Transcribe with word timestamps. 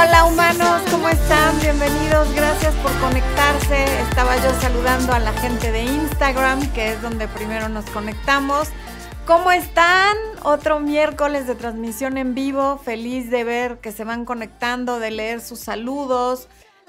Hola 0.00 0.26
humanos, 0.26 0.80
¿cómo 0.92 1.08
están? 1.08 1.58
Bienvenidos, 1.58 2.32
gracias 2.32 2.72
por 2.76 2.92
conectarse. 3.00 3.84
Estaba 4.02 4.36
yo 4.36 4.54
saludando 4.60 5.12
a 5.12 5.18
la 5.18 5.32
gente 5.32 5.72
de 5.72 5.82
Instagram, 5.82 6.72
que 6.72 6.92
es 6.92 7.02
donde 7.02 7.26
primero 7.26 7.68
nos 7.68 7.84
conectamos. 7.86 8.68
¿Cómo 9.26 9.50
están? 9.50 10.16
Otro 10.44 10.78
miércoles 10.78 11.48
de 11.48 11.56
transmisión 11.56 12.16
en 12.16 12.36
vivo. 12.36 12.78
Feliz 12.78 13.28
de 13.28 13.42
ver 13.42 13.78
que 13.78 13.90
se 13.90 14.04
van 14.04 14.24
conectando, 14.24 15.00
de 15.00 15.10
leer 15.10 15.40
sus 15.40 15.58
saludos, 15.58 16.46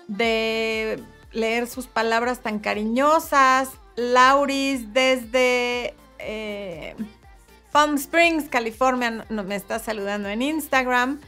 de 0.08 1.04
leer 1.32 1.66
sus 1.66 1.88
palabras 1.88 2.42
tan 2.42 2.60
cariñosas. 2.60 3.70
Lauris 3.96 4.94
desde 4.94 5.96
eh, 6.20 6.96
Palm 7.72 7.96
Springs, 7.96 8.50
California, 8.50 9.26
me 9.30 9.56
está 9.56 9.80
saludando 9.80 10.30
en 10.30 10.44
Instagram. 10.44 11.20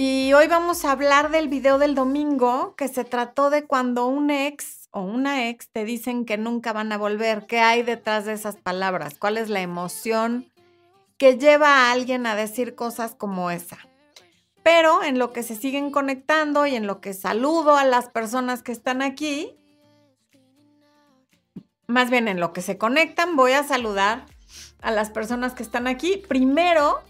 Y 0.00 0.32
hoy 0.32 0.46
vamos 0.46 0.84
a 0.84 0.92
hablar 0.92 1.32
del 1.32 1.48
video 1.48 1.76
del 1.76 1.96
domingo 1.96 2.76
que 2.76 2.86
se 2.86 3.02
trató 3.02 3.50
de 3.50 3.66
cuando 3.66 4.06
un 4.06 4.30
ex 4.30 4.88
o 4.92 5.00
una 5.00 5.48
ex 5.48 5.70
te 5.70 5.84
dicen 5.84 6.24
que 6.24 6.38
nunca 6.38 6.72
van 6.72 6.92
a 6.92 6.98
volver. 6.98 7.46
¿Qué 7.48 7.58
hay 7.58 7.82
detrás 7.82 8.24
de 8.24 8.32
esas 8.32 8.54
palabras? 8.54 9.16
¿Cuál 9.18 9.38
es 9.38 9.48
la 9.48 9.60
emoción 9.60 10.46
que 11.16 11.36
lleva 11.36 11.66
a 11.66 11.90
alguien 11.90 12.26
a 12.26 12.36
decir 12.36 12.76
cosas 12.76 13.16
como 13.16 13.50
esa? 13.50 13.78
Pero 14.62 15.02
en 15.02 15.18
lo 15.18 15.32
que 15.32 15.42
se 15.42 15.56
siguen 15.56 15.90
conectando 15.90 16.64
y 16.64 16.76
en 16.76 16.86
lo 16.86 17.00
que 17.00 17.12
saludo 17.12 17.74
a 17.76 17.84
las 17.84 18.08
personas 18.08 18.62
que 18.62 18.70
están 18.70 19.02
aquí, 19.02 19.56
más 21.88 22.08
bien 22.08 22.28
en 22.28 22.38
lo 22.38 22.52
que 22.52 22.62
se 22.62 22.78
conectan, 22.78 23.34
voy 23.34 23.50
a 23.50 23.64
saludar 23.64 24.26
a 24.80 24.92
las 24.92 25.10
personas 25.10 25.54
que 25.54 25.64
están 25.64 25.88
aquí. 25.88 26.22
Primero, 26.28 27.02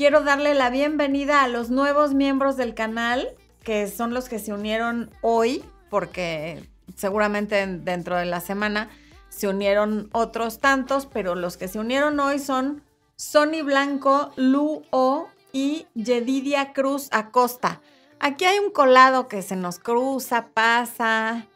quiero 0.00 0.22
darle 0.22 0.54
la 0.54 0.70
bienvenida 0.70 1.42
a 1.42 1.48
los 1.48 1.68
nuevos 1.68 2.14
miembros 2.14 2.56
del 2.56 2.72
canal, 2.72 3.36
que 3.62 3.86
son 3.86 4.14
los 4.14 4.30
que 4.30 4.38
se 4.38 4.50
unieron 4.50 5.10
hoy, 5.20 5.62
porque 5.90 6.66
seguramente 6.96 7.66
dentro 7.66 8.16
de 8.16 8.24
la 8.24 8.40
semana 8.40 8.88
se 9.28 9.46
unieron 9.46 10.08
otros 10.12 10.58
tantos, 10.58 11.04
pero 11.04 11.34
los 11.34 11.58
que 11.58 11.68
se 11.68 11.78
unieron 11.78 12.18
hoy 12.18 12.38
son 12.38 12.82
Sony 13.16 13.62
Blanco, 13.62 14.32
Lu 14.36 14.84
O 14.88 15.28
y 15.52 15.86
Yedidia 15.92 16.72
Cruz 16.72 17.08
Acosta. 17.12 17.82
Aquí 18.20 18.46
hay 18.46 18.58
un 18.58 18.70
colado 18.70 19.28
que 19.28 19.42
se 19.42 19.54
nos 19.54 19.78
cruza, 19.78 20.46
pasa, 20.54 21.46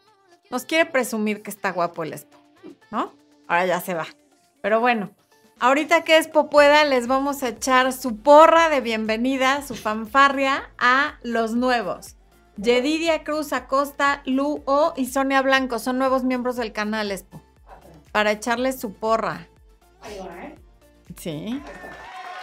nos 0.51 0.65
quiere 0.65 0.85
presumir 0.85 1.41
que 1.41 1.49
está 1.49 1.71
guapo 1.71 2.03
el 2.03 2.13
espo, 2.13 2.37
¿no? 2.91 3.11
Ahora 3.47 3.65
ya 3.65 3.81
se 3.81 3.95
va. 3.95 4.05
Pero 4.61 4.81
bueno, 4.81 5.09
Ahorita 5.59 6.03
que 6.03 6.17
Expo 6.17 6.49
pueda, 6.49 6.83
les 6.83 7.07
vamos 7.07 7.41
a 7.41 7.47
echar 7.47 7.93
su 7.93 8.17
porra 8.17 8.69
de 8.69 8.81
bienvenida, 8.81 9.61
su 9.61 9.75
fanfarria 9.75 10.69
a 10.77 11.17
los 11.23 11.53
nuevos. 11.53 12.15
Yedidia 12.57 13.23
Cruz 13.23 13.53
Acosta, 13.53 14.21
Lu 14.25 14.63
O 14.65 14.93
y 14.97 15.05
Sonia 15.05 15.41
Blanco 15.41 15.79
son 15.79 15.97
nuevos 15.97 16.25
miembros 16.25 16.57
del 16.57 16.73
canal 16.73 17.09
Expo. 17.09 17.41
Para 18.11 18.31
echarles 18.31 18.79
su 18.79 18.93
porra. 18.93 19.47
Sí. 21.15 21.61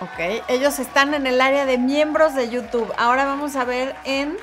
Ok. 0.00 0.42
Ellos 0.48 0.78
están 0.78 1.12
en 1.12 1.26
el 1.26 1.42
área 1.42 1.66
de 1.66 1.76
miembros 1.76 2.34
de 2.34 2.48
YouTube. 2.48 2.92
Ahora 2.96 3.26
vamos 3.26 3.56
a 3.56 3.64
ver 3.64 3.94
en 4.04 4.38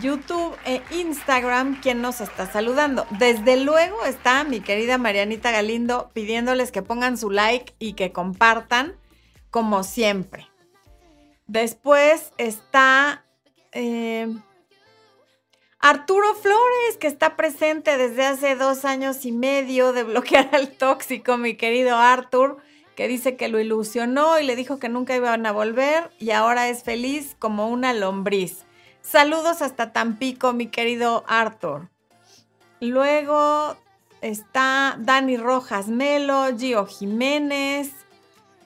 YouTube 0.00 0.56
e 0.64 0.82
Instagram 0.90 1.80
quién 1.80 2.02
nos 2.02 2.20
está 2.20 2.50
saludando. 2.50 3.06
Desde 3.10 3.56
luego 3.56 4.04
está 4.04 4.44
mi 4.44 4.60
querida 4.60 4.98
Marianita 4.98 5.50
Galindo 5.50 6.10
pidiéndoles 6.12 6.72
que 6.72 6.82
pongan 6.82 7.18
su 7.18 7.30
like 7.30 7.74
y 7.78 7.94
que 7.94 8.12
compartan, 8.12 8.96
como 9.50 9.84
siempre. 9.84 10.48
Después 11.46 12.32
está 12.38 13.24
eh, 13.72 14.28
Arturo 15.78 16.34
Flores, 16.34 16.96
que 16.98 17.06
está 17.06 17.36
presente 17.36 17.98
desde 17.98 18.24
hace 18.24 18.56
dos 18.56 18.86
años 18.86 19.26
y 19.26 19.32
medio 19.32 19.92
de 19.92 20.02
bloquear 20.02 20.48
al 20.52 20.70
tóxico, 20.70 21.36
mi 21.36 21.56
querido 21.56 21.96
Artur, 21.96 22.56
que 22.96 23.06
dice 23.06 23.36
que 23.36 23.48
lo 23.48 23.60
ilusionó 23.60 24.38
y 24.38 24.44
le 24.44 24.56
dijo 24.56 24.78
que 24.78 24.88
nunca 24.88 25.14
iban 25.14 25.44
a 25.44 25.52
volver 25.52 26.10
y 26.18 26.30
ahora 26.30 26.68
es 26.68 26.84
feliz 26.84 27.36
como 27.38 27.68
una 27.68 27.92
lombriz. 27.92 28.64
Saludos 29.04 29.60
hasta 29.60 29.92
Tampico, 29.92 30.54
mi 30.54 30.68
querido 30.68 31.24
Arthur. 31.28 31.90
Luego 32.80 33.76
está 34.22 34.96
Dani 34.98 35.36
Rojas 35.36 35.88
Melo, 35.88 36.46
Gio 36.56 36.86
Jiménez, 36.86 37.92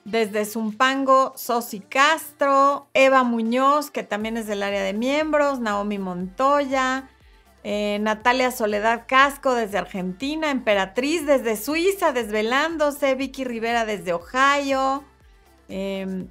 desde 0.05 0.45
Zumpango, 0.45 1.33
Sosi 1.35 1.81
Castro, 1.81 2.87
Eva 2.93 3.23
Muñoz, 3.23 3.91
que 3.91 4.03
también 4.03 4.37
es 4.37 4.47
del 4.47 4.63
área 4.63 4.81
de 4.81 4.93
miembros, 4.93 5.59
Naomi 5.59 5.99
Montoya, 5.99 7.09
eh, 7.65 7.99
Natalia 7.99 8.51
Soledad 8.51 9.03
Casco 9.07 9.53
desde 9.53 9.77
Argentina, 9.77 10.51
Emperatriz 10.51 11.25
desde 11.27 11.57
Suiza, 11.57 12.13
desvelándose, 12.13 13.13
Vicky 13.15 13.43
Rivera 13.43 13.83
desde 13.83 14.13
Ohio, 14.13 15.03
em, 15.67 16.29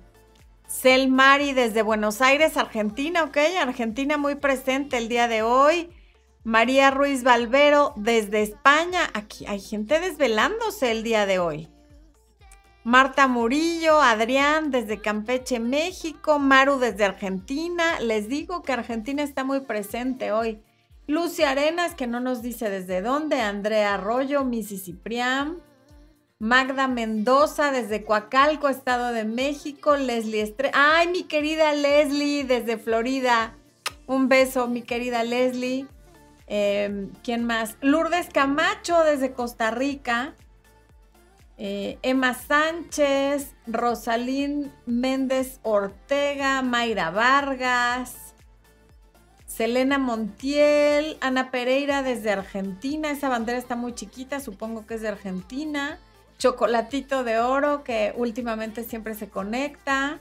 Cel 0.69 1.09
Mari 1.09 1.55
desde 1.55 1.81
Buenos 1.81 2.21
Aires, 2.21 2.59
Argentina, 2.59 3.25
ok, 3.25 3.39
Argentina 3.61 4.19
muy 4.19 4.34
presente 4.34 4.99
el 4.99 5.09
día 5.09 5.27
de 5.27 5.43
hoy. 5.43 5.89
María 6.45 6.91
Ruiz 6.91 7.25
Valvero 7.25 7.95
desde 7.97 8.43
España, 8.43 9.01
aquí 9.15 9.47
hay 9.47 9.61
gente 9.61 9.99
desvelándose 9.99 10.91
el 10.91 11.03
día 11.03 11.25
de 11.25 11.39
hoy. 11.39 11.69
Marta 12.84 13.28
Murillo, 13.28 14.01
Adrián 14.01 14.71
desde 14.71 15.01
Campeche, 15.01 15.59
México, 15.59 16.39
Maru 16.39 16.78
desde 16.78 17.05
Argentina. 17.05 17.99
Les 18.01 18.28
digo 18.28 18.62
que 18.62 18.73
Argentina 18.73 19.23
está 19.23 19.45
muy 19.45 19.61
presente 19.61 20.33
hoy. 20.33 20.62
Lucia 21.07 21.51
Arenas, 21.51 21.95
que 21.95 22.07
no 22.07 22.21
nos 22.21 22.43
dice 22.43 22.69
desde 22.71 23.01
dónde. 23.03 23.41
Andrea 23.41 23.95
Arroyo, 23.95 24.45
Missy 24.45 24.78
Ciprián. 24.78 25.62
Magda 26.41 26.87
Mendoza 26.87 27.72
desde 27.72 28.04
Coacalco, 28.04 28.69
Estado 28.69 29.12
de 29.12 29.25
México. 29.25 29.97
Leslie 29.97 30.43
Estre. 30.43 30.71
Ay, 30.72 31.09
mi 31.09 31.25
querida 31.25 31.72
Leslie 31.72 32.44
desde 32.44 32.78
Florida. 32.78 33.54
Un 34.06 34.28
beso, 34.28 34.69
mi 34.69 34.82
querida 34.82 35.25
Leslie. 35.25 35.87
Em, 36.47 37.10
¿Quién 37.25 37.44
más? 37.44 37.77
Lourdes 37.81 38.28
Camacho 38.32 39.03
desde 39.03 39.32
Costa 39.32 39.72
Rica. 39.72 40.37
Eh, 41.56 41.98
Emma 42.03 42.34
Sánchez, 42.34 43.56
Rosalín 43.66 44.72
Méndez 44.87 45.59
Ortega, 45.65 46.62
Mayra 46.62 47.10
Vargas, 47.10 48.15
Selena 49.44 49.98
Montiel, 49.98 51.19
Ana 51.21 51.50
Pereira 51.50 52.04
desde 52.04 52.31
Argentina. 52.31 53.10
Esa 53.10 53.28
bandera 53.28 53.59
está 53.59 53.75
muy 53.75 53.93
chiquita, 53.93 54.38
supongo 54.38 54.87
que 54.87 54.94
es 54.94 55.00
de 55.00 55.09
Argentina. 55.09 55.98
Chocolatito 56.38 57.25
de 57.25 57.38
Oro, 57.38 57.82
que 57.82 58.12
últimamente 58.16 58.84
siempre 58.84 59.15
se 59.15 59.28
conecta. 59.28 60.21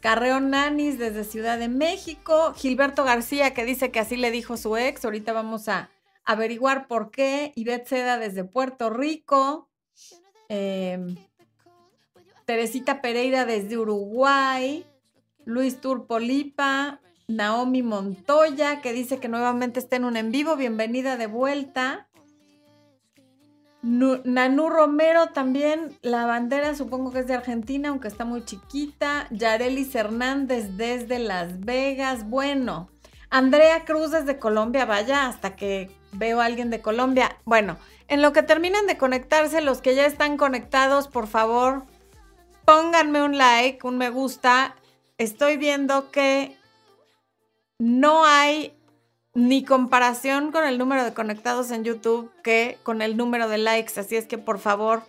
Carreón 0.00 0.50
Nanis 0.50 0.98
desde 0.98 1.24
Ciudad 1.24 1.58
de 1.58 1.68
México. 1.68 2.52
Gilberto 2.54 3.04
García, 3.04 3.54
que 3.54 3.64
dice 3.64 3.90
que 3.90 4.00
así 4.00 4.16
le 4.16 4.30
dijo 4.30 4.56
su 4.56 4.76
ex. 4.76 5.04
Ahorita 5.04 5.32
vamos 5.32 5.68
a 5.68 5.90
averiguar 6.24 6.88
por 6.88 7.10
qué. 7.10 7.52
Ivette 7.54 7.88
Seda 7.88 8.18
desde 8.18 8.44
Puerto 8.44 8.90
Rico. 8.90 9.70
Em, 10.48 11.16
Teresita 12.44 13.00
Pereira 13.00 13.46
desde 13.46 13.78
Uruguay. 13.78 14.84
Luis 15.44 15.80
Turpolipa. 15.80 17.00
Naomi 17.26 17.82
Montoya, 17.82 18.82
que 18.82 18.92
dice 18.92 19.18
que 19.18 19.28
nuevamente 19.28 19.80
está 19.80 19.96
en 19.96 20.04
un 20.04 20.18
en 20.18 20.30
vivo. 20.30 20.56
Bienvenida 20.56 21.16
de 21.16 21.26
vuelta. 21.26 22.08
Nanú 23.84 24.70
Romero 24.70 25.26
también, 25.26 25.98
la 26.00 26.24
bandera 26.24 26.74
supongo 26.74 27.12
que 27.12 27.18
es 27.18 27.26
de 27.26 27.34
Argentina, 27.34 27.90
aunque 27.90 28.08
está 28.08 28.24
muy 28.24 28.42
chiquita. 28.42 29.26
Yarelis 29.30 29.94
Hernández 29.94 30.78
desde 30.78 31.18
Las 31.18 31.60
Vegas. 31.60 32.26
Bueno, 32.26 32.88
Andrea 33.28 33.84
Cruz 33.84 34.10
desde 34.10 34.38
Colombia, 34.38 34.86
vaya, 34.86 35.26
hasta 35.26 35.54
que 35.54 35.90
veo 36.12 36.40
a 36.40 36.46
alguien 36.46 36.70
de 36.70 36.80
Colombia. 36.80 37.36
Bueno, 37.44 37.76
en 38.08 38.22
lo 38.22 38.32
que 38.32 38.42
terminan 38.42 38.86
de 38.86 38.96
conectarse, 38.96 39.60
los 39.60 39.82
que 39.82 39.94
ya 39.94 40.06
están 40.06 40.38
conectados, 40.38 41.06
por 41.06 41.26
favor, 41.26 41.84
pónganme 42.64 43.22
un 43.22 43.36
like, 43.36 43.86
un 43.86 43.98
me 43.98 44.08
gusta. 44.08 44.76
Estoy 45.18 45.58
viendo 45.58 46.10
que 46.10 46.56
no 47.78 48.24
hay 48.24 48.74
ni 49.34 49.64
comparación 49.64 50.52
con 50.52 50.64
el 50.64 50.78
número 50.78 51.04
de 51.04 51.12
conectados 51.12 51.70
en 51.72 51.84
YouTube 51.84 52.30
que 52.42 52.78
con 52.82 53.02
el 53.02 53.16
número 53.16 53.48
de 53.48 53.58
likes. 53.58 53.98
Así 53.98 54.16
es 54.16 54.26
que 54.26 54.38
por 54.38 54.58
favor, 54.58 55.02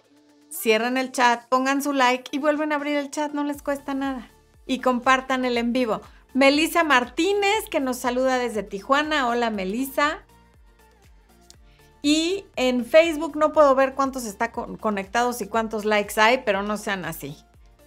cierren 0.52 0.98
el 0.98 1.12
chat, 1.12 1.48
pongan 1.48 1.82
su 1.82 1.94
like 1.94 2.30
y 2.32 2.40
vuelven 2.40 2.72
a 2.72 2.76
abrir 2.76 2.98
el 2.98 3.12
chat, 3.12 3.32
no 3.34 3.44
les 3.44 3.62
cuesta 3.62 3.94
nada. 3.94 4.30
Y 4.66 4.80
compartan 4.80 5.46
el 5.46 5.58
en 5.58 5.74
vivo. 5.74 6.02
Melisa 6.34 6.84
Martínez, 6.84 7.70
que 7.70 7.80
nos 7.80 7.98
saluda 7.98 8.40
desde 8.40 8.64
Tijuana. 8.64 9.28
Hola, 9.30 9.52
Melisa. 9.52 10.24
Y 12.02 12.46
en 12.56 12.86
Facebook 12.86 13.38
no 13.38 13.54
puedo 13.54 13.74
ver 13.74 13.94
cuántos 13.94 14.26
están 14.26 14.52
conectados 14.78 15.42
y 15.42 15.48
cuántos 15.48 15.86
likes 15.86 16.20
hay, 16.20 16.42
pero 16.46 16.62
no 16.62 16.78
sean 16.78 17.06
así. 17.06 17.38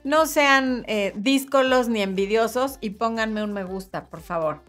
No 0.02 0.26
sean 0.26 0.84
eh, 0.86 1.12
díscolos 1.16 1.88
ni 1.88 2.00
envidiosos 2.00 2.78
y 2.80 2.90
pónganme 2.90 3.44
un 3.44 3.52
me 3.52 3.64
gusta, 3.64 4.06
por 4.06 4.20
favor. 4.20 4.62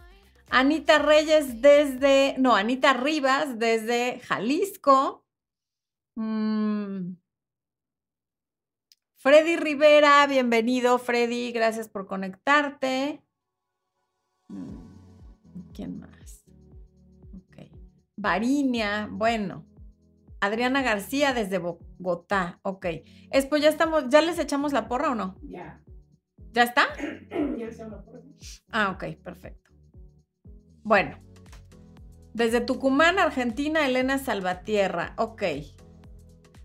Anita 0.51 1.00
Reyes 1.00 1.62
desde, 1.62 2.36
no, 2.38 2.56
Anita 2.56 2.94
Rivas 2.94 3.60
desde 3.60 4.19
Jalisco. 4.19 5.25
Mm. 6.16 7.13
Freddy 9.18 9.57
Rivera, 9.57 10.25
bienvenido 10.28 10.98
Freddy, 10.98 11.51
gracias 11.51 11.88
por 11.88 12.07
conectarte. 12.07 13.22
Mm, 14.48 15.72
¿Quién 15.74 16.00
más? 16.00 16.46
Ok. 17.36 17.69
Varinia, 18.16 19.07
bueno. 19.12 19.66
Adriana 20.42 20.81
García 20.81 21.34
desde 21.34 21.57
Bogotá, 21.57 22.60
ok. 22.63 22.86
Espo, 23.30 23.57
ya 23.57 23.69
estamos, 23.69 24.06
¿ya 24.10 24.22
les 24.22 24.40
echamos 24.40 24.72
la 24.74 24.88
porra 24.88 25.12
o 25.12 25.16
no? 25.16 25.38
Ya. 25.44 25.84
¿Ya 26.54 26.63
está? 26.63 26.88
Ya 27.57 27.68
echamos 27.68 27.92
la 27.92 28.06
porra. 28.06 28.22
Ah, 28.72 28.92
ok, 28.92 29.22
perfecto. 29.22 29.69
Bueno, 30.90 31.20
desde 32.34 32.62
Tucumán, 32.62 33.20
Argentina, 33.20 33.86
Elena 33.86 34.18
Salvatierra. 34.18 35.14
Ok. 35.18 35.44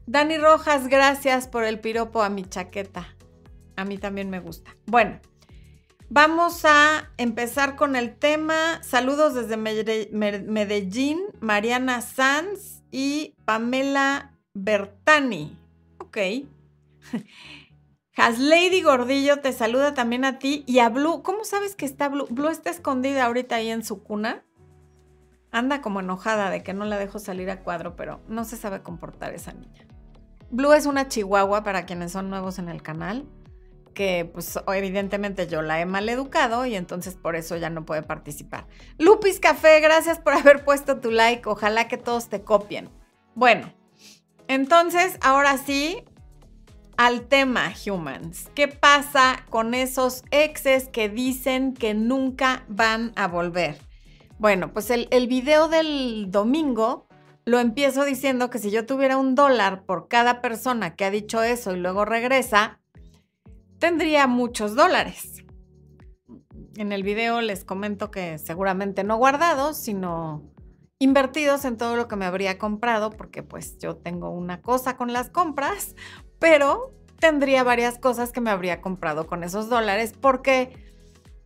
Dani 0.07 0.39
Rojas, 0.39 0.89
gracias 0.89 1.47
por 1.47 1.65
el 1.65 1.79
piropo 1.79 2.23
a 2.23 2.31
mi 2.31 2.43
chaqueta. 2.43 3.07
A 3.77 3.85
mí 3.85 3.99
también 3.99 4.31
me 4.31 4.41
gusta. 4.41 4.75
Bueno, 4.87 5.21
vamos 6.09 6.65
a 6.65 7.13
empezar 7.19 7.77
con 7.77 7.97
el 7.97 8.17
tema. 8.17 8.83
Saludos 8.83 9.35
desde 9.35 9.59
Medellín, 9.59 11.21
Mariana 11.41 12.01
Sanz 12.01 12.83
y 12.91 13.35
Pamela 13.45 14.39
Bertani. 14.55 15.55
Ok. 15.99 16.17
Haslady 18.17 18.81
Gordillo 18.83 19.41
te 19.41 19.53
saluda 19.53 19.93
también 19.93 20.25
a 20.25 20.39
ti 20.39 20.63
y 20.67 20.79
a 20.79 20.89
Blue. 20.89 21.23
¿Cómo 21.23 21.45
sabes 21.45 21.75
que 21.75 21.85
está 21.85 22.09
Blue? 22.09 22.29
Blue 22.31 22.49
está 22.49 22.71
escondida 22.71 23.25
ahorita 23.25 23.57
ahí 23.57 23.71
en 23.71 23.85
su 23.85 24.05
cuna. 24.05 24.45
Anda 25.51 25.81
como 25.81 26.01
enojada 26.01 26.51
de 26.51 26.63
que 26.63 26.75
no 26.75 26.85
la 26.85 26.97
dejo 26.97 27.19
salir 27.19 27.51
a 27.51 27.63
cuadro, 27.63 27.97
pero 27.97 28.21
no 28.29 28.45
se 28.45 28.57
sabe 28.57 28.83
comportar 28.83 29.35
esa 29.35 29.53
niña. 29.53 29.87
Blue 30.51 30.73
es 30.73 30.87
una 30.87 31.09
chihuahua 31.09 31.65
para 31.65 31.87
quienes 31.87 32.13
son 32.13 32.31
nuevos 32.31 32.61
en 32.61 32.69
el 32.69 32.83
canal, 32.83 33.27
que 33.95 34.31
pues 34.33 34.61
evidentemente 34.69 35.49
yo 35.49 35.63
la 35.63 35.81
he 35.81 35.87
mal 35.87 36.09
educado 36.09 36.67
y 36.67 36.77
entonces 36.77 37.17
por 37.17 37.35
eso 37.35 37.57
ya 37.57 37.71
no 37.71 37.85
puede 37.85 38.03
participar. 38.03 38.69
Lupis 38.99 39.41
Café, 39.41 39.81
gracias 39.81 40.21
por 40.21 40.33
haber 40.35 40.65
puesto 40.65 41.01
tu 41.01 41.11
like. 41.11 41.49
Ojalá 41.49 41.89
que 41.89 41.97
todos 41.97 42.29
te 42.29 42.43
copien. 42.43 42.91
Bueno, 43.35 43.73
entonces 44.47 45.19
ahora 45.21 45.59
sí, 45.59 46.05
al 46.97 47.27
tema, 47.27 47.73
humans. 47.87 48.51
¿Qué 48.55 48.69
pasa 48.69 49.45
con 49.51 49.75
esos 49.75 50.23
exes 50.31 50.89
que 50.89 51.09
dicen 51.09 51.75
que 51.75 51.95
nunca 51.95 52.65
van 52.69 53.13
a 53.17 53.29
volver? 53.29 53.79
Bueno, 54.39 54.73
pues 54.73 54.91
el, 54.91 55.09
el, 55.11 55.27
video 55.27 55.69
del 55.69 56.31
domingo 56.31 57.07
lo 57.45 57.61
empiezo 57.61 58.05
diciendo 58.05 58.51
que 58.51 58.59
si 58.59 58.71
yo 58.71 58.87
tuviera 58.87 59.17
un 59.17 59.35
dólar 59.35 59.85
por 59.85 60.09
cada 60.09 60.41
persona 60.41 60.97
que 60.97 61.05
ha 61.05 61.11
dicho 61.11 61.43
eso 61.43 61.75
y 61.75 61.79
luego 61.79 62.05
regresa, 62.05 62.81
tendría 63.79 64.27
muchos 64.27 64.75
dólares. 64.75 65.45
En 66.77 66.91
el 66.93 67.03
video 67.03 67.41
les 67.41 67.65
comento 67.65 68.11
que 68.11 68.39
seguramente 68.39 69.05
no 69.05 69.17
guardados, 69.17 69.77
sino 69.77 70.43
invertidos 70.99 71.65
en 71.65 71.77
todo 71.77 71.97
lo 71.97 72.09
que 72.09 72.17
me 72.17 72.25
habría 72.25 72.59
comprado, 72.59 73.11
porque 73.11 73.43
pues 73.43 73.79
yo 73.79 73.97
tengo 73.97 74.31
una 74.31 74.63
cosa 74.63 74.97
con 74.97 75.13
las 75.13 75.29
compras, 75.31 75.95
pero 76.45 76.93
tendría 77.21 77.65
varias 77.65 77.99
cosas 77.99 78.31
que 78.31 78.43
me 78.43 78.51
habría 78.51 78.83
comprado 78.83 79.27
con 79.27 79.45
esos 79.45 79.71
dólares 79.71 80.13
porque 80.21 80.77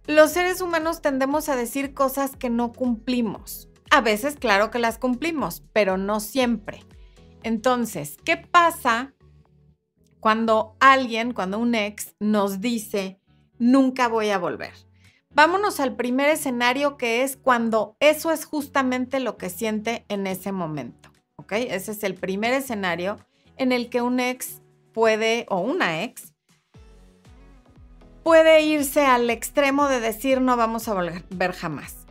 los 0.08 0.32
seres 0.32 0.60
humanos 0.60 1.02
tendemos 1.02 1.48
a 1.48 1.54
decir 1.54 1.94
cosas 1.94 2.34
que 2.34 2.50
no 2.50 2.72
cumplimos. 2.72 3.68
A 3.92 4.00
veces, 4.00 4.34
claro 4.34 4.72
que 4.72 4.80
las 4.80 4.98
cumplimos, 4.98 5.62
pero 5.72 5.98
no 5.98 6.18
siempre. 6.18 6.82
Entonces, 7.44 8.16
¿qué 8.24 8.38
pasa 8.38 9.14
cuando 10.18 10.74
alguien, 10.80 11.32
cuando 11.32 11.60
un 11.60 11.76
ex 11.76 12.16
nos 12.18 12.60
dice, 12.60 13.20
nunca 13.60 14.08
voy 14.08 14.30
a 14.30 14.38
volver? 14.38 14.72
Vámonos 15.30 15.78
al 15.78 15.94
primer 15.94 16.28
escenario 16.28 16.96
que 16.96 17.22
es 17.22 17.36
cuando 17.36 17.96
eso 18.00 18.32
es 18.32 18.44
justamente 18.44 19.20
lo 19.20 19.36
que 19.36 19.48
siente 19.48 20.04
en 20.08 20.26
ese 20.26 20.50
momento. 20.50 21.12
¿Ok? 21.36 21.52
Ese 21.52 21.92
es 21.92 22.02
el 22.02 22.16
primer 22.16 22.52
escenario 22.52 23.16
en 23.58 23.70
el 23.70 23.90
que 23.90 24.02
un 24.02 24.18
ex 24.18 24.60
puede, 24.92 25.46
o 25.48 25.60
una 25.60 26.02
ex, 26.02 26.34
puede 28.22 28.62
irse 28.62 29.06
al 29.06 29.30
extremo 29.30 29.88
de 29.88 30.00
decir 30.00 30.40
no 30.40 30.56
vamos 30.56 30.88
a 30.88 30.94
volver 30.94 31.52
jamás. 31.52 32.06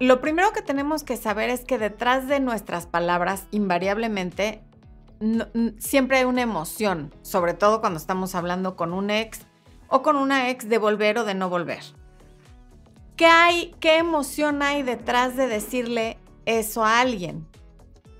Lo 0.00 0.20
primero 0.20 0.52
que 0.52 0.62
tenemos 0.62 1.02
que 1.02 1.16
saber 1.16 1.50
es 1.50 1.64
que 1.64 1.76
detrás 1.76 2.28
de 2.28 2.38
nuestras 2.38 2.86
palabras, 2.86 3.46
invariablemente, 3.50 4.62
siempre 5.78 6.18
hay 6.18 6.24
una 6.24 6.42
emoción, 6.42 7.12
sobre 7.22 7.54
todo 7.54 7.80
cuando 7.80 7.98
estamos 7.98 8.36
hablando 8.36 8.76
con 8.76 8.92
un 8.92 9.10
ex 9.10 9.40
o 9.88 10.02
con 10.02 10.16
una 10.16 10.50
ex 10.50 10.68
de 10.68 10.78
volver 10.78 11.18
o 11.18 11.24
de 11.24 11.34
no 11.34 11.48
volver. 11.48 11.82
¿Qué 13.16 13.26
hay, 13.26 13.74
qué 13.80 13.98
emoción 13.98 14.62
hay 14.62 14.84
detrás 14.84 15.34
de 15.34 15.48
decirle 15.48 16.18
eso 16.46 16.84
a 16.84 17.00
alguien? 17.00 17.48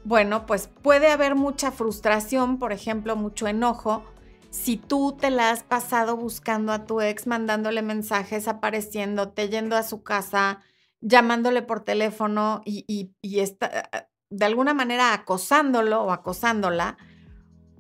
Bueno, 0.05 0.47
pues 0.47 0.69
puede 0.83 1.11
haber 1.11 1.35
mucha 1.35 1.71
frustración, 1.71 2.59
por 2.59 2.73
ejemplo, 2.73 3.17
mucho 3.17 3.47
enojo, 3.47 4.05
si 4.51 4.77
tú 4.77 5.17
te 5.19 5.31
la 5.31 5.51
has 5.51 5.63
pasado 5.63 6.17
buscando 6.17 6.73
a 6.73 6.87
tu 6.87 7.01
ex, 7.01 7.27
mandándole 7.27 7.83
mensajes, 7.83 8.49
apareciéndote, 8.49 9.49
yendo 9.49 9.77
a 9.77 9.83
su 9.83 10.03
casa, 10.03 10.63
llamándole 11.01 11.63
por 11.63 11.85
teléfono 11.85 12.63
y, 12.65 13.13
de 13.23 14.45
alguna 14.45 14.75
manera 14.75 15.15
acosándolo 15.15 16.03
o 16.03 16.11
acosándola 16.11 16.99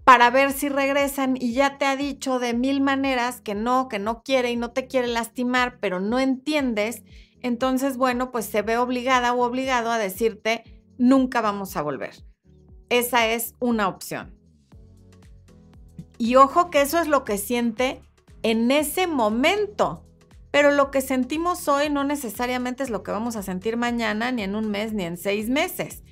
para 0.05 0.31
ver 0.31 0.53
si 0.53 0.70
regresan 0.70 1.37
y 1.37 1.53
ya 1.53 1.76
te 1.76 1.85
ha 1.85 1.94
dicho 1.94 2.38
de 2.38 2.55
mil 2.55 2.81
maneras 2.81 3.43
que 3.43 3.55
no, 3.55 3.88
que 3.88 3.99
no 3.99 4.23
quiere 4.23 4.50
y 4.50 4.56
no 4.56 4.70
te 4.70 4.87
quiere 4.87 5.09
lastimar, 5.09 5.79
pero 5.81 6.00
no 6.00 6.19
entiendes, 6.19 7.03
entonces, 7.43 7.97
bueno, 7.97 8.32
pues 8.32 8.47
se 8.47 8.62
ve 8.62 8.79
obligada 8.79 9.35
o 9.35 9.44
obligado 9.44 9.91
a 9.91 9.99
decirte, 9.99 10.77
nunca 10.98 11.40
vamos 11.40 11.76
a 11.76 11.82
volver. 11.82 12.14
Esa 12.90 13.26
es 13.28 13.54
una 13.60 13.88
opción. 13.88 14.36
Y 16.18 16.34
ojo 16.34 16.70
que 16.70 16.82
eso 16.82 16.98
es 16.98 17.06
lo 17.06 17.24
que 17.24 17.38
siente 17.38 18.02
en 18.42 18.70
ese 18.70 19.06
momento. 19.06 20.04
Pero 20.50 20.70
lo 20.70 20.90
que 20.90 21.00
sentimos 21.00 21.68
hoy 21.68 21.90
no 21.90 22.04
necesariamente 22.04 22.82
es 22.82 22.90
lo 22.90 23.02
que 23.02 23.10
vamos 23.10 23.36
a 23.36 23.43
sentir 23.43 23.76
mañana, 23.76 24.32
ni 24.32 24.43
en 24.43 24.56
un 24.56 24.70
mes, 24.70 24.93
ni 24.93 25.05
en 25.05 25.17
seis 25.17 25.48
meses. 25.48 26.02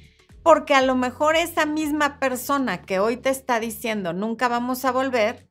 Porque 0.43 0.75
a 0.75 0.83
lo 0.83 0.95
mejor 0.95 1.37
esa 1.37 1.66
misma 1.66 2.21
persona 2.21 2.83
que 2.83 3.00
hoy 3.00 3.16
te 3.16 3.31
está 3.31 3.59
diciendo 3.59 4.12
nunca 4.12 4.47
vamos 4.47 4.85
a 4.85 4.93
volver, 4.93 5.49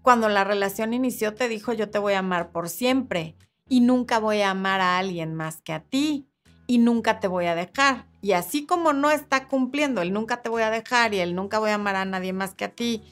cuando 0.00 0.28
la 0.28 0.42
relación 0.42 0.94
inició 0.94 1.34
te 1.34 1.48
dijo 1.48 1.72
yo 1.72 1.90
te 1.90 1.98
voy 1.98 2.14
a 2.14 2.18
amar 2.18 2.50
por 2.50 2.68
siempre 2.68 3.36
y 3.68 3.80
nunca 3.80 4.18
voy 4.18 4.40
a 4.40 4.50
amar 4.50 4.80
a 4.80 4.98
alguien 4.98 5.34
más 5.34 5.62
que 5.62 5.72
a 5.72 5.84
ti 5.84 6.28
y 6.66 6.78
nunca 6.78 7.20
te 7.20 7.28
voy 7.28 7.46
a 7.46 7.54
dejar. 7.54 8.08
Y 8.22 8.32
así 8.32 8.64
como 8.64 8.94
no 8.94 9.10
está 9.10 9.48
cumpliendo 9.48 10.00
el 10.00 10.12
nunca 10.12 10.40
te 10.40 10.48
voy 10.48 10.62
a 10.62 10.70
dejar 10.70 11.12
y 11.12 11.18
el 11.18 11.34
nunca 11.34 11.58
voy 11.58 11.70
a 11.70 11.74
amar 11.74 11.96
a 11.96 12.04
nadie 12.06 12.32
más 12.32 12.54
que 12.54 12.64
a 12.64 12.70
ti 12.70 13.02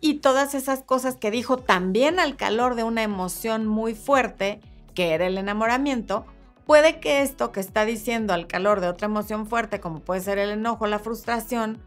y 0.00 0.14
todas 0.14 0.54
esas 0.54 0.82
cosas 0.82 1.16
que 1.16 1.30
dijo 1.30 1.58
también 1.58 2.18
al 2.18 2.36
calor 2.36 2.74
de 2.74 2.84
una 2.84 3.02
emoción 3.02 3.66
muy 3.66 3.94
fuerte, 3.94 4.60
que 4.94 5.12
era 5.12 5.26
el 5.26 5.36
enamoramiento, 5.36 6.24
puede 6.64 7.00
que 7.00 7.20
esto 7.22 7.52
que 7.52 7.60
está 7.60 7.84
diciendo 7.84 8.32
al 8.32 8.46
calor 8.46 8.80
de 8.80 8.88
otra 8.88 9.06
emoción 9.06 9.46
fuerte, 9.46 9.80
como 9.80 10.00
puede 10.00 10.22
ser 10.22 10.38
el 10.38 10.50
enojo, 10.50 10.86
la 10.86 10.98
frustración 10.98 11.78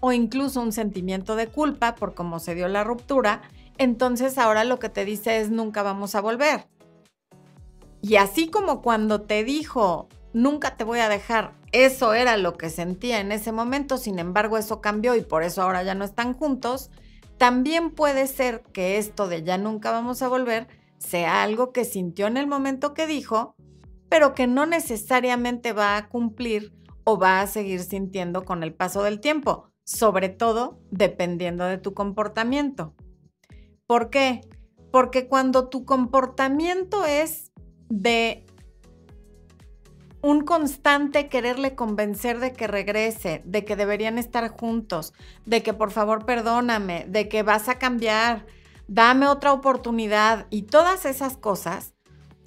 o 0.00 0.12
incluso 0.12 0.62
un 0.62 0.72
sentimiento 0.72 1.36
de 1.36 1.48
culpa 1.48 1.94
por 1.94 2.14
cómo 2.14 2.38
se 2.38 2.54
dio 2.54 2.68
la 2.68 2.84
ruptura, 2.84 3.42
entonces 3.76 4.38
ahora 4.38 4.64
lo 4.64 4.78
que 4.78 4.88
te 4.88 5.04
dice 5.04 5.40
es 5.40 5.50
nunca 5.50 5.82
vamos 5.82 6.14
a 6.14 6.20
volver. 6.20 6.68
Y 8.00 8.16
así 8.16 8.48
como 8.48 8.80
cuando 8.80 9.22
te 9.22 9.44
dijo 9.44 10.08
nunca 10.32 10.76
te 10.76 10.84
voy 10.84 11.00
a 11.00 11.08
dejar. 11.08 11.57
Eso 11.72 12.14
era 12.14 12.36
lo 12.36 12.54
que 12.54 12.70
sentía 12.70 13.20
en 13.20 13.30
ese 13.30 13.52
momento, 13.52 13.98
sin 13.98 14.18
embargo 14.18 14.56
eso 14.56 14.80
cambió 14.80 15.14
y 15.14 15.20
por 15.20 15.42
eso 15.42 15.62
ahora 15.62 15.82
ya 15.82 15.94
no 15.94 16.04
están 16.04 16.32
juntos. 16.32 16.90
También 17.36 17.90
puede 17.90 18.26
ser 18.26 18.62
que 18.72 18.98
esto 18.98 19.28
de 19.28 19.42
ya 19.42 19.58
nunca 19.58 19.90
vamos 19.90 20.22
a 20.22 20.28
volver 20.28 20.66
sea 20.98 21.42
algo 21.42 21.72
que 21.72 21.84
sintió 21.84 22.26
en 22.26 22.36
el 22.36 22.46
momento 22.46 22.94
que 22.94 23.06
dijo, 23.06 23.54
pero 24.08 24.34
que 24.34 24.46
no 24.46 24.66
necesariamente 24.66 25.72
va 25.72 25.96
a 25.96 26.08
cumplir 26.08 26.72
o 27.04 27.18
va 27.18 27.40
a 27.40 27.46
seguir 27.46 27.80
sintiendo 27.80 28.44
con 28.44 28.62
el 28.62 28.74
paso 28.74 29.02
del 29.02 29.20
tiempo, 29.20 29.70
sobre 29.84 30.28
todo 30.28 30.80
dependiendo 30.90 31.64
de 31.64 31.78
tu 31.78 31.94
comportamiento. 31.94 32.94
¿Por 33.86 34.10
qué? 34.10 34.40
Porque 34.90 35.28
cuando 35.28 35.68
tu 35.68 35.84
comportamiento 35.84 37.04
es 37.04 37.52
de 37.88 38.46
un 40.20 40.42
constante 40.44 41.28
quererle 41.28 41.74
convencer 41.74 42.40
de 42.40 42.52
que 42.52 42.66
regrese, 42.66 43.42
de 43.44 43.64
que 43.64 43.76
deberían 43.76 44.18
estar 44.18 44.48
juntos, 44.48 45.12
de 45.46 45.62
que 45.62 45.72
por 45.72 45.90
favor 45.90 46.24
perdóname, 46.24 47.06
de 47.08 47.28
que 47.28 47.42
vas 47.42 47.68
a 47.68 47.78
cambiar, 47.78 48.46
dame 48.88 49.26
otra 49.28 49.52
oportunidad 49.52 50.46
y 50.50 50.62
todas 50.62 51.04
esas 51.04 51.36
cosas, 51.36 51.94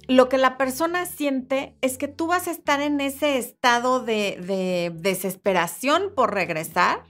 lo 0.08 0.28
que 0.28 0.36
la 0.36 0.58
persona 0.58 1.06
siente 1.06 1.76
es 1.80 1.96
que 1.96 2.08
tú 2.08 2.26
vas 2.26 2.48
a 2.48 2.50
estar 2.50 2.80
en 2.80 3.00
ese 3.00 3.38
estado 3.38 4.00
de, 4.00 4.38
de 4.44 4.92
desesperación 4.94 6.12
por 6.14 6.34
regresar 6.34 7.04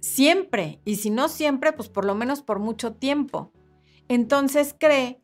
siempre, 0.00 0.80
y 0.84 0.96
si 0.96 1.10
no 1.10 1.28
siempre, 1.28 1.72
pues 1.72 1.88
por 1.88 2.04
lo 2.04 2.14
menos 2.14 2.42
por 2.42 2.58
mucho 2.58 2.94
tiempo. 2.94 3.52
Entonces 4.08 4.74
cree 4.78 5.20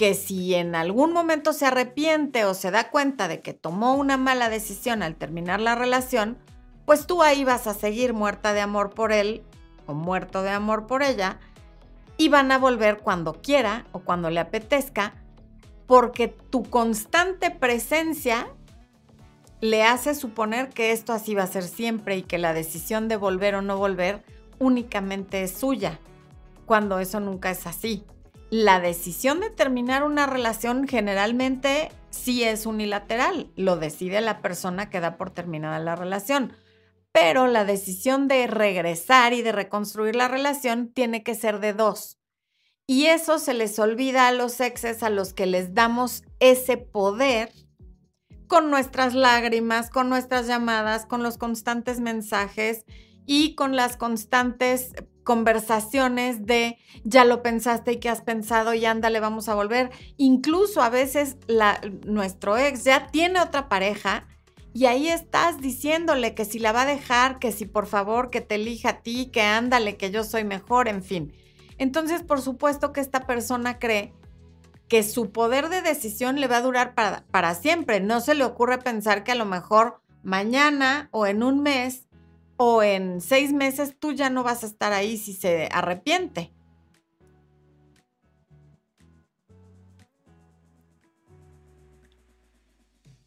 que 0.00 0.14
si 0.14 0.54
en 0.54 0.74
algún 0.74 1.12
momento 1.12 1.52
se 1.52 1.66
arrepiente 1.66 2.46
o 2.46 2.54
se 2.54 2.70
da 2.70 2.88
cuenta 2.88 3.28
de 3.28 3.40
que 3.40 3.52
tomó 3.52 3.92
una 3.92 4.16
mala 4.16 4.48
decisión 4.48 5.02
al 5.02 5.14
terminar 5.14 5.60
la 5.60 5.74
relación, 5.74 6.38
pues 6.86 7.06
tú 7.06 7.22
ahí 7.22 7.44
vas 7.44 7.66
a 7.66 7.74
seguir 7.74 8.14
muerta 8.14 8.54
de 8.54 8.62
amor 8.62 8.94
por 8.94 9.12
él 9.12 9.42
o 9.84 9.92
muerto 9.92 10.40
de 10.40 10.48
amor 10.48 10.86
por 10.86 11.02
ella 11.02 11.38
y 12.16 12.30
van 12.30 12.50
a 12.50 12.56
volver 12.56 13.00
cuando 13.00 13.42
quiera 13.42 13.84
o 13.92 13.98
cuando 13.98 14.30
le 14.30 14.40
apetezca, 14.40 15.16
porque 15.86 16.28
tu 16.28 16.62
constante 16.62 17.50
presencia 17.50 18.48
le 19.60 19.82
hace 19.82 20.14
suponer 20.14 20.70
que 20.70 20.92
esto 20.92 21.12
así 21.12 21.34
va 21.34 21.42
a 21.42 21.46
ser 21.46 21.64
siempre 21.64 22.16
y 22.16 22.22
que 22.22 22.38
la 22.38 22.54
decisión 22.54 23.06
de 23.08 23.16
volver 23.16 23.54
o 23.54 23.60
no 23.60 23.76
volver 23.76 24.24
únicamente 24.58 25.42
es 25.42 25.52
suya, 25.52 26.00
cuando 26.64 27.00
eso 27.00 27.20
nunca 27.20 27.50
es 27.50 27.66
así. 27.66 28.06
La 28.50 28.80
decisión 28.80 29.38
de 29.38 29.48
terminar 29.48 30.02
una 30.02 30.26
relación 30.26 30.88
generalmente 30.88 31.92
sí 32.10 32.42
es 32.42 32.66
unilateral, 32.66 33.48
lo 33.54 33.76
decide 33.76 34.20
la 34.20 34.42
persona 34.42 34.90
que 34.90 34.98
da 34.98 35.16
por 35.16 35.30
terminada 35.30 35.78
la 35.78 35.94
relación, 35.94 36.52
pero 37.12 37.46
la 37.46 37.64
decisión 37.64 38.26
de 38.26 38.48
regresar 38.48 39.34
y 39.34 39.42
de 39.42 39.52
reconstruir 39.52 40.16
la 40.16 40.26
relación 40.26 40.92
tiene 40.92 41.22
que 41.22 41.36
ser 41.36 41.60
de 41.60 41.74
dos. 41.74 42.18
Y 42.88 43.06
eso 43.06 43.38
se 43.38 43.54
les 43.54 43.78
olvida 43.78 44.26
a 44.26 44.32
los 44.32 44.60
exes 44.60 45.04
a 45.04 45.10
los 45.10 45.32
que 45.32 45.46
les 45.46 45.72
damos 45.72 46.24
ese 46.40 46.76
poder 46.76 47.52
con 48.48 48.68
nuestras 48.68 49.14
lágrimas, 49.14 49.90
con 49.90 50.08
nuestras 50.08 50.48
llamadas, 50.48 51.06
con 51.06 51.22
los 51.22 51.38
constantes 51.38 52.00
mensajes 52.00 52.84
y 53.26 53.54
con 53.54 53.76
las 53.76 53.96
constantes 53.96 54.90
conversaciones 55.24 56.46
de 56.46 56.78
ya 57.04 57.24
lo 57.24 57.42
pensaste 57.42 57.92
y 57.92 57.96
qué 57.96 58.08
has 58.08 58.22
pensado 58.22 58.74
y 58.74 58.84
ándale, 58.84 59.20
vamos 59.20 59.48
a 59.48 59.54
volver. 59.54 59.90
Incluso 60.16 60.82
a 60.82 60.90
veces 60.90 61.36
nuestro 62.04 62.56
ex 62.56 62.84
ya 62.84 63.08
tiene 63.08 63.40
otra 63.40 63.68
pareja 63.68 64.26
y 64.72 64.86
ahí 64.86 65.08
estás 65.08 65.60
diciéndole 65.60 66.34
que 66.34 66.44
si 66.44 66.58
la 66.58 66.72
va 66.72 66.82
a 66.82 66.86
dejar, 66.86 67.38
que 67.38 67.52
si 67.52 67.66
por 67.66 67.86
favor 67.86 68.30
que 68.30 68.40
te 68.40 68.54
elija 68.54 68.90
a 68.90 69.02
ti, 69.02 69.26
que 69.26 69.42
ándale, 69.42 69.96
que 69.96 70.10
yo 70.10 70.22
soy 70.24 70.44
mejor, 70.44 70.88
en 70.88 71.02
fin. 71.02 71.32
Entonces, 71.78 72.22
por 72.22 72.40
supuesto 72.40 72.92
que 72.92 73.00
esta 73.00 73.26
persona 73.26 73.78
cree 73.78 74.12
que 74.88 75.02
su 75.02 75.32
poder 75.32 75.68
de 75.68 75.82
decisión 75.82 76.40
le 76.40 76.46
va 76.46 76.58
a 76.58 76.62
durar 76.62 76.94
para, 76.94 77.24
para 77.30 77.54
siempre. 77.54 78.00
No 78.00 78.20
se 78.20 78.34
le 78.34 78.44
ocurre 78.44 78.78
pensar 78.78 79.24
que 79.24 79.32
a 79.32 79.36
lo 79.36 79.44
mejor 79.44 80.00
mañana 80.22 81.08
o 81.12 81.26
en 81.26 81.42
un 81.42 81.62
mes 81.62 82.06
o 82.62 82.82
en 82.82 83.22
seis 83.22 83.54
meses 83.54 83.96
tú 83.98 84.12
ya 84.12 84.28
no 84.28 84.42
vas 84.42 84.64
a 84.64 84.66
estar 84.66 84.92
ahí 84.92 85.16
si 85.16 85.32
se 85.32 85.70
arrepiente. 85.72 86.52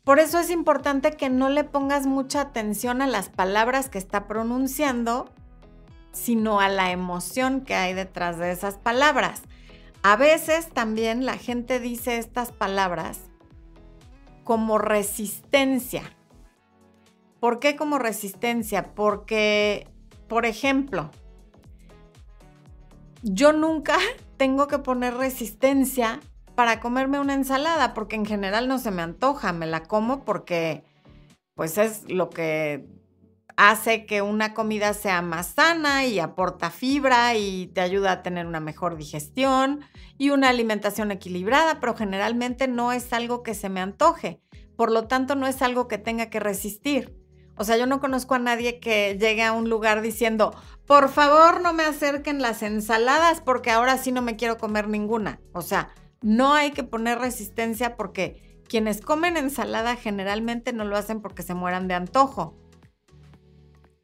Por 0.04 0.20
eso 0.20 0.38
es 0.38 0.52
importante 0.52 1.18
que 1.18 1.32
no 1.32 1.50
le 1.50 1.64
pongas 1.64 2.06
mucha 2.06 2.42
atención 2.42 3.02
a 3.02 3.08
las 3.08 3.30
palabras 3.30 3.90
que 3.90 3.98
está 3.98 4.28
pronunciando, 4.28 5.34
sino 6.12 6.60
a 6.60 6.70
la 6.70 6.92
emoción 6.92 7.62
que 7.62 7.74
hay 7.74 7.96
detrás 7.96 8.38
de 8.38 8.52
esas 8.52 8.78
palabras. 8.78 9.42
A 10.04 10.16
veces 10.16 10.70
también 10.70 11.26
la 11.26 11.38
gente 11.38 11.80
dice 11.80 12.20
estas 12.20 12.52
palabras 12.52 13.22
como 14.44 14.78
resistencia. 14.78 16.04
¿Por 17.44 17.60
qué 17.60 17.76
como 17.76 18.00
resistencia? 18.00 18.96
Porque, 18.96 19.90
por 20.30 20.46
ejemplo, 20.46 21.12
yo 23.22 23.52
nunca 23.52 23.98
tengo 24.38 24.70
que 24.70 24.80
poner 24.80 25.16
resistencia 25.16 26.22
para 26.56 26.80
comerme 26.80 27.20
una 27.20 27.34
ensalada, 27.34 27.94
porque 27.94 28.16
en 28.16 28.26
general 28.26 28.70
no 28.70 28.80
se 28.80 28.92
me 28.92 29.02
antoja, 29.02 29.52
me 29.52 29.68
la 29.68 29.84
como 29.84 30.24
porque 30.24 30.86
pues 31.54 31.78
es 31.78 32.10
lo 32.10 32.30
que 32.30 32.88
hace 33.58 34.06
que 34.06 34.22
una 34.22 34.54
comida 34.54 34.94
sea 34.94 35.22
más 35.22 35.48
sana 35.48 36.06
y 36.06 36.20
aporta 36.20 36.72
fibra 36.72 37.36
y 37.36 37.68
te 37.68 37.82
ayuda 37.82 38.14
a 38.14 38.24
tener 38.24 38.48
una 38.48 38.62
mejor 38.62 38.96
digestión 38.96 39.82
y 40.18 40.30
una 40.30 40.48
alimentación 40.48 41.12
equilibrada, 41.12 41.82
pero 41.82 41.94
generalmente 41.94 42.70
no 42.70 42.94
es 42.94 43.12
algo 43.12 43.44
que 43.44 43.54
se 43.54 43.68
me 43.68 43.82
antoje. 43.82 44.40
Por 44.78 44.94
lo 44.94 45.10
tanto, 45.10 45.36
no 45.36 45.46
es 45.46 45.62
algo 45.62 45.90
que 45.90 45.98
tenga 45.98 46.30
que 46.30 46.40
resistir. 46.40 47.23
O 47.56 47.64
sea, 47.64 47.78
yo 47.78 47.86
no 47.86 48.00
conozco 48.00 48.36
a 48.36 48.40
nadie 48.40 48.80
que 48.80 49.18
llegue 49.20 49.44
a 49.44 49.54
un 49.54 49.70
lugar 49.70 50.02
diciendo, 50.02 50.56
por 50.86 51.10
favor 51.10 51.62
no 51.62 51.74
me 51.74 51.84
acerquen 51.84 52.42
las 52.42 52.64
ensaladas 52.64 53.42
porque 53.42 53.72
ahora 53.72 53.98
sí 53.98 54.12
no 54.12 54.22
me 54.22 54.36
quiero 54.36 54.58
comer 54.58 54.88
ninguna. 54.88 55.40
O 55.54 55.62
sea, 55.62 55.90
no 56.22 56.54
hay 56.54 56.72
que 56.72 56.84
poner 56.84 57.20
resistencia 57.20 57.96
porque 57.96 58.62
quienes 58.68 59.02
comen 59.02 59.38
ensalada 59.38 59.96
generalmente 59.96 60.74
no 60.74 60.86
lo 60.86 60.98
hacen 60.98 61.22
porque 61.22 61.44
se 61.44 61.54
mueran 61.54 61.88
de 61.88 61.94
antojo 61.94 62.56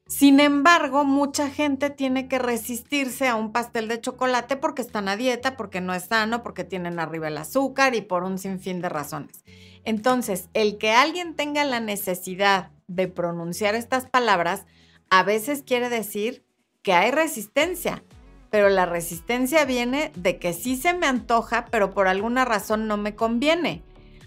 sin 0.09 0.39
embargo, 0.39 1.05
mucha 1.05 1.51
gente 1.51 1.91
tiene 1.91 2.27
que 2.27 2.39
resistirse 2.39 3.27
a 3.27 3.35
un 3.35 3.51
pastel 3.51 3.87
de 3.87 4.01
chocolate 4.01 4.57
porque 4.57 4.81
están 4.81 5.07
a 5.07 5.15
dieta, 5.15 5.55
porque 5.55 5.81
no 5.81 5.93
es 5.93 6.05
sano, 6.05 6.41
porque 6.41 6.63
tienen 6.63 6.99
arriba 6.99 7.27
el 7.27 7.37
azúcar 7.37 7.93
y 7.93 8.01
por 8.01 8.23
un 8.23 8.39
sinfín 8.39 8.81
de 8.81 8.89
razones. 8.89 9.43
Entonces, 9.85 10.49
el 10.55 10.79
que 10.79 10.93
alguien 10.93 11.35
tenga 11.35 11.63
la 11.63 11.79
necesidad 11.79 12.71
de 12.89 13.07
pronunciar 13.07 13.75
estas 13.75 14.05
palabras, 14.07 14.65
a 15.09 15.23
veces 15.23 15.63
quiere 15.63 15.89
decir 15.89 16.43
que 16.81 16.91
hay 16.93 17.11
resistencia, 17.11 18.03
pero 18.49 18.67
la 18.67 18.85
resistencia 18.85 19.63
viene 19.63 20.11
de 20.15 20.39
que 20.39 20.53
sí 20.53 20.75
se 20.75 20.93
me 20.93 21.07
antoja, 21.07 21.65
pero 21.71 21.91
por 21.91 22.07
alguna 22.07 22.43
razón 22.43 22.87
no 22.87 22.97
me 22.97 23.15
conviene. 23.15 23.83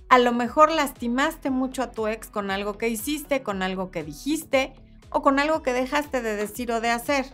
A 0.09 0.19
lo 0.19 0.33
mejor 0.33 0.71
lastimaste 0.71 1.51
mucho 1.51 1.83
a 1.83 1.91
tu 1.91 2.07
ex 2.07 2.29
con 2.29 2.51
algo 2.51 2.79
que 2.79 2.89
hiciste, 2.89 3.43
con 3.43 3.63
algo 3.63 3.91
que 3.91 4.05
dijiste, 4.05 4.75
o 5.11 5.23
con 5.23 5.39
algo 5.39 5.63
que 5.63 5.73
dejaste 5.73 6.23
de 6.23 6.37
decir 6.37 6.71
o 6.73 6.81
de 6.81 6.91
hacer. 6.91 7.27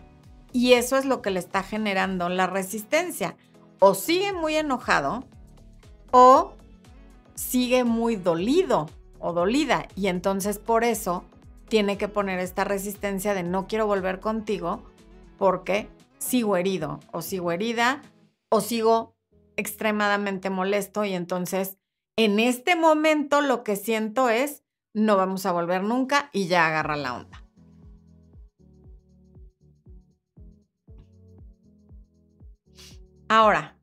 Y 0.51 0.73
eso 0.73 0.97
es 0.97 1.05
lo 1.05 1.21
que 1.21 1.31
le 1.31 1.39
está 1.39 1.61
generando 1.61 2.27
la 2.27 2.47
resistencia. 2.47 3.35
O 3.79 3.93
sigue 3.93 4.33
muy 4.33 4.55
enojado 4.55 5.25
o 6.11 6.53
sigue 7.35 7.83
muy 7.83 8.15
dolido 8.15 8.89
o 9.19 9.33
dolida. 9.33 9.87
Y 9.95 10.07
entonces 10.07 10.59
por 10.59 10.83
eso 10.83 11.23
tiene 11.67 11.97
que 11.97 12.07
poner 12.07 12.39
esta 12.39 12.63
resistencia 12.63 13.33
de 13.33 13.43
no 13.43 13.67
quiero 13.67 13.87
volver 13.87 14.19
contigo 14.19 14.83
porque 15.37 15.89
sigo 16.17 16.57
herido 16.57 16.99
o 17.11 17.21
sigo 17.21 17.51
herida 17.51 18.01
o 18.49 18.61
sigo 18.61 19.15
extremadamente 19.55 20.49
molesto 20.49 21.05
y 21.05 21.13
entonces 21.13 21.77
en 22.17 22.39
este 22.39 22.75
momento 22.75 23.41
lo 23.41 23.63
que 23.63 23.75
siento 23.75 24.29
es 24.29 24.63
no 24.93 25.15
vamos 25.15 25.45
a 25.45 25.51
volver 25.51 25.83
nunca 25.83 26.29
y 26.33 26.47
ya 26.47 26.67
agarra 26.67 26.97
la 26.97 27.15
onda. 27.15 27.43
Ahora, 33.29 33.78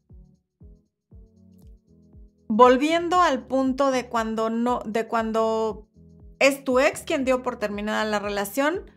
volviendo 2.49 3.21
al 3.21 3.47
punto 3.47 3.91
de 3.91 4.09
cuando 4.09 4.51
no, 4.51 4.81
de 4.85 5.07
cuando 5.07 5.89
es 6.39 6.65
tu 6.65 6.79
ex 6.79 7.03
quien 7.03 7.25
dio 7.25 7.43
por 7.43 7.59
terminada 7.59 8.05
la 8.05 8.19
relación 8.19 8.91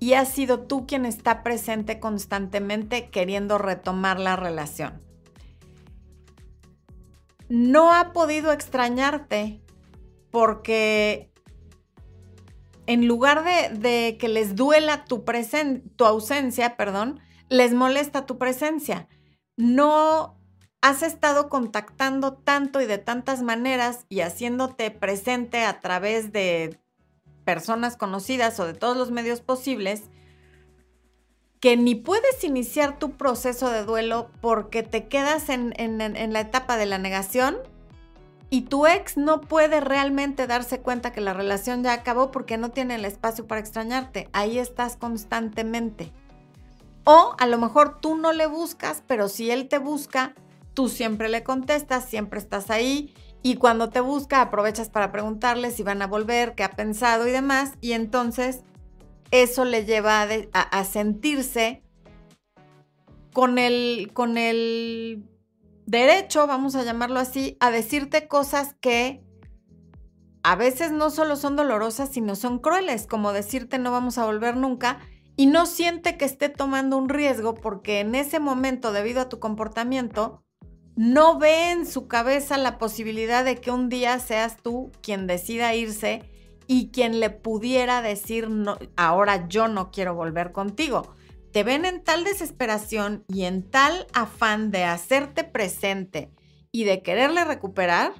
y 0.00 0.14
has 0.14 0.28
sido 0.28 0.60
tú 0.60 0.86
quien 0.86 1.06
está 1.06 1.42
presente 1.42 2.00
constantemente 2.00 3.10
queriendo 3.10 3.58
retomar 3.58 4.18
la 4.20 4.36
relación. 4.36 5.02
No 7.48 7.92
ha 7.92 8.12
podido 8.12 8.52
extrañarte 8.52 9.62
porque 10.30 11.32
en 12.86 13.06
lugar 13.06 13.44
de, 13.78 14.16
que 14.18 14.28
les 14.28 14.54
duela 14.54 15.04
tu, 15.04 15.24
tu 15.96 16.04
ausencia, 16.04 16.76
perdón, 16.76 17.20
les 17.48 17.74
molesta 17.74 18.26
tu 18.26 18.38
presencia 18.38 19.08
no 19.58 20.37
has 20.80 21.02
estado 21.02 21.48
contactando 21.48 22.34
tanto 22.34 22.80
y 22.80 22.86
de 22.86 22.98
tantas 22.98 23.42
maneras 23.42 24.06
y 24.08 24.20
haciéndote 24.20 24.90
presente 24.90 25.64
a 25.64 25.80
través 25.80 26.32
de 26.32 26.78
personas 27.44 27.96
conocidas 27.96 28.60
o 28.60 28.66
de 28.66 28.74
todos 28.74 28.96
los 28.96 29.10
medios 29.10 29.40
posibles, 29.40 30.02
que 31.60 31.76
ni 31.76 31.94
puedes 31.94 32.44
iniciar 32.44 32.98
tu 32.98 33.12
proceso 33.12 33.70
de 33.70 33.84
duelo 33.84 34.30
porque 34.40 34.82
te 34.82 35.08
quedas 35.08 35.48
en, 35.48 35.72
la 36.32 36.40
etapa 36.40 36.76
de 36.76 36.86
la 36.86 36.98
negación 36.98 37.56
y 38.50 38.62
tu 38.62 38.86
ex 38.86 39.16
no 39.16 39.40
puede 39.40 39.80
realmente 39.80 40.46
darse 40.46 40.80
cuenta 40.80 41.12
que 41.12 41.20
la 41.20 41.34
relación 41.34 41.82
ya 41.82 41.92
acabó 41.92 42.30
porque 42.30 42.56
no 42.56 42.70
tiene 42.70 42.94
el 42.94 43.04
espacio 43.04 43.46
para 43.46 43.60
extrañarte. 43.60 44.28
Ahí 44.32 44.58
estás 44.58 44.96
constantemente. 44.96 46.12
O 47.04 47.34
a 47.38 47.46
lo 47.46 47.58
mejor 47.58 48.00
tú 48.00 48.14
no 48.14 48.32
le 48.32 48.46
buscas, 48.46 49.02
pero 49.06 49.28
si 49.28 49.50
él 49.50 49.68
te 49.68 49.78
busca, 49.78 50.34
tú 50.78 50.88
siempre 50.88 51.28
le 51.28 51.42
contestas, 51.42 52.04
siempre 52.04 52.38
estás 52.38 52.70
ahí 52.70 53.12
Y 53.42 53.56
cuando 53.56 53.88
te 53.88 53.98
busca, 53.98 54.40
aprovechas 54.40 54.88
para 54.88 55.10
preguntarle 55.10 55.72
si 55.72 55.82
van 55.82 56.02
a 56.02 56.06
volver, 56.06 56.54
qué 56.54 56.62
ha 56.62 56.70
pensado 56.70 57.26
y 57.26 57.32
demás. 57.32 57.72
Y 57.80 57.94
entonces 57.94 58.60
eso 59.32 59.64
le 59.64 59.84
lleva 59.84 60.28
a, 60.52 60.84
sentirse 60.84 61.82
con 63.32 63.58
el, 63.58 64.12
con 64.12 64.38
el 64.38 65.24
derecho, 65.84 66.46
vamos 66.46 66.76
a 66.76 66.84
llamarlo 66.84 67.18
así, 67.18 67.56
a 67.58 67.72
decirte 67.72 68.28
cosas 68.28 68.76
que 68.80 69.24
a 70.44 70.54
veces 70.54 70.92
no 70.92 71.10
solo 71.10 71.34
son 71.34 71.56
dolorosas, 71.56 72.08
sino 72.10 72.36
son 72.36 72.60
crueles, 72.60 73.08
como 73.08 73.32
decirte 73.32 73.80
no 73.80 73.90
vamos 73.90 74.16
a 74.16 74.26
volver 74.26 74.56
nunca, 74.56 75.00
y 75.34 75.46
no 75.46 75.66
siente 75.66 76.16
que 76.16 76.24
esté 76.24 76.48
tomando 76.48 76.96
un 76.96 77.08
riesgo 77.08 77.56
porque 77.56 77.98
en 77.98 78.14
ese 78.14 78.38
momento, 78.38 78.92
debido 78.92 79.20
a 79.20 79.28
tu 79.28 79.40
comportamiento, 79.40 80.44
no 80.98 81.38
ve 81.38 81.70
en 81.70 81.86
su 81.86 82.08
cabeza 82.08 82.58
la 82.58 82.76
posibilidad 82.76 83.44
de 83.44 83.60
que 83.60 83.70
un 83.70 83.88
día 83.88 84.18
seas 84.18 84.56
tú 84.56 84.90
quien 85.00 85.28
decida 85.28 85.72
irse 85.72 86.24
y 86.66 86.88
quien 86.88 87.20
le 87.20 87.30
pudiera 87.30 88.02
decir, 88.02 88.50
no, 88.50 88.76
ahora 88.96 89.46
yo 89.46 89.68
no 89.68 89.92
quiero 89.92 90.16
volver 90.16 90.50
contigo. 90.50 91.14
Te 91.52 91.62
ven 91.62 91.84
en 91.84 92.02
tal 92.02 92.24
desesperación 92.24 93.22
y 93.28 93.44
en 93.44 93.62
tal 93.62 94.08
afán 94.12 94.72
de 94.72 94.82
hacerte 94.82 95.44
presente 95.44 96.32
y 96.72 96.82
de 96.82 97.00
quererle 97.00 97.44
recuperar, 97.44 98.12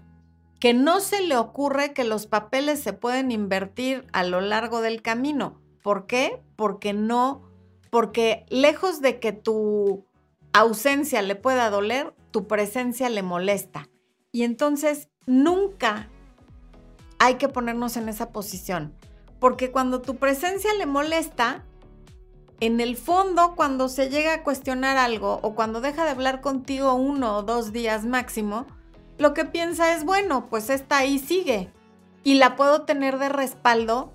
que 0.61 0.73
no 0.73 1.01
se 1.01 1.21
le 1.21 1.37
ocurre 1.37 1.93
que 1.93 2.05
los 2.05 2.29
papeles 2.29 2.79
se 2.79 2.93
pueden 2.93 3.33
invertir 3.33 4.07
a 4.13 4.23
lo 4.23 4.41
largo 4.41 4.83
del 4.83 5.03
camino. 5.03 5.61
¿Por 5.83 6.07
qué? 6.07 6.41
Porque 6.55 6.93
no, 6.93 7.43
porque 7.91 8.47
lejos 8.51 9.01
de 9.01 9.19
que 9.19 9.33
tu 9.33 10.07
ausencia 10.53 11.23
le 11.23 11.35
pueda 11.35 11.71
doler, 11.71 12.15
tu 12.31 12.47
presencia 12.47 13.09
le 13.09 13.23
molesta. 13.23 13.89
Y 14.33 14.43
entonces 14.43 15.09
nunca 15.27 16.09
hay 17.19 17.35
que 17.35 17.49
ponernos 17.49 17.97
en 17.97 18.09
esa 18.09 18.31
posición, 18.31 18.95
porque 19.41 19.71
cuando 19.71 20.01
tu 20.01 20.17
presencia 20.17 20.73
le 20.75 20.87
molesta, 20.87 21.65
en 22.61 22.81
el 22.81 22.97
fondo, 22.97 23.55
cuando 23.55 23.89
se 23.89 24.11
llega 24.11 24.35
a 24.35 24.43
cuestionar 24.43 24.97
algo 24.97 25.39
o 25.43 25.55
cuando 25.55 25.81
deja 25.81 26.05
de 26.05 26.11
hablar 26.11 26.41
contigo 26.41 26.95
uno 26.95 27.37
o 27.37 27.43
dos 27.43 27.73
días 27.73 28.05
máximo, 28.05 28.67
lo 29.17 29.35
que 29.35 29.45
piensa 29.45 29.93
es, 29.93 30.05
bueno, 30.05 30.49
pues 30.49 30.71
esta 30.71 30.99
ahí 30.99 31.19
sigue 31.19 31.73
y 32.25 32.35
la 32.35 32.57
puedo 32.57 32.83
tener 32.83 33.19
de 33.19 33.29
respaldo 33.29 34.13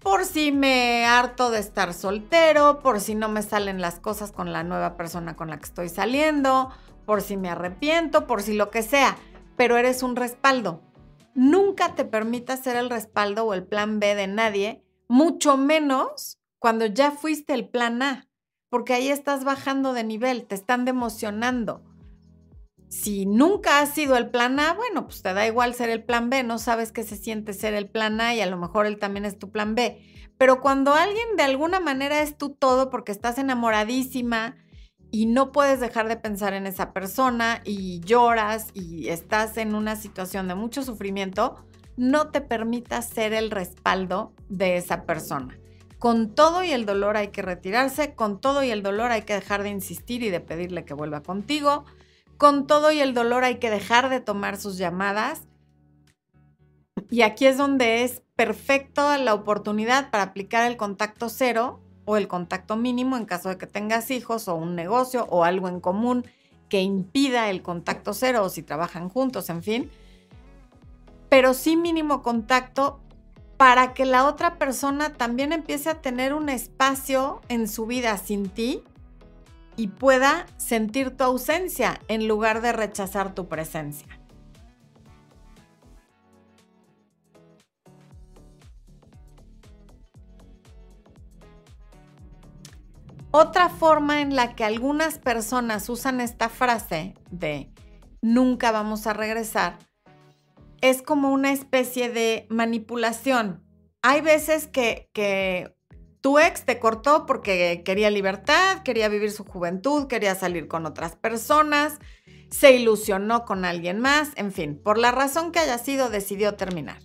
por 0.00 0.24
si 0.24 0.50
me 0.50 1.04
harto 1.04 1.50
de 1.50 1.60
estar 1.60 1.92
soltero, 1.92 2.80
por 2.80 3.00
si 3.00 3.14
no 3.14 3.28
me 3.28 3.42
salen 3.42 3.80
las 3.80 4.00
cosas 4.00 4.32
con 4.32 4.52
la 4.52 4.64
nueva 4.64 4.96
persona 4.96 5.36
con 5.36 5.50
la 5.50 5.58
que 5.58 5.66
estoy 5.66 5.88
saliendo, 5.88 6.70
por 7.10 7.22
si 7.22 7.36
me 7.36 7.48
arrepiento, 7.48 8.28
por 8.28 8.40
si 8.40 8.52
lo 8.52 8.70
que 8.70 8.84
sea, 8.84 9.18
pero 9.56 9.76
eres 9.76 10.04
un 10.04 10.14
respaldo. 10.14 10.80
Nunca 11.34 11.96
te 11.96 12.04
permitas 12.04 12.60
ser 12.62 12.76
el 12.76 12.88
respaldo 12.88 13.46
o 13.46 13.52
el 13.52 13.66
plan 13.66 13.98
B 13.98 14.14
de 14.14 14.28
nadie, 14.28 14.84
mucho 15.08 15.56
menos 15.56 16.38
cuando 16.60 16.86
ya 16.86 17.10
fuiste 17.10 17.52
el 17.52 17.68
plan 17.68 18.00
A, 18.00 18.28
porque 18.68 18.94
ahí 18.94 19.08
estás 19.08 19.42
bajando 19.42 19.92
de 19.92 20.04
nivel, 20.04 20.46
te 20.46 20.54
están 20.54 20.84
democionando. 20.84 21.82
Si 22.88 23.26
nunca 23.26 23.80
has 23.80 23.92
sido 23.92 24.16
el 24.16 24.30
plan 24.30 24.60
A, 24.60 24.74
bueno, 24.74 25.06
pues 25.08 25.20
te 25.22 25.34
da 25.34 25.48
igual 25.48 25.74
ser 25.74 25.88
el 25.88 26.04
plan 26.04 26.30
B, 26.30 26.44
no 26.44 26.60
sabes 26.60 26.92
qué 26.92 27.02
se 27.02 27.16
siente 27.16 27.54
ser 27.54 27.74
el 27.74 27.90
plan 27.90 28.20
A 28.20 28.36
y 28.36 28.40
a 28.40 28.46
lo 28.46 28.56
mejor 28.56 28.86
él 28.86 29.00
también 29.00 29.24
es 29.24 29.36
tu 29.36 29.50
plan 29.50 29.74
B. 29.74 30.00
Pero 30.38 30.60
cuando 30.60 30.94
alguien 30.94 31.34
de 31.36 31.42
alguna 31.42 31.80
manera 31.80 32.22
es 32.22 32.38
tu 32.38 32.50
todo 32.50 32.88
porque 32.88 33.10
estás 33.10 33.36
enamoradísima, 33.38 34.54
y 35.10 35.26
no 35.26 35.52
puedes 35.52 35.80
dejar 35.80 36.08
de 36.08 36.16
pensar 36.16 36.54
en 36.54 36.66
esa 36.66 36.92
persona 36.92 37.62
y 37.64 38.00
lloras 38.00 38.68
y 38.74 39.08
estás 39.08 39.56
en 39.56 39.74
una 39.74 39.96
situación 39.96 40.48
de 40.48 40.54
mucho 40.54 40.82
sufrimiento, 40.82 41.56
no 41.96 42.28
te 42.28 42.40
permitas 42.40 43.08
ser 43.08 43.32
el 43.32 43.50
respaldo 43.50 44.32
de 44.48 44.76
esa 44.76 45.04
persona. 45.04 45.58
Con 45.98 46.34
todo 46.34 46.64
y 46.64 46.70
el 46.70 46.86
dolor 46.86 47.16
hay 47.16 47.28
que 47.28 47.42
retirarse, 47.42 48.14
con 48.14 48.40
todo 48.40 48.62
y 48.62 48.70
el 48.70 48.82
dolor 48.82 49.10
hay 49.10 49.22
que 49.22 49.34
dejar 49.34 49.62
de 49.62 49.68
insistir 49.68 50.22
y 50.22 50.30
de 50.30 50.40
pedirle 50.40 50.84
que 50.84 50.94
vuelva 50.94 51.22
contigo, 51.22 51.84
con 52.38 52.66
todo 52.66 52.90
y 52.90 53.00
el 53.00 53.12
dolor 53.12 53.44
hay 53.44 53.56
que 53.56 53.68
dejar 53.68 54.08
de 54.08 54.20
tomar 54.20 54.56
sus 54.56 54.78
llamadas. 54.78 55.42
Y 57.10 57.22
aquí 57.22 57.46
es 57.46 57.58
donde 57.58 58.04
es 58.04 58.22
perfecto 58.34 59.14
la 59.18 59.34
oportunidad 59.34 60.10
para 60.10 60.22
aplicar 60.22 60.70
el 60.70 60.78
contacto 60.78 61.28
cero 61.28 61.82
o 62.10 62.16
el 62.16 62.26
contacto 62.26 62.76
mínimo 62.76 63.16
en 63.16 63.24
caso 63.24 63.48
de 63.48 63.56
que 63.56 63.68
tengas 63.68 64.10
hijos 64.10 64.48
o 64.48 64.56
un 64.56 64.74
negocio 64.74 65.26
o 65.30 65.44
algo 65.44 65.68
en 65.68 65.80
común 65.80 66.24
que 66.68 66.80
impida 66.80 67.50
el 67.50 67.62
contacto 67.62 68.14
cero 68.14 68.42
o 68.42 68.48
si 68.48 68.62
trabajan 68.62 69.08
juntos, 69.08 69.48
en 69.48 69.62
fin. 69.62 69.90
Pero 71.28 71.54
sí 71.54 71.76
mínimo 71.76 72.22
contacto 72.22 73.00
para 73.56 73.94
que 73.94 74.04
la 74.06 74.26
otra 74.26 74.58
persona 74.58 75.12
también 75.12 75.52
empiece 75.52 75.88
a 75.88 76.00
tener 76.00 76.34
un 76.34 76.48
espacio 76.48 77.42
en 77.48 77.68
su 77.68 77.86
vida 77.86 78.16
sin 78.16 78.48
ti 78.48 78.82
y 79.76 79.88
pueda 79.88 80.46
sentir 80.56 81.16
tu 81.16 81.24
ausencia 81.24 82.00
en 82.08 82.26
lugar 82.26 82.60
de 82.60 82.72
rechazar 82.72 83.34
tu 83.34 83.46
presencia. 83.46 84.19
Otra 93.32 93.68
forma 93.68 94.20
en 94.22 94.34
la 94.34 94.56
que 94.56 94.64
algunas 94.64 95.18
personas 95.18 95.88
usan 95.88 96.20
esta 96.20 96.48
frase 96.48 97.14
de 97.30 97.70
nunca 98.20 98.72
vamos 98.72 99.06
a 99.06 99.12
regresar 99.12 99.78
es 100.80 101.00
como 101.00 101.30
una 101.30 101.52
especie 101.52 102.10
de 102.10 102.46
manipulación. 102.50 103.62
Hay 104.02 104.20
veces 104.20 104.66
que, 104.66 105.08
tu 106.20 106.38
ex 106.38 106.64
te 106.66 106.78
cortó 106.78 107.24
porque 107.24 107.82
quería 107.84 108.10
libertad, 108.10 108.82
quería 108.82 109.08
vivir 109.08 109.30
su 109.30 109.44
juventud, 109.44 110.06
quería 110.06 110.34
salir 110.34 110.68
con 110.68 110.84
otras 110.84 111.16
personas, 111.16 111.98
se 112.50 112.72
ilusionó 112.72 113.46
con 113.46 113.64
alguien 113.64 114.00
más, 114.00 114.30
en 114.36 114.52
fin, 114.52 114.78
por 114.82 114.98
la 114.98 115.12
razón 115.12 115.50
que 115.50 115.60
haya 115.60 115.78
sido, 115.78 116.10
decidió 116.10 116.56
terminar. 116.56 116.98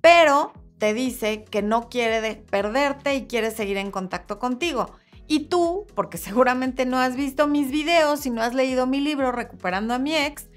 Pero 0.00 0.52
te 0.78 0.94
dice 0.94 1.44
que 1.44 1.60
no 1.60 1.88
quiere 1.88 2.36
perderte 2.36 3.14
y 3.16 3.26
quiere 3.26 3.50
seguir 3.50 3.76
en 3.76 3.90
contacto 3.90 4.38
contigo. 4.38 4.94
Y 5.26 5.46
tú, 5.46 5.86
porque 5.94 6.18
seguramente 6.18 6.86
no 6.86 6.98
has 6.98 7.16
visto 7.16 7.46
mis 7.46 7.70
videos 7.70 8.26
y 8.26 8.30
no 8.30 8.42
has 8.42 8.54
leído 8.54 8.86
mi 8.86 9.00
libro 9.00 9.32
Recuperando 9.32 9.94
a 9.94 9.98
mi 9.98 10.14
ex, 10.14 10.48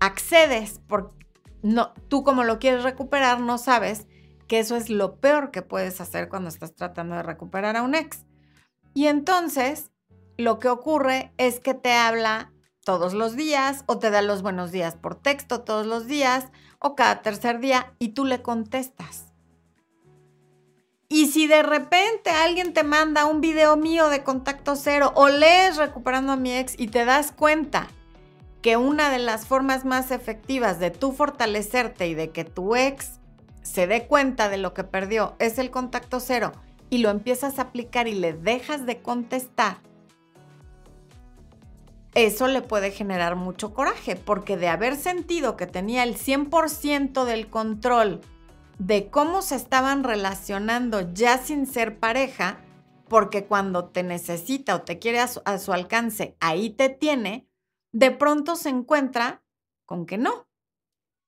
accedes 0.00 0.80
porque 0.86 1.26
no, 1.62 1.94
tú 2.08 2.24
como 2.24 2.44
lo 2.44 2.58
quieres 2.58 2.82
recuperar 2.82 3.40
no 3.40 3.56
sabes 3.56 4.06
que 4.48 4.58
eso 4.58 4.76
es 4.76 4.90
lo 4.90 5.16
peor 5.16 5.50
que 5.50 5.62
puedes 5.62 6.00
hacer 6.00 6.28
cuando 6.28 6.50
estás 6.50 6.74
tratando 6.74 7.16
de 7.16 7.22
recuperar 7.22 7.76
a 7.76 7.82
un 7.82 7.94
ex. 7.94 8.26
Y 8.92 9.06
entonces 9.06 9.90
lo 10.36 10.58
que 10.58 10.68
ocurre 10.68 11.32
es 11.38 11.60
que 11.60 11.74
te 11.74 11.92
habla 11.92 12.52
todos 12.84 13.14
los 13.14 13.34
días 13.34 13.84
o 13.86 13.98
te 13.98 14.10
da 14.10 14.20
los 14.20 14.42
buenos 14.42 14.70
días 14.70 14.94
por 14.94 15.14
texto 15.14 15.62
todos 15.62 15.86
los 15.86 16.06
días 16.06 16.48
o 16.78 16.94
cada 16.94 17.22
tercer 17.22 17.60
día 17.60 17.94
y 17.98 18.10
tú 18.10 18.24
le 18.26 18.42
contestas. 18.42 19.33
Y 21.14 21.28
si 21.28 21.46
de 21.46 21.62
repente 21.62 22.30
alguien 22.30 22.72
te 22.72 22.82
manda 22.82 23.26
un 23.26 23.40
video 23.40 23.76
mío 23.76 24.08
de 24.08 24.24
contacto 24.24 24.74
cero 24.74 25.12
o 25.14 25.28
lees 25.28 25.76
recuperando 25.76 26.32
a 26.32 26.36
mi 26.36 26.52
ex 26.52 26.74
y 26.76 26.88
te 26.88 27.04
das 27.04 27.30
cuenta 27.30 27.86
que 28.62 28.76
una 28.76 29.10
de 29.10 29.20
las 29.20 29.46
formas 29.46 29.84
más 29.84 30.10
efectivas 30.10 30.80
de 30.80 30.90
tú 30.90 31.12
fortalecerte 31.12 32.08
y 32.08 32.14
de 32.14 32.30
que 32.30 32.42
tu 32.42 32.74
ex 32.74 33.20
se 33.62 33.86
dé 33.86 34.08
cuenta 34.08 34.48
de 34.48 34.58
lo 34.58 34.74
que 34.74 34.82
perdió 34.82 35.36
es 35.38 35.60
el 35.60 35.70
contacto 35.70 36.18
cero 36.18 36.50
y 36.90 36.98
lo 36.98 37.10
empiezas 37.10 37.60
a 37.60 37.62
aplicar 37.62 38.08
y 38.08 38.14
le 38.14 38.32
dejas 38.32 38.84
de 38.84 39.00
contestar, 39.00 39.76
eso 42.14 42.48
le 42.48 42.60
puede 42.60 42.90
generar 42.90 43.36
mucho 43.36 43.72
coraje 43.72 44.16
porque 44.16 44.56
de 44.56 44.66
haber 44.66 44.96
sentido 44.96 45.56
que 45.56 45.68
tenía 45.68 46.02
el 46.02 46.16
100% 46.16 47.24
del 47.24 47.46
control 47.46 48.20
de 48.78 49.10
cómo 49.10 49.42
se 49.42 49.56
estaban 49.56 50.04
relacionando 50.04 51.12
ya 51.12 51.38
sin 51.38 51.66
ser 51.66 51.98
pareja, 51.98 52.60
porque 53.08 53.46
cuando 53.46 53.86
te 53.86 54.02
necesita 54.02 54.74
o 54.74 54.82
te 54.82 54.98
quiere 54.98 55.20
a 55.20 55.58
su, 55.58 55.72
alcance, 55.72 56.36
ahí 56.40 56.70
te 56.70 56.88
tiene, 56.88 57.48
de 57.92 58.10
pronto 58.10 58.56
se 58.56 58.70
encuentra 58.70 59.42
con 59.84 60.06
que 60.06 60.18
no. 60.18 60.48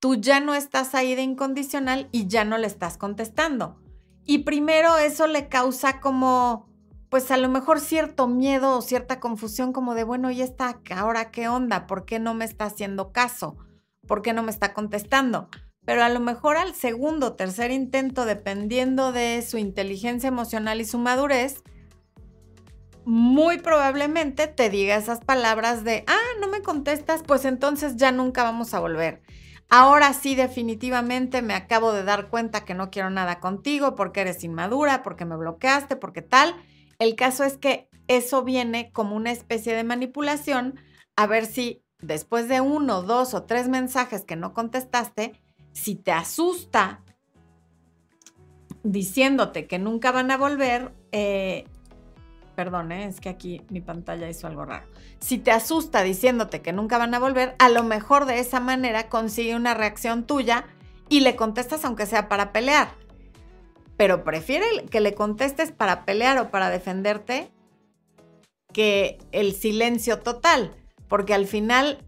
Tú 0.01 0.17
ya 0.17 0.41
no 0.41 0.55
estás 0.55 0.95
ahí 0.95 1.15
de 1.15 1.23
incondicional 1.23 2.09
y 2.13 2.27
ya 2.27 2.45
no 2.45 2.59
le 2.59 2.67
estás 2.67 2.99
contestando. 2.99 3.81
Y 4.25 4.39
primero 4.39 4.99
eso 4.99 5.27
le 5.27 5.49
causa 5.49 6.01
como, 6.01 6.69
pues 7.09 7.31
a 7.31 7.37
lo 7.37 7.49
mejor 7.49 7.81
cierto 7.81 8.27
miedo 8.27 8.79
o 8.79 8.83
cierta 8.83 9.21
confusión 9.21 9.73
como 9.73 9.95
de, 9.95 10.05
bueno, 10.05 10.31
¿y 10.31 10.43
está 10.43 10.81
ahora 10.95 11.31
qué 11.31 11.49
onda? 11.49 11.87
¿Por 11.87 12.05
qué 12.05 12.19
no 12.19 12.35
me 12.35 12.45
está 12.45 12.65
haciendo 12.65 13.13
caso? 13.13 13.57
¿Por 14.07 14.23
qué 14.23 14.33
no 14.33 14.43
me 14.43 14.51
está 14.51 14.75
contestando? 14.75 15.49
Pero 15.87 16.03
a 16.03 16.11
lo 16.11 16.21
mejor 16.21 16.59
al 16.59 16.75
segundo 16.75 17.35
tercer 17.35 17.71
intento, 17.71 18.27
dependiendo 18.27 19.13
de 19.13 19.41
su 19.41 19.57
inteligencia 19.57 20.29
emocional 20.29 20.81
y 20.81 20.85
su 20.85 20.99
madurez, 20.99 21.63
muy 23.05 23.59
probablemente 23.59 24.49
te 24.49 24.69
diga 24.69 24.97
esas 24.97 25.21
palabras 25.21 25.85
de, 25.85 26.05
ah, 26.09 26.39
no 26.41 26.49
me 26.49 26.61
contestas, 26.61 27.23
pues 27.23 27.45
entonces 27.45 27.97
ya 27.97 28.11
nunca 28.11 28.43
vamos 28.43 28.75
a 28.75 28.81
volver. 28.81 29.23
Ahora 29.69 30.13
sí, 30.13 30.35
definitivamente 30.35 31.41
me 31.41 31.55
acabo 31.55 31.93
de 31.93 32.03
dar 32.03 32.31
cuenta 32.31 32.65
que 32.65 32.75
no 32.75 32.91
quiero 32.91 33.11
nada 33.11 33.39
contigo 33.39 33.95
porque 33.95 34.23
eres 34.23 34.43
inmadura, 34.43 35.05
porque 35.05 35.25
me 35.25 35.37
bloqueaste, 35.37 35.95
porque 35.95 36.21
tal. 36.21 36.57
El 36.99 37.15
caso 37.15 37.45
es 37.45 37.59
que 37.59 37.89
eso 38.09 38.43
viene 38.43 38.91
como 38.93 39.15
una 39.15 39.31
especie 39.31 39.75
de 39.75 39.85
manipulación 39.85 40.81
a 41.15 41.29
ver 41.29 41.47
si 41.47 41.85
después 42.01 42.49
de 42.49 42.61
uno, 42.61 43.03
dos 43.03 43.35
o 43.35 43.45
tres 43.45 43.69
mensajes 43.69 44.25
que 44.25 44.37
no 44.37 44.53
contestaste, 44.53 45.41
si 45.77 45.95
te 45.95 46.11
asusta 46.11 47.03
diciéndote 48.83 49.67
que 49.67 49.79
nunca 49.79 50.11
van 50.11 50.31
a 50.31 50.39
volver, 50.39 50.93
eh, 51.13 51.67
perdón, 52.55 52.93
eh, 52.93 53.05
es 53.05 53.21
que 53.21 53.29
aquí 53.29 53.61
mi 53.69 53.83
pantalla 53.83 54.29
hizo 54.29 54.47
algo 54.47 54.65
raro. 54.65 54.87
Si 55.21 55.37
te 55.37 55.53
asusta 55.53 56.03
diciéndote 56.03 56.63
que 56.63 56.73
nunca 56.73 56.97
van 56.97 57.15
a 57.15 57.19
volver, 57.19 57.57
a 57.59 57.69
lo 57.69 57.83
mejor 57.83 58.25
de 58.25 58.39
esa 58.39 58.59
manera 58.59 59.11
consigue 59.11 59.55
una 59.55 59.75
reacción 59.75 60.25
tuya 60.27 60.65
y 61.11 61.21
le 61.21 61.37
contestas 61.37 61.85
aunque 61.85 62.07
sea 62.07 62.27
para 62.29 62.53
pelear. 62.53 62.89
Pero 63.99 64.25
prefiere 64.25 64.87
que 64.91 65.01
le 65.01 65.15
contestes 65.15 65.73
para 65.73 66.07
pelear 66.07 66.39
o 66.39 66.51
para 66.51 66.71
defenderte 66.71 67.51
que 68.73 69.19
el 69.31 69.53
silencio 69.53 70.21
total, 70.21 70.75
porque 71.07 71.35
al 71.35 71.47
final 71.47 72.03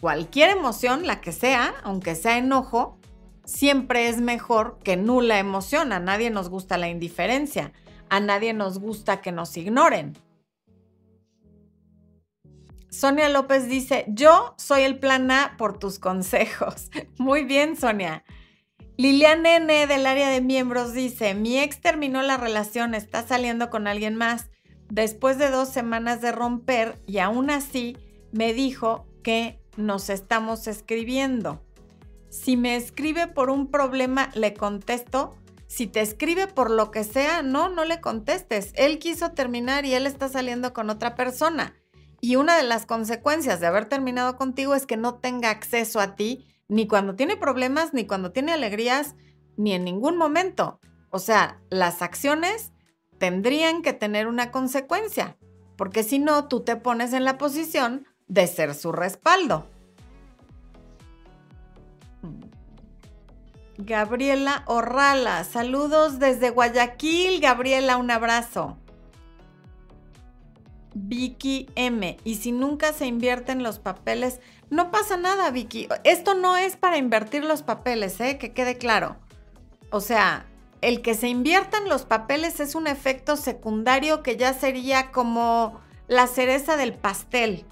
cualquier 0.00 0.50
emoción, 0.50 1.06
la 1.06 1.22
que 1.22 1.32
sea, 1.32 1.74
aunque 1.84 2.14
sea 2.14 2.36
enojo, 2.36 2.98
siempre 3.44 4.08
es 4.08 4.20
mejor 4.20 4.78
que 4.82 4.96
nula 4.96 5.38
emoción. 5.38 5.92
A 5.92 6.00
nadie 6.00 6.30
nos 6.30 6.48
gusta 6.48 6.78
la 6.78 6.88
indiferencia. 6.88 7.72
A 8.08 8.20
nadie 8.20 8.52
nos 8.52 8.78
gusta 8.78 9.20
que 9.20 9.32
nos 9.32 9.56
ignoren. 9.56 10.16
Sonia 12.90 13.28
López 13.28 13.68
dice, 13.68 14.04
yo 14.06 14.54
soy 14.56 14.82
el 14.82 15.00
plan 15.00 15.30
A 15.30 15.56
por 15.58 15.78
tus 15.78 15.98
consejos. 15.98 16.90
Muy 17.18 17.44
bien, 17.44 17.76
Sonia. 17.76 18.24
Liliana 18.96 19.56
N 19.56 19.86
del 19.88 20.06
área 20.06 20.28
de 20.28 20.40
miembros 20.40 20.92
dice, 20.92 21.34
mi 21.34 21.58
ex 21.58 21.80
terminó 21.80 22.22
la 22.22 22.36
relación, 22.36 22.94
está 22.94 23.26
saliendo 23.26 23.68
con 23.68 23.88
alguien 23.88 24.14
más. 24.14 24.50
Después 24.88 25.38
de 25.38 25.50
dos 25.50 25.70
semanas 25.70 26.20
de 26.20 26.30
romper 26.30 27.02
y 27.04 27.18
aún 27.18 27.50
así 27.50 27.96
me 28.30 28.54
dijo 28.54 29.08
que 29.24 29.58
nos 29.76 30.08
estamos 30.08 30.68
escribiendo. 30.68 31.63
Si 32.34 32.56
me 32.56 32.74
escribe 32.74 33.28
por 33.28 33.48
un 33.48 33.70
problema, 33.70 34.28
le 34.34 34.54
contesto. 34.54 35.36
Si 35.68 35.86
te 35.86 36.00
escribe 36.00 36.48
por 36.48 36.68
lo 36.68 36.90
que 36.90 37.04
sea, 37.04 37.42
no, 37.42 37.68
no 37.68 37.84
le 37.84 38.00
contestes. 38.00 38.72
Él 38.74 38.98
quiso 38.98 39.30
terminar 39.30 39.86
y 39.86 39.94
él 39.94 40.04
está 40.04 40.28
saliendo 40.28 40.72
con 40.72 40.90
otra 40.90 41.14
persona. 41.14 41.74
Y 42.20 42.34
una 42.34 42.56
de 42.56 42.64
las 42.64 42.86
consecuencias 42.86 43.60
de 43.60 43.68
haber 43.68 43.84
terminado 43.84 44.36
contigo 44.36 44.74
es 44.74 44.84
que 44.84 44.96
no 44.96 45.14
tenga 45.14 45.50
acceso 45.50 46.00
a 46.00 46.16
ti 46.16 46.44
ni 46.66 46.88
cuando 46.88 47.14
tiene 47.14 47.36
problemas, 47.36 47.94
ni 47.94 48.04
cuando 48.04 48.32
tiene 48.32 48.52
alegrías, 48.52 49.14
ni 49.56 49.72
en 49.72 49.84
ningún 49.84 50.16
momento. 50.16 50.80
O 51.10 51.20
sea, 51.20 51.60
las 51.70 52.02
acciones 52.02 52.72
tendrían 53.18 53.80
que 53.80 53.92
tener 53.92 54.26
una 54.26 54.50
consecuencia, 54.50 55.36
porque 55.76 56.02
si 56.02 56.18
no, 56.18 56.48
tú 56.48 56.64
te 56.64 56.74
pones 56.74 57.12
en 57.12 57.24
la 57.24 57.38
posición 57.38 58.08
de 58.26 58.48
ser 58.48 58.74
su 58.74 58.90
respaldo. 58.90 59.68
Gabriela 63.76 64.62
Orrala, 64.66 65.42
saludos 65.44 66.18
desde 66.18 66.50
Guayaquil. 66.50 67.40
Gabriela, 67.40 67.96
un 67.96 68.10
abrazo. 68.10 68.76
Vicky 70.94 71.68
M. 71.74 72.16
Y 72.22 72.36
si 72.36 72.52
nunca 72.52 72.92
se 72.92 73.06
invierten 73.06 73.64
los 73.64 73.80
papeles, 73.80 74.40
no 74.70 74.92
pasa 74.92 75.16
nada, 75.16 75.50
Vicky. 75.50 75.88
Esto 76.04 76.34
no 76.34 76.56
es 76.56 76.76
para 76.76 76.98
invertir 76.98 77.44
los 77.44 77.62
papeles, 77.62 78.20
¿eh? 78.20 78.38
que 78.38 78.52
quede 78.52 78.78
claro. 78.78 79.16
O 79.90 80.00
sea, 80.00 80.46
el 80.80 81.02
que 81.02 81.14
se 81.14 81.28
inviertan 81.28 81.88
los 81.88 82.04
papeles 82.04 82.60
es 82.60 82.76
un 82.76 82.86
efecto 82.86 83.36
secundario 83.36 84.22
que 84.22 84.36
ya 84.36 84.54
sería 84.54 85.10
como 85.10 85.80
la 86.06 86.28
cereza 86.28 86.76
del 86.76 86.94
pastel. 86.94 87.64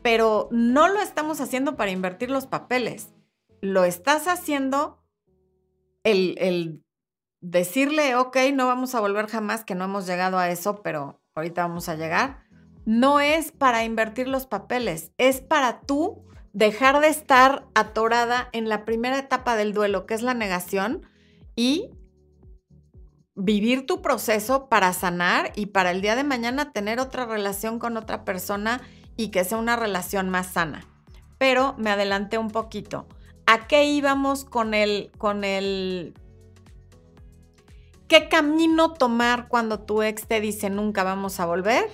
Pero 0.00 0.48
no 0.50 0.88
lo 0.88 1.00
estamos 1.00 1.42
haciendo 1.42 1.76
para 1.76 1.90
invertir 1.90 2.30
los 2.30 2.46
papeles. 2.46 3.08
Lo 3.60 3.84
estás 3.84 4.28
haciendo 4.28 4.99
el, 6.04 6.82
decirle, 7.40 8.16
ok, 8.16 8.36
no 8.52 8.66
vamos 8.66 8.94
a 8.94 9.00
volver 9.00 9.26
jamás, 9.26 9.64
que 9.64 9.74
no 9.74 9.84
hemos 9.84 10.06
llegado 10.06 10.38
a 10.38 10.48
eso, 10.50 10.82
pero 10.82 11.22
ahorita 11.34 11.66
vamos 11.66 11.88
a 11.88 11.96
llegar, 11.96 12.44
no 12.84 13.20
es 13.20 13.52
para 13.52 13.84
invertir 13.84 14.28
los 14.28 14.46
papeles, 14.46 15.12
es 15.18 15.40
para 15.40 15.80
tú 15.80 16.24
dejar 16.52 17.00
de 17.00 17.08
estar 17.08 17.66
atorada 17.74 18.48
en 18.52 18.68
la 18.68 18.84
primera 18.84 19.18
etapa 19.18 19.56
del 19.56 19.72
duelo, 19.72 20.06
que 20.06 20.14
es 20.14 20.22
la 20.22 20.34
negación, 20.34 21.06
y 21.56 21.90
vivir 23.34 23.86
tu 23.86 24.02
proceso 24.02 24.68
para 24.68 24.92
sanar 24.92 25.52
y 25.54 25.66
para 25.66 25.92
el 25.92 26.00
día 26.00 26.16
de 26.16 26.24
mañana 26.24 26.72
tener 26.72 27.00
otra 27.00 27.26
relación 27.26 27.78
con 27.78 27.96
otra 27.96 28.24
persona 28.24 28.80
y 29.16 29.28
que 29.28 29.44
sea 29.44 29.58
una 29.58 29.76
relación 29.76 30.28
más 30.28 30.48
sana. 30.48 30.86
Pero 31.38 31.74
me 31.78 31.90
adelanté 31.90 32.38
un 32.38 32.50
poquito. 32.50 33.06
¿A 33.52 33.66
qué 33.66 33.82
íbamos 33.82 34.44
con 34.44 34.74
el, 34.74 35.10
con 35.18 35.42
el, 35.42 36.14
qué 38.06 38.28
camino 38.28 38.92
tomar 38.92 39.48
cuando 39.48 39.80
tu 39.80 40.04
ex 40.04 40.28
te 40.28 40.40
dice 40.40 40.70
nunca 40.70 41.02
vamos 41.02 41.40
a 41.40 41.46
volver? 41.46 41.90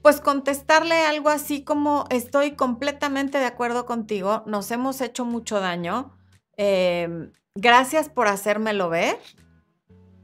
Pues 0.00 0.22
contestarle 0.22 1.04
algo 1.04 1.28
así 1.28 1.62
como 1.62 2.06
estoy 2.08 2.52
completamente 2.52 3.36
de 3.36 3.44
acuerdo 3.44 3.84
contigo, 3.84 4.42
nos 4.46 4.70
hemos 4.70 5.02
hecho 5.02 5.26
mucho 5.26 5.60
daño, 5.60 6.16
em, 6.56 7.30
gracias 7.54 8.08
por 8.08 8.26
hacérmelo 8.26 8.88
ver 8.88 9.18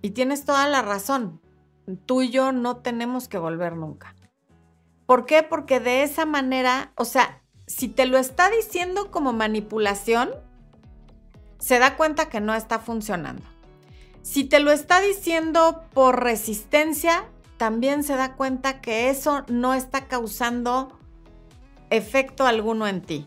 y 0.00 0.12
tienes 0.12 0.46
toda 0.46 0.66
la 0.68 0.80
razón, 0.80 1.42
tú 2.06 2.22
y 2.22 2.30
yo 2.30 2.50
no 2.50 2.78
tenemos 2.78 3.28
que 3.28 3.37
volver 3.37 3.76
nunca. 3.76 4.16
¿Por 5.04 5.26
qué? 5.26 5.42
Porque 5.42 5.80
de 5.80 6.02
esa 6.02 6.24
manera, 6.24 6.94
o 6.96 7.04
sea, 7.04 7.42
si 7.66 7.88
te 7.88 8.06
lo 8.06 8.16
está 8.16 8.48
diciendo 8.48 9.11
como 9.11 9.35
manipulación, 9.35 10.30
se 11.62 11.79
da 11.79 11.96
cuenta 11.96 12.29
que 12.29 12.40
no 12.40 12.55
está 12.55 12.81
funcionando. 12.81 13.44
Si 14.22 14.42
te 14.42 14.59
lo 14.59 14.72
está 14.72 15.01
diciendo 15.01 15.85
por 15.94 16.22
resistencia, 16.22 17.25
también 17.57 18.03
se 18.03 18.16
da 18.16 18.35
cuenta 18.35 18.81
que 18.81 19.11
eso 19.11 19.44
no 19.46 19.72
está 19.72 20.09
causando 20.09 20.98
efecto 21.90 22.46
alguno 22.46 22.88
en 22.88 23.01
ti. 23.01 23.27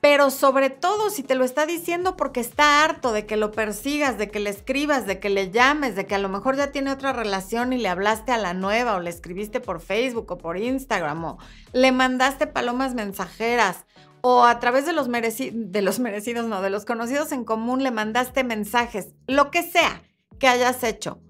Pero 0.00 0.30
sobre 0.30 0.68
todo 0.68 1.10
si 1.10 1.22
te 1.22 1.36
lo 1.36 1.44
está 1.44 1.64
diciendo 1.64 2.16
porque 2.16 2.40
está 2.40 2.82
harto 2.82 3.12
de 3.12 3.24
que 3.24 3.36
lo 3.36 3.52
persigas, 3.52 4.18
de 4.18 4.30
que 4.30 4.40
le 4.40 4.50
escribas, 4.50 5.06
de 5.06 5.20
que 5.20 5.30
le 5.30 5.52
llames, 5.52 5.94
de 5.94 6.06
que 6.06 6.16
a 6.16 6.18
lo 6.18 6.28
mejor 6.28 6.56
ya 6.56 6.72
tiene 6.72 6.90
otra 6.90 7.12
relación 7.12 7.72
y 7.72 7.78
le 7.78 7.88
hablaste 7.88 8.32
a 8.32 8.36
la 8.36 8.52
nueva 8.52 8.96
o 8.96 9.00
le 9.00 9.10
escribiste 9.10 9.60
por 9.60 9.80
Facebook 9.80 10.30
o 10.32 10.38
por 10.38 10.58
Instagram 10.58 11.24
o 11.24 11.38
le 11.72 11.92
mandaste 11.92 12.48
palomas 12.48 12.94
mensajeras 12.94 13.84
o 14.26 14.44
a 14.44 14.58
través 14.58 14.86
de 14.86 14.94
los, 14.94 15.06
de 15.10 15.82
los 15.82 16.00
merecidos, 16.00 16.46
no, 16.46 16.62
de 16.62 16.70
los 16.70 16.86
conocidos 16.86 17.30
en 17.30 17.44
común 17.44 17.82
le 17.82 17.90
mandaste 17.90 18.42
mensajes, 18.42 19.12
lo 19.26 19.50
que 19.50 19.62
sea 19.62 20.02
que 20.38 20.48
hayas 20.48 20.82
hecho 20.82 21.20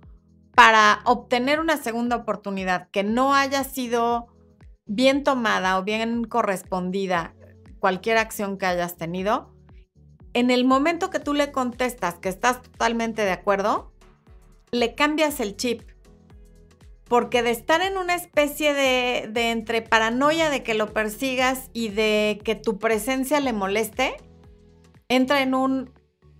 para 0.55 1.01
obtener 1.05 1.59
una 1.59 1.77
segunda 1.77 2.15
oportunidad 2.15 2.89
que 2.93 3.03
no 3.03 3.35
haya 3.35 3.65
sido 3.65 4.29
bien 4.87 5.25
tomada 5.25 5.77
o 5.77 5.83
bien 5.83 6.23
correspondida 6.23 7.35
cualquier 7.81 8.17
acción 8.17 8.59
que 8.59 8.67
hayas 8.67 8.97
tenido, 8.97 9.53
en 10.33 10.53
el 10.53 10.65
momento 10.65 11.11
que 11.11 11.19
tú 11.19 11.35
le 11.35 11.51
contestas 11.51 12.21
que 12.21 12.29
estás 12.29 12.63
totalmente 12.63 13.23
de 13.23 13.33
acuerdo, 13.33 13.93
le 14.71 14.95
cambias 14.95 15.41
el 15.41 15.57
chip 15.57 15.83
porque 17.09 17.43
de 17.43 17.51
estar 17.51 17.83
en 17.83 17.99
una 17.99 18.15
especie 18.15 18.73
de, 18.75 19.51
entre 19.51 19.83
paranoia 19.83 20.51
de 20.51 20.63
que 20.63 20.75
lo 20.75 20.93
persigas 20.93 21.71
y 21.73 21.89
de 21.91 22.41
que 22.45 22.55
tu 22.55 22.79
presencia 22.79 23.41
le 23.41 23.53
moleste, 23.53 24.17
entra 25.09 25.43
en 25.43 25.55
un, 25.55 25.91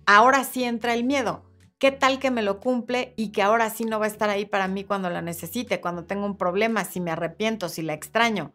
ahora 0.05 0.43
sí 0.43 0.63
entra 0.63 0.93
el 0.93 1.03
miedo. 1.03 1.43
¿Qué 1.77 1.91
tal 1.91 2.19
que 2.19 2.31
me 2.31 2.41
lo 2.41 2.59
cumple 2.59 3.13
y 3.15 3.31
que 3.31 3.43
ahora 3.43 3.69
sí 3.69 3.83
no 3.83 3.99
va 3.99 4.05
a 4.05 4.09
estar 4.09 4.29
ahí 4.29 4.45
para 4.45 4.67
mí 4.67 4.85
cuando 4.85 5.09
la 5.09 5.21
necesite, 5.21 5.81
cuando 5.81 6.05
tengo 6.05 6.25
un 6.25 6.37
problema, 6.37 6.85
si 6.85 6.99
me 6.99 7.11
arrepiento, 7.11 7.69
si 7.69 7.81
la 7.81 7.93
extraño? 7.93 8.53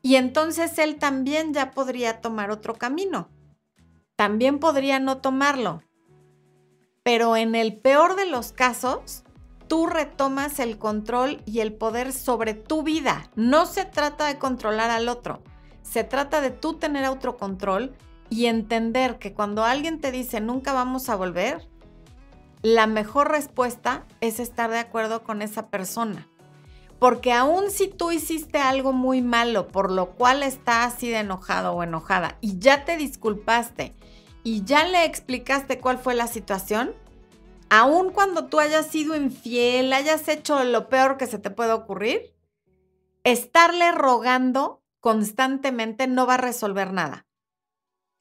Y 0.00 0.16
entonces 0.16 0.78
él 0.78 0.96
también 0.96 1.54
ya 1.54 1.70
podría 1.70 2.20
tomar 2.20 2.50
otro 2.50 2.74
camino. 2.74 3.28
También 4.16 4.58
podría 4.58 4.98
no 4.98 5.18
tomarlo. 5.18 5.82
Pero 7.04 7.36
en 7.36 7.54
el 7.54 7.76
peor 7.76 8.16
de 8.16 8.26
los 8.26 8.52
casos, 8.52 9.24
tú 9.72 9.86
retomas 9.86 10.58
el 10.58 10.76
control 10.76 11.40
y 11.46 11.60
el 11.60 11.72
poder 11.72 12.12
sobre 12.12 12.52
tu 12.52 12.82
vida. 12.82 13.30
No 13.36 13.64
se 13.64 13.86
trata 13.86 14.26
de 14.26 14.36
controlar 14.36 14.90
al 14.90 15.08
otro, 15.08 15.42
se 15.80 16.04
trata 16.04 16.42
de 16.42 16.50
tú 16.50 16.74
tener 16.74 17.06
autocontrol 17.06 17.96
y 18.28 18.48
entender 18.48 19.18
que 19.18 19.32
cuando 19.32 19.64
alguien 19.64 19.98
te 19.98 20.12
dice 20.12 20.42
nunca 20.42 20.74
vamos 20.74 21.08
a 21.08 21.16
volver, 21.16 21.70
la 22.60 22.86
mejor 22.86 23.30
respuesta 23.30 24.04
es 24.20 24.40
estar 24.40 24.68
de 24.68 24.78
acuerdo 24.78 25.22
con 25.22 25.40
esa 25.40 25.68
persona. 25.68 26.28
Porque 26.98 27.32
aun 27.32 27.70
si 27.70 27.88
tú 27.88 28.10
hiciste 28.10 28.58
algo 28.58 28.92
muy 28.92 29.22
malo, 29.22 29.68
por 29.68 29.90
lo 29.90 30.10
cual 30.10 30.42
estás 30.42 30.92
así 30.92 31.08
de 31.08 31.20
enojado 31.20 31.72
o 31.72 31.82
enojada 31.82 32.36
y 32.42 32.58
ya 32.58 32.84
te 32.84 32.98
disculpaste 32.98 33.94
y 34.44 34.64
ya 34.64 34.84
le 34.84 35.06
explicaste 35.06 35.80
cuál 35.80 35.96
fue 35.96 36.14
la 36.14 36.26
situación, 36.26 36.94
aun 37.72 38.12
cuando 38.12 38.48
tú 38.48 38.60
hayas 38.60 38.88
sido 38.88 39.16
infiel, 39.16 39.94
hayas 39.94 40.28
hecho 40.28 40.62
lo 40.62 40.90
peor 40.90 41.16
que 41.16 41.26
se 41.26 41.38
te 41.38 41.48
puede 41.48 41.72
ocurrir, 41.72 42.36
estarle 43.24 43.92
rogando 43.92 44.82
constantemente 45.00 46.06
no 46.06 46.26
va 46.26 46.34
a 46.34 46.36
resolver 46.36 46.92
nada. 46.92 47.26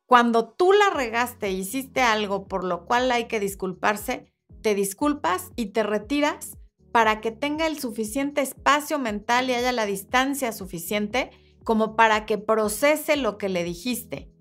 Cuando 0.05 0.47
tú 0.47 0.71
la 0.71 0.89
regaste 0.91 1.47
e 1.47 1.51
hiciste 1.51 2.01
algo 2.01 2.47
por 2.47 2.63
lo 2.63 2.85
cual 2.85 3.11
hay 3.11 3.27
que 3.27 3.41
disculparse, 3.41 4.31
te 4.61 4.73
disculpas 4.73 5.51
y 5.57 5.73
te 5.73 5.83
retiras 5.83 6.57
para 6.93 7.19
que 7.19 7.31
tenga 7.31 7.67
el 7.67 7.77
suficiente 7.77 8.39
espacio 8.39 8.99
mental 8.99 9.49
y 9.49 9.53
haya 9.53 9.73
la 9.73 9.85
distancia 9.85 10.53
suficiente 10.53 11.29
como 11.65 11.97
para 11.97 12.25
que 12.25 12.37
procese 12.37 13.17
lo 13.17 13.37
que 13.37 13.49
le 13.49 13.65
dijiste. 13.65 14.31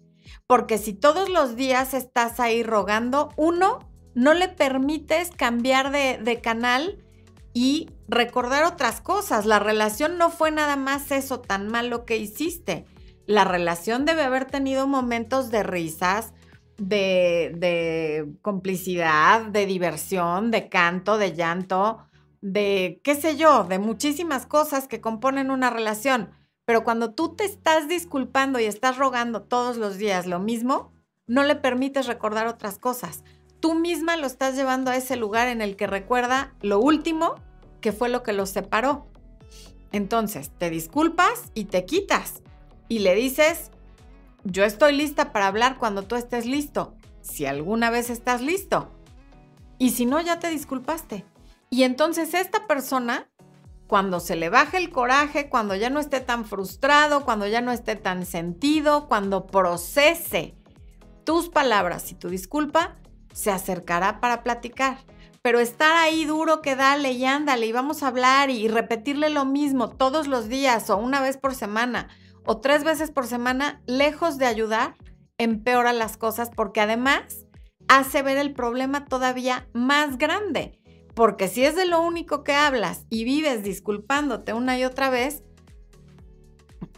Porque 0.46 0.78
si 0.78 0.92
todos 0.92 1.28
los 1.28 1.56
días 1.56 1.94
estás 1.94 2.38
ahí 2.38 2.62
rogando, 2.62 3.30
uno, 3.36 3.89
no 4.14 4.34
le 4.34 4.48
permites 4.48 5.30
cambiar 5.30 5.90
de, 5.92 6.40
canal 6.42 6.98
y 7.52 7.90
recordar 8.08 8.64
otras 8.64 9.00
cosas. 9.00 9.46
La 9.46 9.58
relación 9.58 10.18
no 10.18 10.30
fue 10.30 10.50
nada 10.50 10.76
más 10.76 11.10
eso 11.10 11.40
tan 11.40 11.68
malo 11.68 12.04
que 12.04 12.16
hiciste. 12.16 12.86
La 13.26 13.44
relación 13.44 14.04
debe 14.04 14.22
haber 14.22 14.44
tenido 14.44 14.86
momentos 14.86 15.50
de 15.50 15.62
risas, 15.62 16.32
de, 16.78 17.52
de 17.56 18.32
complicidad, 18.42 19.42
de 19.46 19.66
diversión, 19.66 20.50
de 20.50 20.68
canto, 20.68 21.18
de 21.18 21.34
llanto, 21.34 21.98
de 22.40 23.00
qué 23.04 23.14
sé 23.14 23.36
yo, 23.36 23.64
de 23.64 23.78
muchísimas 23.78 24.46
cosas 24.46 24.88
que 24.88 25.00
componen 25.00 25.50
una 25.50 25.70
relación. 25.70 26.30
Pero 26.64 26.84
cuando 26.84 27.14
tú 27.14 27.34
te 27.34 27.44
estás 27.44 27.88
disculpando 27.88 28.58
y 28.60 28.64
estás 28.64 28.96
rogando 28.96 29.42
todos 29.42 29.76
los 29.76 29.98
días 29.98 30.26
lo 30.26 30.38
mismo, 30.38 30.92
no 31.26 31.44
le 31.44 31.56
permites 31.56 32.06
recordar 32.06 32.46
otras 32.46 32.78
cosas. 32.78 33.24
Tú 33.60 33.74
misma 33.74 34.16
lo 34.16 34.26
estás 34.26 34.56
llevando 34.56 34.90
a 34.90 34.96
ese 34.96 35.16
lugar 35.16 35.48
en 35.48 35.60
el 35.60 35.76
que 35.76 35.86
recuerda 35.86 36.54
lo 36.62 36.80
último 36.80 37.34
que 37.80 37.92
fue 37.92 38.08
lo 38.08 38.22
que 38.22 38.32
los 38.32 38.50
separó. 38.50 39.06
Entonces, 39.92 40.50
te 40.58 40.70
disculpas 40.70 41.50
y 41.54 41.64
te 41.64 41.84
quitas. 41.84 42.42
Y 42.88 43.00
le 43.00 43.14
dices, 43.14 43.70
yo 44.44 44.64
estoy 44.64 44.94
lista 44.94 45.32
para 45.32 45.46
hablar 45.46 45.78
cuando 45.78 46.02
tú 46.02 46.16
estés 46.16 46.46
listo, 46.46 46.94
si 47.20 47.46
alguna 47.46 47.90
vez 47.90 48.10
estás 48.10 48.40
listo. 48.40 48.90
Y 49.78 49.90
si 49.90 50.06
no, 50.06 50.20
ya 50.20 50.38
te 50.38 50.50
disculpaste. 50.50 51.24
Y 51.70 51.84
entonces 51.84 52.34
esta 52.34 52.66
persona, 52.66 53.28
cuando 53.86 54.20
se 54.20 54.36
le 54.36 54.48
baje 54.48 54.76
el 54.76 54.90
coraje, 54.90 55.48
cuando 55.48 55.74
ya 55.74 55.90
no 55.90 56.00
esté 56.00 56.20
tan 56.20 56.44
frustrado, 56.44 57.24
cuando 57.24 57.46
ya 57.46 57.60
no 57.60 57.72
esté 57.72 57.96
tan 57.96 58.26
sentido, 58.26 59.08
cuando 59.08 59.46
procese 59.46 60.54
tus 61.24 61.48
palabras 61.48 62.10
y 62.10 62.14
tu 62.14 62.28
disculpa, 62.28 62.96
se 63.32 63.50
acercará 63.50 64.20
para 64.20 64.42
platicar. 64.42 64.98
Pero 65.42 65.58
estar 65.58 65.96
ahí 65.96 66.24
duro 66.24 66.60
que 66.60 66.76
dale 66.76 67.12
y 67.12 67.24
ándale 67.24 67.66
y 67.66 67.72
vamos 67.72 68.02
a 68.02 68.08
hablar 68.08 68.50
y 68.50 68.68
repetirle 68.68 69.30
lo 69.30 69.44
mismo 69.44 69.88
todos 69.88 70.26
los 70.26 70.48
días 70.48 70.90
o 70.90 70.98
una 70.98 71.20
vez 71.22 71.38
por 71.38 71.54
semana 71.54 72.08
o 72.44 72.58
tres 72.58 72.84
veces 72.84 73.10
por 73.10 73.26
semana, 73.26 73.80
lejos 73.86 74.38
de 74.38 74.46
ayudar, 74.46 74.96
empeora 75.38 75.92
las 75.92 76.16
cosas 76.16 76.50
porque 76.54 76.80
además 76.80 77.46
hace 77.88 78.22
ver 78.22 78.38
el 78.38 78.52
problema 78.52 79.06
todavía 79.06 79.68
más 79.72 80.18
grande. 80.18 80.78
Porque 81.14 81.48
si 81.48 81.64
es 81.64 81.74
de 81.74 81.86
lo 81.86 82.00
único 82.00 82.44
que 82.44 82.52
hablas 82.52 83.06
y 83.10 83.24
vives 83.24 83.62
disculpándote 83.62 84.52
una 84.52 84.78
y 84.78 84.84
otra 84.84 85.10
vez, 85.10 85.42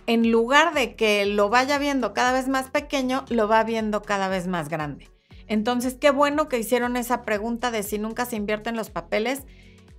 en 0.07 0.31
lugar 0.31 0.75
de 0.75 0.97
que 0.97 1.27
lo 1.27 1.49
vaya 1.49 1.79
viendo 1.79 2.13
cada 2.13 2.33
vez 2.33 2.49
más 2.49 2.71
pequeño, 2.71 3.25
lo 3.29 3.49
va 3.49 3.63
viendo 3.65 4.03
cada 4.03 4.29
vez 4.29 4.49
más 4.49 4.69
grande. 4.69 5.12
Entonces, 5.53 5.99
qué 6.01 6.11
bueno 6.11 6.49
que 6.49 6.59
hicieron 6.59 6.97
esa 6.97 7.27
pregunta 7.27 7.71
de 7.71 7.83
si 7.83 7.99
nunca 7.99 8.25
se 8.25 8.37
invierten 8.37 8.75
los 8.75 8.89
papeles. 8.89 9.43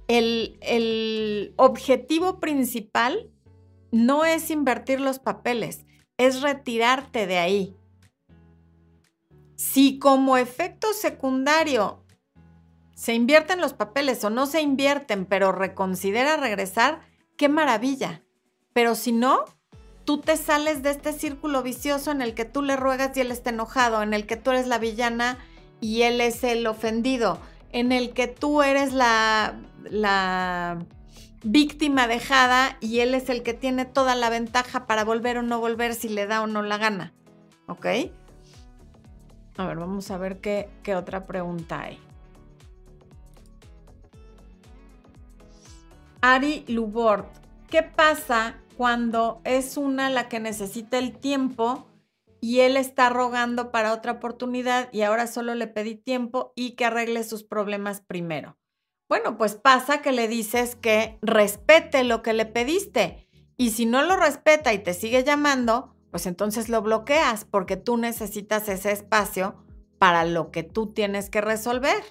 El, 0.07 0.57
el 0.61 1.53
objetivo 1.57 2.39
principal 2.39 3.29
no 3.91 4.25
es 4.25 4.49
invertir 4.49 4.99
los 4.99 5.19
papeles, 5.19 5.85
es 6.17 6.41
retirarte 6.41 7.27
de 7.27 7.37
ahí. 7.37 7.77
Si 9.55 9.99
como 9.99 10.37
efecto 10.37 10.91
secundario 10.91 12.03
se 12.95 13.13
invierten 13.13 13.61
los 13.61 13.73
papeles 13.73 14.23
o 14.23 14.31
no 14.31 14.47
se 14.47 14.63
invierten, 14.63 15.27
pero 15.27 15.51
reconsidera 15.51 16.35
regresar, 16.35 17.01
qué 17.37 17.47
maravilla. 17.47 18.23
Pero 18.73 18.95
si 18.95 19.11
no, 19.11 19.45
tú 20.05 20.19
te 20.19 20.37
sales 20.37 20.83
de 20.83 20.91
este 20.91 21.13
círculo 21.13 21.63
vicioso 21.63 22.11
en 22.11 22.21
el 22.21 22.33
que 22.33 22.45
tú 22.45 22.61
le 22.61 22.75
ruegas 22.75 23.15
y 23.15 23.21
él 23.21 23.31
está 23.31 23.51
enojado, 23.51 24.01
en 24.01 24.13
el 24.13 24.25
que 24.25 24.37
tú 24.37 24.51
eres 24.51 24.67
la 24.67 24.77
villana 24.77 25.37
y 25.79 26.03
él 26.03 26.21
es 26.21 26.43
el 26.43 26.65
ofendido, 26.67 27.39
en 27.71 27.91
el 27.91 28.13
que 28.13 28.27
tú 28.27 28.61
eres 28.63 28.93
la, 28.93 29.59
la 29.83 30.79
víctima 31.43 32.07
dejada 32.07 32.77
y 32.79 32.99
él 32.99 33.13
es 33.13 33.29
el 33.29 33.43
que 33.43 33.53
tiene 33.53 33.85
toda 33.85 34.15
la 34.15 34.29
ventaja 34.29 34.85
para 34.85 35.03
volver 35.03 35.37
o 35.37 35.41
no 35.41 35.59
volver 35.59 35.93
si 35.93 36.09
le 36.09 36.27
da 36.27 36.41
o 36.41 36.47
no 36.47 36.61
la 36.61 36.77
gana. 36.77 37.13
¿Ok? 37.67 37.85
A 39.57 39.65
ver, 39.67 39.77
vamos 39.77 40.09
a 40.11 40.17
ver 40.17 40.39
qué, 40.39 40.69
qué 40.81 40.95
otra 40.95 41.25
pregunta 41.25 41.81
hay. 41.81 41.99
Ari 46.21 46.63
Lubort, 46.67 47.27
¿qué 47.69 47.83
pasa 47.83 48.55
cuando 48.77 49.41
es 49.43 49.77
una 49.77 50.09
la 50.09 50.29
que 50.29 50.39
necesita 50.39 50.97
el 50.97 51.17
tiempo 51.17 51.87
y 52.41 52.59
él 52.59 52.75
está 52.77 53.09
rogando 53.09 53.71
para 53.71 53.93
otra 53.93 54.13
oportunidad 54.13 54.89
y 54.91 55.01
ahora 55.01 55.27
solo 55.27 55.55
le 55.55 55.67
pedí 55.67 55.95
tiempo 55.95 56.53
y 56.55 56.71
que 56.71 56.85
arregle 56.85 57.23
sus 57.23 57.43
problemas 57.43 58.01
primero? 58.01 58.57
Bueno, 59.07 59.37
pues 59.37 59.55
pasa 59.55 60.01
que 60.01 60.11
le 60.11 60.27
dices 60.27 60.75
que 60.75 61.17
respete 61.21 62.03
lo 62.03 62.21
que 62.23 62.33
le 62.33 62.45
pediste 62.45 63.27
y 63.57 63.71
si 63.71 63.85
no 63.85 64.01
lo 64.01 64.17
respeta 64.17 64.73
y 64.73 64.79
te 64.79 64.93
sigue 64.93 65.23
llamando, 65.23 65.95
pues 66.11 66.25
entonces 66.25 66.69
lo 66.69 66.81
bloqueas 66.81 67.45
porque 67.45 67.77
tú 67.77 67.97
necesitas 67.97 68.67
ese 68.69 68.91
espacio 68.91 69.55
para 69.99 70.25
lo 70.25 70.51
que 70.51 70.63
tú 70.63 70.91
tienes 70.93 71.29
que 71.29 71.41
resolver. 71.41 72.03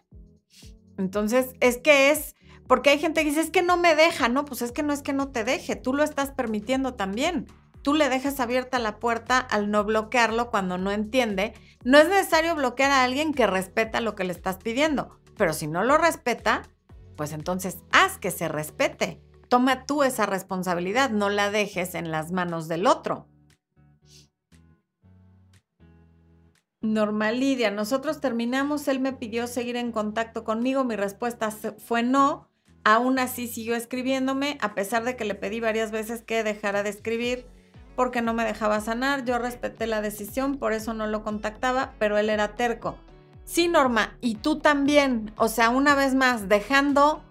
Entonces, 0.97 1.55
es 1.61 1.79
que 1.79 2.11
es 2.11 2.35
porque 2.67 2.91
hay 2.91 2.99
gente 2.99 3.23
que 3.23 3.31
dice, 3.31 3.41
es 3.41 3.51
que 3.51 3.63
no 3.63 3.77
me 3.77 3.95
deja, 3.95 4.29
no, 4.29 4.45
pues 4.45 4.63
es 4.63 4.73
que 4.73 4.83
no 4.83 4.93
es 4.93 5.03
que 5.03 5.13
no 5.13 5.29
te 5.29 5.45
deje, 5.45 5.77
tú 5.77 5.93
lo 5.95 6.03
estás 6.03 6.31
permitiendo 6.31 6.95
también. 6.95 7.47
Tú 7.83 7.95
le 7.95 8.09
dejas 8.09 8.39
abierta 8.39 8.79
la 8.79 9.01
puerta 9.01 9.39
al 9.39 9.71
no 9.71 9.85
bloquearlo 9.85 10.51
cuando 10.51 10.79
no 10.79 10.93
entiende. 10.93 11.53
No 11.85 11.99
es 11.99 12.09
necesario 12.09 12.55
bloquear 12.55 12.93
a 12.93 13.03
alguien 13.03 13.35
que 13.35 13.47
respeta 13.49 14.01
lo 14.01 14.15
que 14.15 14.25
le 14.25 14.33
estás 14.33 14.59
pidiendo, 14.59 15.19
pero 15.37 15.53
si 15.53 15.67
no 15.67 15.83
lo 15.83 15.99
respeta, 15.99 16.63
pues 17.17 17.33
entonces 17.33 17.79
haz 17.91 18.19
que 18.19 18.31
se 18.31 18.49
respete. 18.49 19.21
Toma 19.49 19.85
tú 19.85 20.05
esa 20.05 20.27
responsabilidad, 20.27 21.11
no 21.11 21.29
la 21.29 21.51
dejes 21.51 21.95
en 21.95 22.11
las 22.11 22.31
manos 22.31 22.69
del 22.69 22.87
otro. 22.87 23.27
Normal 26.81 27.39
Lidia, 27.39 27.71
nosotros 27.71 28.21
terminamos, 28.21 28.89
él 28.89 28.99
me 28.99 29.13
pidió 29.13 29.47
seguir 29.47 29.77
en 29.77 29.93
contacto 29.93 30.43
conmigo, 30.43 30.85
mi 30.85 30.97
respuesta 30.97 31.51
fue 31.51 32.03
no, 32.03 32.49
Aún 32.85 33.19
así 33.19 33.47
siguió 33.47 33.77
escribiéndome, 33.77 34.59
a 34.61 34.75
pesar 34.75 35.05
de 35.05 35.17
que 35.17 35.25
le 35.25 35.35
pedí 35.35 35.61
varias 35.61 35.93
veces 35.93 36.23
que 36.23 36.43
dejara 36.43 36.83
de 36.83 36.91
escribir 36.91 37.47
porque 37.95 38.23
no 38.23 38.35
me 38.35 38.45
dejaba 38.45 38.81
sanar. 38.81 39.25
Yo 39.25 39.39
respeté 39.39 39.87
la 39.87 40.01
decisión, 40.01 40.59
por 40.59 40.73
eso 40.73 40.95
no 40.95 41.07
lo 41.07 41.23
contactaba, 41.23 41.93
pero 41.99 42.19
él 42.19 42.29
era 42.31 42.57
terco. 42.57 42.99
Sí, 43.45 43.69
Norma, 43.69 44.17
y 44.21 44.37
tú 44.37 44.59
también, 44.59 45.33
o 45.37 45.49
sea, 45.49 45.69
una 45.69 45.95
vez 45.95 46.15
más, 46.15 46.49
dejando 46.49 47.23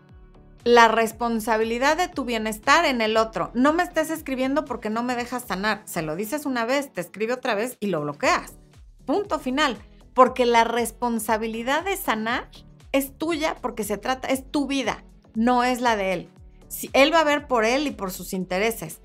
la 0.64 0.88
responsabilidad 0.88 1.98
de 1.98 2.08
tu 2.08 2.24
bienestar 2.24 2.86
en 2.86 3.02
el 3.02 3.18
otro. 3.18 3.52
No 3.54 3.74
me 3.74 3.84
estés 3.84 4.10
escribiendo 4.10 4.64
porque 4.64 4.90
no 4.90 5.04
me 5.04 5.16
dejas 5.16 5.44
sanar. 5.44 5.82
Se 5.86 6.02
lo 6.02 6.16
dices 6.16 6.46
una 6.46 6.66
vez, 6.66 6.94
te 6.94 7.02
escribe 7.02 7.34
otra 7.34 7.56
vez 7.56 7.78
y 7.80 7.88
lo 7.88 8.02
bloqueas. 8.02 8.54
Punto 9.06 9.40
final. 9.40 9.78
Porque 10.14 10.46
la 10.46 10.64
responsabilidad 10.64 11.84
de 11.84 11.98
sanar 11.98 12.50
es 12.92 13.18
tuya 13.18 13.56
porque 13.62 13.84
se 13.84 13.98
trata, 13.98 14.28
es 14.28 14.52
tu 14.52 14.68
vida 14.68 15.04
no 15.36 15.64
es 15.64 15.82
la 15.82 15.96
de 15.96 16.14
él. 16.14 16.30
Si 16.68 16.90
él 16.94 17.14
va 17.14 17.20
a 17.22 17.26
ver 17.26 17.48
por 17.48 17.66
él 17.66 17.88
y 17.88 17.92
por 17.92 18.12
sus 18.12 18.34
intereses. 18.34 19.02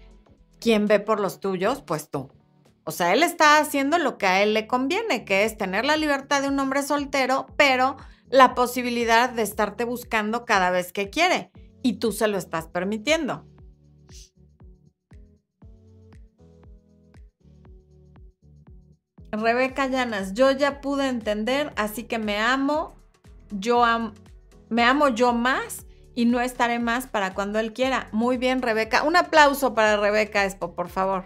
¿Quién 0.60 0.86
ve 0.86 1.00
por 1.00 1.20
los 1.20 1.40
tuyos? 1.40 1.82
Pues 1.82 2.10
tú. 2.10 2.30
O 2.84 2.92
sea, 2.92 3.12
él 3.12 3.22
está 3.22 3.58
haciendo 3.58 3.98
lo 3.98 4.16
que 4.16 4.26
a 4.26 4.42
él 4.42 4.54
le 4.54 4.66
conviene, 4.66 5.24
que 5.24 5.44
es 5.44 5.58
tener 5.58 5.84
la 5.84 5.96
libertad 5.96 6.42
de 6.42 6.48
un 6.48 6.58
hombre 6.60 6.82
soltero, 6.82 7.46
pero 7.56 7.96
la 8.28 8.54
posibilidad 8.54 9.30
de 9.30 9.42
estarte 9.42 9.84
buscando 9.84 10.44
cada 10.44 10.70
vez 10.70 10.92
que 10.92 11.10
quiere. 11.10 11.50
Y 11.82 11.94
tú 11.94 12.12
se 12.12 12.28
lo 12.28 12.38
estás 12.38 12.68
permitiendo. 12.68 13.44
Rebeca 19.32 19.86
Llanas, 19.86 20.34
yo 20.34 20.50
ya 20.52 20.80
pude 20.80 21.08
entender, 21.08 21.72
así 21.76 22.04
que 22.04 22.18
me 22.18 22.38
amo, 22.38 22.94
yo 23.50 23.84
me 24.68 24.82
amo 24.82 25.08
yo 25.08 25.32
más 25.32 25.85
y 26.16 26.24
no 26.24 26.40
estaré 26.40 26.80
más 26.80 27.06
para 27.06 27.34
cuando 27.34 27.60
Él 27.60 27.72
quiera. 27.72 28.08
Muy 28.10 28.38
bien, 28.38 28.62
Rebeca. 28.62 29.04
Un 29.04 29.14
aplauso 29.14 29.74
para 29.74 29.96
Rebeca 29.96 30.44
Expo, 30.44 30.74
por 30.74 30.88
favor. 30.88 31.24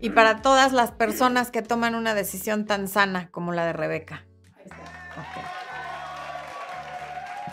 y 0.00 0.10
para 0.10 0.40
todas 0.40 0.72
las 0.72 0.92
personas 0.92 1.50
que 1.50 1.60
toman 1.60 1.96
una 1.96 2.14
decisión 2.14 2.64
tan 2.64 2.86
sana 2.86 3.28
como 3.32 3.52
la 3.52 3.66
de 3.66 3.72
Rebeca. 3.72 4.24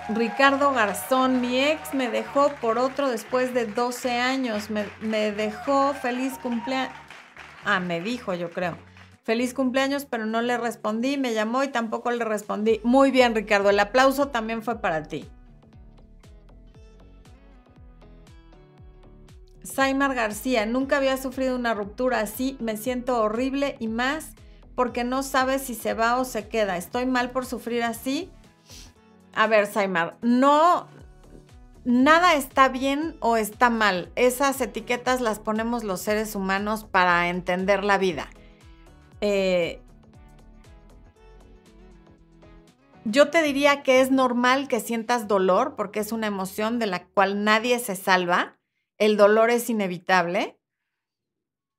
Ricardo 0.10 0.72
Garzón, 0.72 1.42
mi 1.42 1.60
ex 1.60 1.94
me 1.94 2.10
dejó 2.10 2.50
por 2.62 2.78
otro 2.78 3.10
después 3.10 3.54
de 3.54 3.66
12 3.66 4.12
años. 4.20 4.70
Me, 4.70 4.86
me 5.02 5.32
dejó 5.32 5.94
feliz 5.94 6.38
cumpleaños. 6.38 6.94
Ah, 7.66 7.80
me 7.80 8.02
dijo, 8.02 8.36
yo 8.36 8.52
creo. 8.52 8.78
Feliz 9.24 9.54
cumpleaños, 9.54 10.06
pero 10.06 10.26
no 10.26 10.42
le 10.42 10.58
respondí. 10.58 11.18
Me 11.18 11.34
llamó 11.34 11.64
y 11.64 11.70
tampoco 11.70 12.12
le 12.12 12.24
respondí. 12.24 12.82
Muy 12.84 13.10
bien, 13.10 13.34
Ricardo. 13.34 13.72
El 13.72 13.80
aplauso 13.80 14.28
también 14.28 14.62
fue 14.62 14.80
para 14.80 15.04
ti. 15.04 15.28
Saimar 19.64 20.16
García, 20.16 20.66
nunca 20.66 20.98
había 20.98 21.18
sufrido 21.18 21.56
una 21.56 21.74
ruptura 21.74 22.20
así. 22.20 22.58
Me 22.60 22.78
siento 22.78 23.22
horrible 23.22 23.76
y 23.80 23.88
más 23.88 24.34
porque 24.76 25.04
no 25.04 25.22
sabes 25.24 25.62
si 25.62 25.76
se 25.76 25.94
va 25.94 26.18
o 26.18 26.26
se 26.26 26.48
queda. 26.48 26.78
Estoy 26.78 27.06
mal 27.06 27.32
por 27.32 27.46
sufrir 27.46 27.84
así. 27.84 28.32
A 29.34 29.48
ver, 29.48 29.68
Saimar, 29.68 30.18
no, 30.22 30.88
nada 31.86 32.36
está 32.36 32.70
bien 32.70 33.16
o 33.20 33.38
está 33.38 33.70
mal. 33.70 34.12
Esas 34.16 34.60
etiquetas 34.62 35.22
las 35.22 35.40
ponemos 35.40 35.84
los 35.84 36.02
seres 36.02 36.36
humanos 36.36 36.84
para 36.84 37.30
entender 37.30 37.84
la 37.84 37.98
vida. 37.98 38.28
Eh, 39.22 39.82
yo 43.06 43.30
te 43.30 43.42
diría 43.42 43.84
que 43.84 44.02
es 44.02 44.12
normal 44.12 44.68
que 44.68 44.80
sientas 44.80 45.28
dolor 45.28 45.76
porque 45.76 46.00
es 46.00 46.12
una 46.12 46.28
emoción 46.28 46.80
de 46.80 46.88
la 46.88 47.04
cual 47.06 47.44
nadie 47.44 47.80
se 47.80 47.96
salva. 47.96 48.58
El 49.02 49.18
dolor 49.18 49.50
es 49.50 49.68
inevitable, 49.68 50.60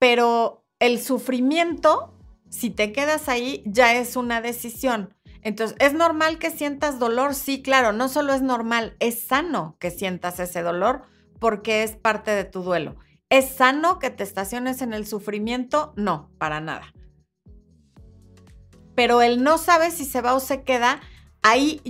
pero 0.01 0.67
el 0.81 1.01
sufrimiento, 1.01 2.13
si 2.51 2.69
te 2.69 2.91
quedas 2.91 3.29
ahí, 3.29 3.63
ya 3.65 3.95
es 3.95 4.17
una 4.17 4.41
decisión. 4.41 5.15
Entonces, 5.41 5.77
¿es 5.79 5.93
normal 5.95 6.41
que 6.41 6.51
sientas 6.51 6.99
dolor? 6.99 7.37
Sí, 7.37 7.63
claro, 7.63 7.93
no 7.93 8.09
solo 8.09 8.35
es 8.35 8.43
normal, 8.43 8.97
es 8.99 9.23
sano 9.23 9.77
que 9.79 9.93
sientas 9.93 10.41
ese 10.41 10.63
dolor 10.63 11.03
porque 11.39 11.85
es 11.85 11.93
parte 11.95 12.33
de 12.33 12.43
tu 12.43 12.65
duelo. 12.65 12.97
¿Es 13.31 13.51
sano 13.51 14.01
que 14.01 14.11
te 14.11 14.25
estaciones 14.25 14.83
en 14.83 14.93
el 14.93 15.07
sufrimiento? 15.07 15.93
No, 15.95 16.29
para 16.39 16.61
nada. 16.61 16.93
Pero 18.97 19.23
él 19.23 19.45
no 19.45 19.59
sabe 19.59 19.93
si 19.93 20.07
se 20.07 20.23
va 20.23 20.35
o 20.35 20.41
se 20.41 20.65
queda, 20.65 21.01
ahí 21.41 21.81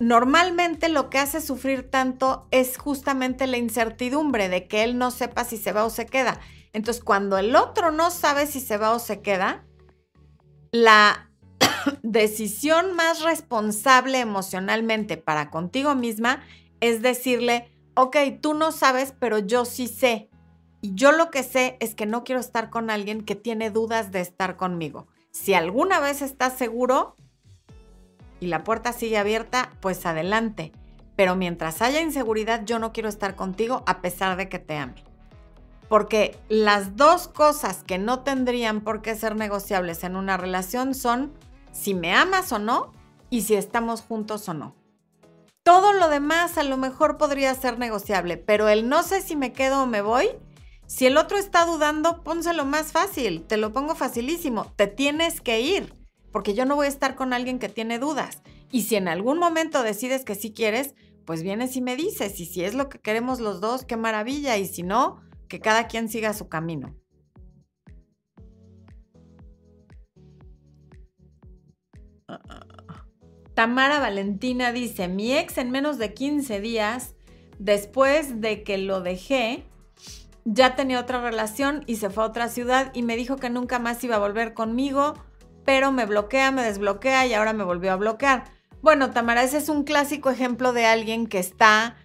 normalmente 0.00 0.88
lo 0.88 1.10
que 1.10 1.18
hace 1.18 1.40
sufrir 1.40 1.88
tanto 1.88 2.48
es 2.50 2.78
justamente 2.78 3.46
la 3.46 3.58
incertidumbre 3.58 4.48
de 4.48 4.66
que 4.66 4.82
él 4.82 4.98
no 4.98 5.10
sepa 5.10 5.44
si 5.44 5.58
se 5.58 5.72
va 5.72 5.84
o 5.84 5.90
se 5.90 6.06
queda. 6.06 6.40
Entonces, 6.72 7.04
cuando 7.04 7.36
el 7.38 7.54
otro 7.54 7.92
no 7.92 8.10
sabe 8.10 8.46
si 8.46 8.60
se 8.60 8.78
va 8.78 8.92
o 8.92 8.98
se 8.98 9.20
queda, 9.20 9.66
la 10.72 11.30
decisión 12.02 12.96
más 12.96 13.22
responsable 13.22 14.20
emocionalmente 14.20 15.18
para 15.18 15.50
contigo 15.50 15.94
misma 15.94 16.42
es 16.80 17.02
decirle, 17.02 17.70
ok, 17.94 18.16
tú 18.40 18.54
no 18.54 18.72
sabes, 18.72 19.14
pero 19.18 19.38
yo 19.38 19.66
sí 19.66 19.86
sé. 19.86 20.30
Y 20.80 20.94
yo 20.94 21.12
lo 21.12 21.30
que 21.30 21.42
sé 21.42 21.76
es 21.80 21.94
que 21.94 22.06
no 22.06 22.24
quiero 22.24 22.40
estar 22.40 22.70
con 22.70 22.88
alguien 22.88 23.22
que 23.22 23.34
tiene 23.34 23.70
dudas 23.70 24.12
de 24.12 24.20
estar 24.20 24.56
conmigo. 24.56 25.08
Si 25.30 25.52
alguna 25.52 26.00
vez 26.00 26.22
estás 26.22 26.56
seguro 26.56 27.16
y 28.40 28.46
la 28.46 28.64
puerta 28.64 28.92
sigue 28.92 29.18
abierta, 29.18 29.70
pues 29.80 30.04
adelante. 30.06 30.72
Pero 31.14 31.36
mientras 31.36 31.82
haya 31.82 32.00
inseguridad, 32.00 32.64
yo 32.64 32.78
no 32.78 32.92
quiero 32.92 33.08
estar 33.08 33.36
contigo 33.36 33.84
a 33.86 34.00
pesar 34.00 34.36
de 34.36 34.48
que 34.48 34.58
te 34.58 34.76
ame. 34.76 35.04
Porque 35.88 36.38
las 36.48 36.96
dos 36.96 37.28
cosas 37.28 37.82
que 37.84 37.98
no 37.98 38.20
tendrían 38.20 38.80
por 38.80 39.02
qué 39.02 39.14
ser 39.14 39.36
negociables 39.36 40.02
en 40.04 40.16
una 40.16 40.36
relación 40.36 40.94
son 40.94 41.32
si 41.72 41.94
me 41.94 42.14
amas 42.14 42.52
o 42.52 42.58
no 42.58 42.92
y 43.28 43.42
si 43.42 43.54
estamos 43.54 44.00
juntos 44.00 44.48
o 44.48 44.54
no. 44.54 44.74
Todo 45.62 45.92
lo 45.92 46.08
demás 46.08 46.56
a 46.58 46.62
lo 46.62 46.76
mejor 46.76 47.18
podría 47.18 47.54
ser 47.54 47.78
negociable, 47.78 48.38
pero 48.38 48.68
el 48.68 48.88
no 48.88 49.02
sé 49.02 49.20
si 49.20 49.36
me 49.36 49.52
quedo 49.52 49.82
o 49.82 49.86
me 49.86 50.00
voy, 50.00 50.30
si 50.86 51.06
el 51.06 51.16
otro 51.18 51.36
está 51.38 51.66
dudando, 51.66 52.22
pónselo 52.24 52.64
más 52.64 52.92
fácil, 52.92 53.42
te 53.42 53.56
lo 53.56 53.72
pongo 53.72 53.94
facilísimo, 53.94 54.72
te 54.76 54.86
tienes 54.86 55.40
que 55.40 55.60
ir, 55.60 55.94
porque 56.32 56.54
yo 56.54 56.64
no 56.64 56.76
voy 56.76 56.86
a 56.86 56.90
estar 56.90 57.14
con 57.14 57.32
alguien 57.32 57.58
que 57.58 57.68
tiene 57.68 57.98
dudas. 57.98 58.42
Y 58.70 58.82
si 58.82 58.96
en 58.96 59.08
algún 59.08 59.38
momento 59.38 59.82
decides 59.82 60.24
que 60.24 60.34
sí 60.34 60.52
quieres, 60.52 60.94
pues 61.24 61.42
vienes 61.42 61.76
y 61.76 61.80
me 61.80 61.96
dices, 61.96 62.38
y 62.40 62.46
si 62.46 62.64
es 62.64 62.74
lo 62.74 62.88
que 62.88 62.98
queremos 62.98 63.40
los 63.40 63.60
dos, 63.60 63.84
qué 63.84 63.96
maravilla, 63.96 64.56
y 64.56 64.66
si 64.66 64.82
no, 64.82 65.20
que 65.48 65.60
cada 65.60 65.86
quien 65.86 66.08
siga 66.08 66.32
su 66.32 66.48
camino. 66.48 66.96
Tamara 73.54 73.98
Valentina 73.98 74.72
dice, 74.72 75.08
mi 75.08 75.36
ex 75.36 75.58
en 75.58 75.70
menos 75.70 75.98
de 75.98 76.14
15 76.14 76.60
días, 76.60 77.14
después 77.58 78.40
de 78.40 78.62
que 78.62 78.78
lo 78.78 79.02
dejé, 79.02 79.64
ya 80.44 80.76
tenía 80.76 81.00
otra 81.00 81.20
relación 81.20 81.84
y 81.86 81.96
se 81.96 82.10
fue 82.10 82.24
a 82.24 82.28
otra 82.28 82.48
ciudad 82.48 82.90
y 82.94 83.02
me 83.02 83.16
dijo 83.16 83.36
que 83.36 83.50
nunca 83.50 83.78
más 83.78 84.02
iba 84.02 84.16
a 84.16 84.20
volver 84.20 84.54
conmigo, 84.54 85.14
pero 85.64 85.92
me 85.92 86.06
bloquea, 86.06 86.50
me 86.50 86.62
desbloquea 86.62 87.26
y 87.26 87.34
ahora 87.34 87.52
me 87.52 87.64
volvió 87.64 87.92
a 87.92 87.96
bloquear. 87.96 88.44
Bueno, 88.82 89.10
Tamara, 89.10 89.42
ese 89.42 89.58
es 89.58 89.68
un 89.68 89.84
clásico 89.84 90.30
ejemplo 90.30 90.72
de 90.72 90.86
alguien 90.86 91.26
que 91.26 91.38
está 91.38 91.96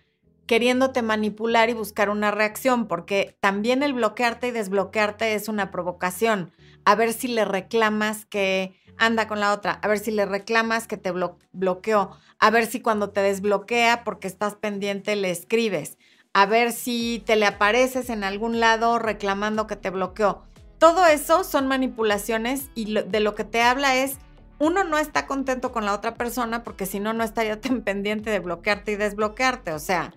queriéndote 0.45 1.01
manipular 1.01 1.69
y 1.69 1.73
buscar 1.73 2.09
una 2.09 2.31
reacción, 2.31 2.87
porque 2.87 3.37
también 3.39 3.81
el 3.81 3.93
bloquearte 3.93 4.47
y 4.47 4.51
desbloquearte 4.51 5.33
es 5.33 5.47
una 5.47 5.71
provocación. 5.71 6.51
A 6.83 6.95
ver 6.95 7.13
si 7.13 7.27
le 7.27 7.45
reclamas 7.45 8.25
que 8.25 8.79
anda 8.97 9.27
con 9.27 9.39
la 9.39 9.53
otra, 9.53 9.79
a 9.81 9.87
ver 9.87 9.99
si 9.99 10.11
le 10.11 10.25
reclamas 10.25 10.87
que 10.87 10.97
te 10.97 11.11
bloqueó, 11.51 12.11
a 12.39 12.49
ver 12.49 12.65
si 12.67 12.79
cuando 12.81 13.09
te 13.09 13.21
desbloquea 13.21 14.03
porque 14.03 14.27
estás 14.27 14.55
pendiente 14.55 15.15
le 15.15 15.31
escribes, 15.31 15.97
a 16.33 16.45
ver 16.45 16.71
si 16.71 17.23
te 17.25 17.35
le 17.35 17.45
apareces 17.45 18.09
en 18.09 18.23
algún 18.23 18.59
lado 18.59 18.99
reclamando 18.99 19.67
que 19.67 19.75
te 19.75 19.89
bloqueó. 19.89 20.43
Todo 20.79 21.05
eso 21.05 21.43
son 21.43 21.67
manipulaciones 21.67 22.69
y 22.75 22.93
de 22.93 23.19
lo 23.19 23.35
que 23.35 23.43
te 23.43 23.61
habla 23.61 23.95
es, 23.95 24.17
uno 24.59 24.83
no 24.83 24.97
está 24.97 25.27
contento 25.27 25.71
con 25.71 25.85
la 25.85 25.93
otra 25.93 26.15
persona 26.15 26.63
porque 26.63 26.85
si 26.85 26.99
no, 26.99 27.13
no 27.13 27.23
estaría 27.23 27.59
tan 27.61 27.81
pendiente 27.81 28.29
de 28.29 28.39
bloquearte 28.39 28.93
y 28.93 28.95
desbloquearte, 28.95 29.71
o 29.71 29.79
sea, 29.79 30.13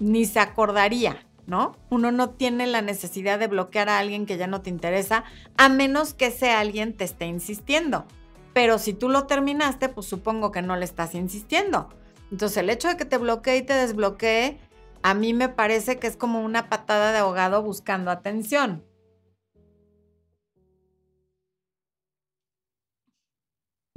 ni 0.00 0.24
se 0.24 0.40
acordaría, 0.40 1.26
¿no? 1.46 1.76
Uno 1.90 2.12
no 2.12 2.30
tiene 2.30 2.66
la 2.66 2.82
necesidad 2.82 3.38
de 3.38 3.48
bloquear 3.48 3.88
a 3.88 3.98
alguien 3.98 4.26
que 4.26 4.36
ya 4.36 4.46
no 4.46 4.62
te 4.62 4.70
interesa, 4.70 5.24
a 5.56 5.68
menos 5.68 6.14
que 6.14 6.26
ese 6.26 6.50
alguien 6.50 6.96
te 6.96 7.04
esté 7.04 7.26
insistiendo. 7.26 8.06
Pero 8.52 8.78
si 8.78 8.92
tú 8.92 9.08
lo 9.08 9.26
terminaste, 9.26 9.88
pues 9.88 10.06
supongo 10.06 10.50
que 10.50 10.62
no 10.62 10.76
le 10.76 10.84
estás 10.84 11.14
insistiendo. 11.14 11.88
Entonces 12.30 12.58
el 12.58 12.70
hecho 12.70 12.88
de 12.88 12.96
que 12.96 13.04
te 13.04 13.18
bloquee 13.18 13.58
y 13.58 13.62
te 13.62 13.74
desbloquee, 13.74 14.58
a 15.02 15.14
mí 15.14 15.32
me 15.32 15.48
parece 15.48 15.98
que 15.98 16.06
es 16.06 16.16
como 16.16 16.42
una 16.42 16.68
patada 16.68 17.12
de 17.12 17.18
ahogado 17.18 17.62
buscando 17.62 18.10
atención. 18.10 18.84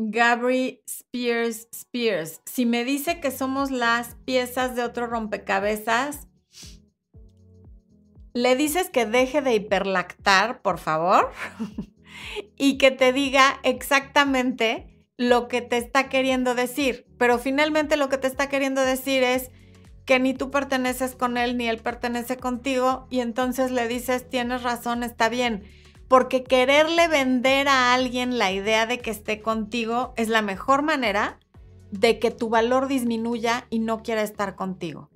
Gabri 0.09 0.81
Spears 0.87 1.67
Spears. 1.71 2.41
Si 2.45 2.65
me 2.65 2.83
dice 2.83 3.19
que 3.19 3.29
somos 3.29 3.69
las 3.69 4.15
piezas 4.25 4.75
de 4.75 4.83
otro 4.83 5.07
rompecabezas, 5.07 6.27
le 8.33 8.55
dices 8.55 8.89
que 8.89 9.05
deje 9.05 9.41
de 9.41 9.55
hiperlactar, 9.55 10.61
por 10.61 10.79
favor, 10.79 11.31
y 12.57 12.77
que 12.77 12.91
te 12.91 13.13
diga 13.13 13.59
exactamente 13.63 15.05
lo 15.17 15.47
que 15.47 15.61
te 15.61 15.77
está 15.77 16.09
queriendo 16.09 16.55
decir. 16.55 17.05
Pero 17.17 17.37
finalmente 17.37 17.97
lo 17.97 18.09
que 18.09 18.17
te 18.17 18.27
está 18.27 18.49
queriendo 18.49 18.81
decir 18.81 19.23
es 19.23 19.51
que 20.05 20.19
ni 20.19 20.33
tú 20.33 20.49
perteneces 20.49 21.15
con 21.15 21.37
él 21.37 21.57
ni 21.57 21.67
él 21.69 21.77
pertenece 21.77 22.37
contigo 22.37 23.07
y 23.09 23.19
entonces 23.19 23.71
le 23.71 23.87
dices, 23.87 24.27
tienes 24.29 24.63
razón, 24.63 25.03
está 25.03 25.29
bien. 25.29 25.63
Porque 26.11 26.43
quererle 26.43 27.07
vender 27.07 27.69
a 27.69 27.93
alguien 27.93 28.37
la 28.37 28.51
idea 28.51 28.85
de 28.85 28.99
que 28.99 29.11
esté 29.11 29.41
contigo 29.41 30.13
es 30.17 30.27
la 30.27 30.41
mejor 30.41 30.81
manera 30.81 31.39
de 31.89 32.19
que 32.19 32.31
tu 32.31 32.49
valor 32.49 32.89
disminuya 32.89 33.65
y 33.69 33.79
no 33.79 34.03
quiera 34.03 34.21
estar 34.21 34.57
contigo. 34.57 35.09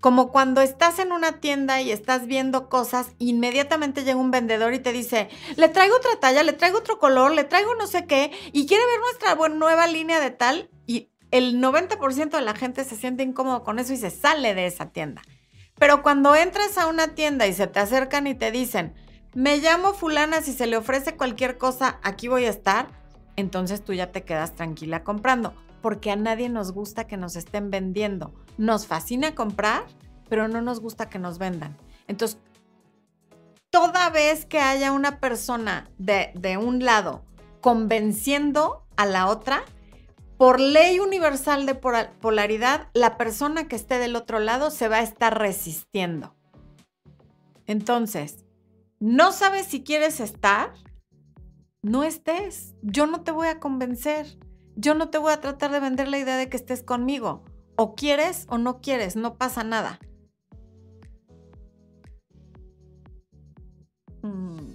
Como 0.00 0.32
cuando 0.32 0.62
estás 0.62 1.00
en 1.00 1.12
una 1.12 1.32
tienda 1.32 1.82
y 1.82 1.90
estás 1.90 2.26
viendo 2.26 2.70
cosas, 2.70 3.08
inmediatamente 3.18 4.02
llega 4.02 4.16
un 4.16 4.30
vendedor 4.30 4.72
y 4.72 4.78
te 4.78 4.94
dice, 4.94 5.28
le 5.56 5.68
traigo 5.68 5.96
otra 5.96 6.18
talla, 6.18 6.44
le 6.44 6.54
traigo 6.54 6.78
otro 6.78 6.98
color, 6.98 7.32
le 7.32 7.44
traigo 7.44 7.74
no 7.74 7.86
sé 7.86 8.06
qué, 8.06 8.32
y 8.54 8.66
quiere 8.66 8.82
ver 8.86 9.00
nuestra 9.00 9.48
nueva 9.50 9.86
línea 9.86 10.18
de 10.18 10.30
tal, 10.30 10.70
y 10.86 11.10
el 11.30 11.60
90% 11.60 12.30
de 12.30 12.40
la 12.40 12.54
gente 12.54 12.84
se 12.84 12.96
siente 12.96 13.22
incómodo 13.22 13.64
con 13.64 13.78
eso 13.78 13.92
y 13.92 13.98
se 13.98 14.08
sale 14.08 14.54
de 14.54 14.64
esa 14.64 14.92
tienda. 14.92 15.20
Pero 15.78 16.02
cuando 16.02 16.34
entras 16.34 16.78
a 16.78 16.86
una 16.86 17.08
tienda 17.08 17.46
y 17.46 17.52
se 17.52 17.66
te 17.66 17.80
acercan 17.80 18.26
y 18.26 18.34
te 18.34 18.50
dicen, 18.50 18.94
me 19.34 19.58
llamo 19.58 19.94
fulana, 19.94 20.42
si 20.42 20.52
se 20.52 20.66
le 20.66 20.76
ofrece 20.76 21.16
cualquier 21.16 21.56
cosa, 21.56 22.00
aquí 22.02 22.28
voy 22.28 22.44
a 22.44 22.50
estar, 22.50 22.88
entonces 23.36 23.84
tú 23.84 23.92
ya 23.92 24.10
te 24.10 24.24
quedas 24.24 24.54
tranquila 24.54 25.04
comprando, 25.04 25.54
porque 25.82 26.10
a 26.10 26.16
nadie 26.16 26.48
nos 26.48 26.72
gusta 26.72 27.06
que 27.06 27.16
nos 27.16 27.36
estén 27.36 27.70
vendiendo. 27.70 28.34
Nos 28.58 28.86
fascina 28.86 29.34
comprar, 29.34 29.84
pero 30.28 30.48
no 30.48 30.60
nos 30.60 30.80
gusta 30.80 31.08
que 31.08 31.18
nos 31.18 31.38
vendan. 31.38 31.76
Entonces, 32.08 32.38
toda 33.70 34.10
vez 34.10 34.46
que 34.46 34.58
haya 34.58 34.92
una 34.92 35.20
persona 35.20 35.88
de, 35.96 36.32
de 36.34 36.56
un 36.56 36.84
lado 36.84 37.24
convenciendo 37.60 38.84
a 38.96 39.06
la 39.06 39.28
otra, 39.28 39.62
por 40.36 40.58
ley 40.58 40.98
universal 40.98 41.66
de 41.66 41.74
polaridad, 41.74 42.88
la 42.94 43.16
persona 43.16 43.68
que 43.68 43.76
esté 43.76 43.98
del 43.98 44.16
otro 44.16 44.38
lado 44.38 44.70
se 44.70 44.88
va 44.88 44.96
a 44.96 45.02
estar 45.02 45.38
resistiendo. 45.38 46.34
Entonces, 47.66 48.46
no 49.00 49.32
sabes 49.32 49.66
si 49.66 49.82
quieres 49.82 50.20
estar, 50.20 50.74
no 51.82 52.04
estés. 52.04 52.74
Yo 52.82 53.06
no 53.06 53.22
te 53.22 53.32
voy 53.32 53.48
a 53.48 53.58
convencer. 53.58 54.38
Yo 54.76 54.94
no 54.94 55.08
te 55.08 55.16
voy 55.16 55.32
a 55.32 55.40
tratar 55.40 55.72
de 55.72 55.80
vender 55.80 56.08
la 56.08 56.18
idea 56.18 56.36
de 56.36 56.50
que 56.50 56.58
estés 56.58 56.82
conmigo. 56.82 57.42
O 57.76 57.94
quieres 57.94 58.46
o 58.50 58.58
no 58.58 58.82
quieres, 58.82 59.16
no 59.16 59.38
pasa 59.38 59.64
nada. 59.64 59.98
Mm. 64.22 64.68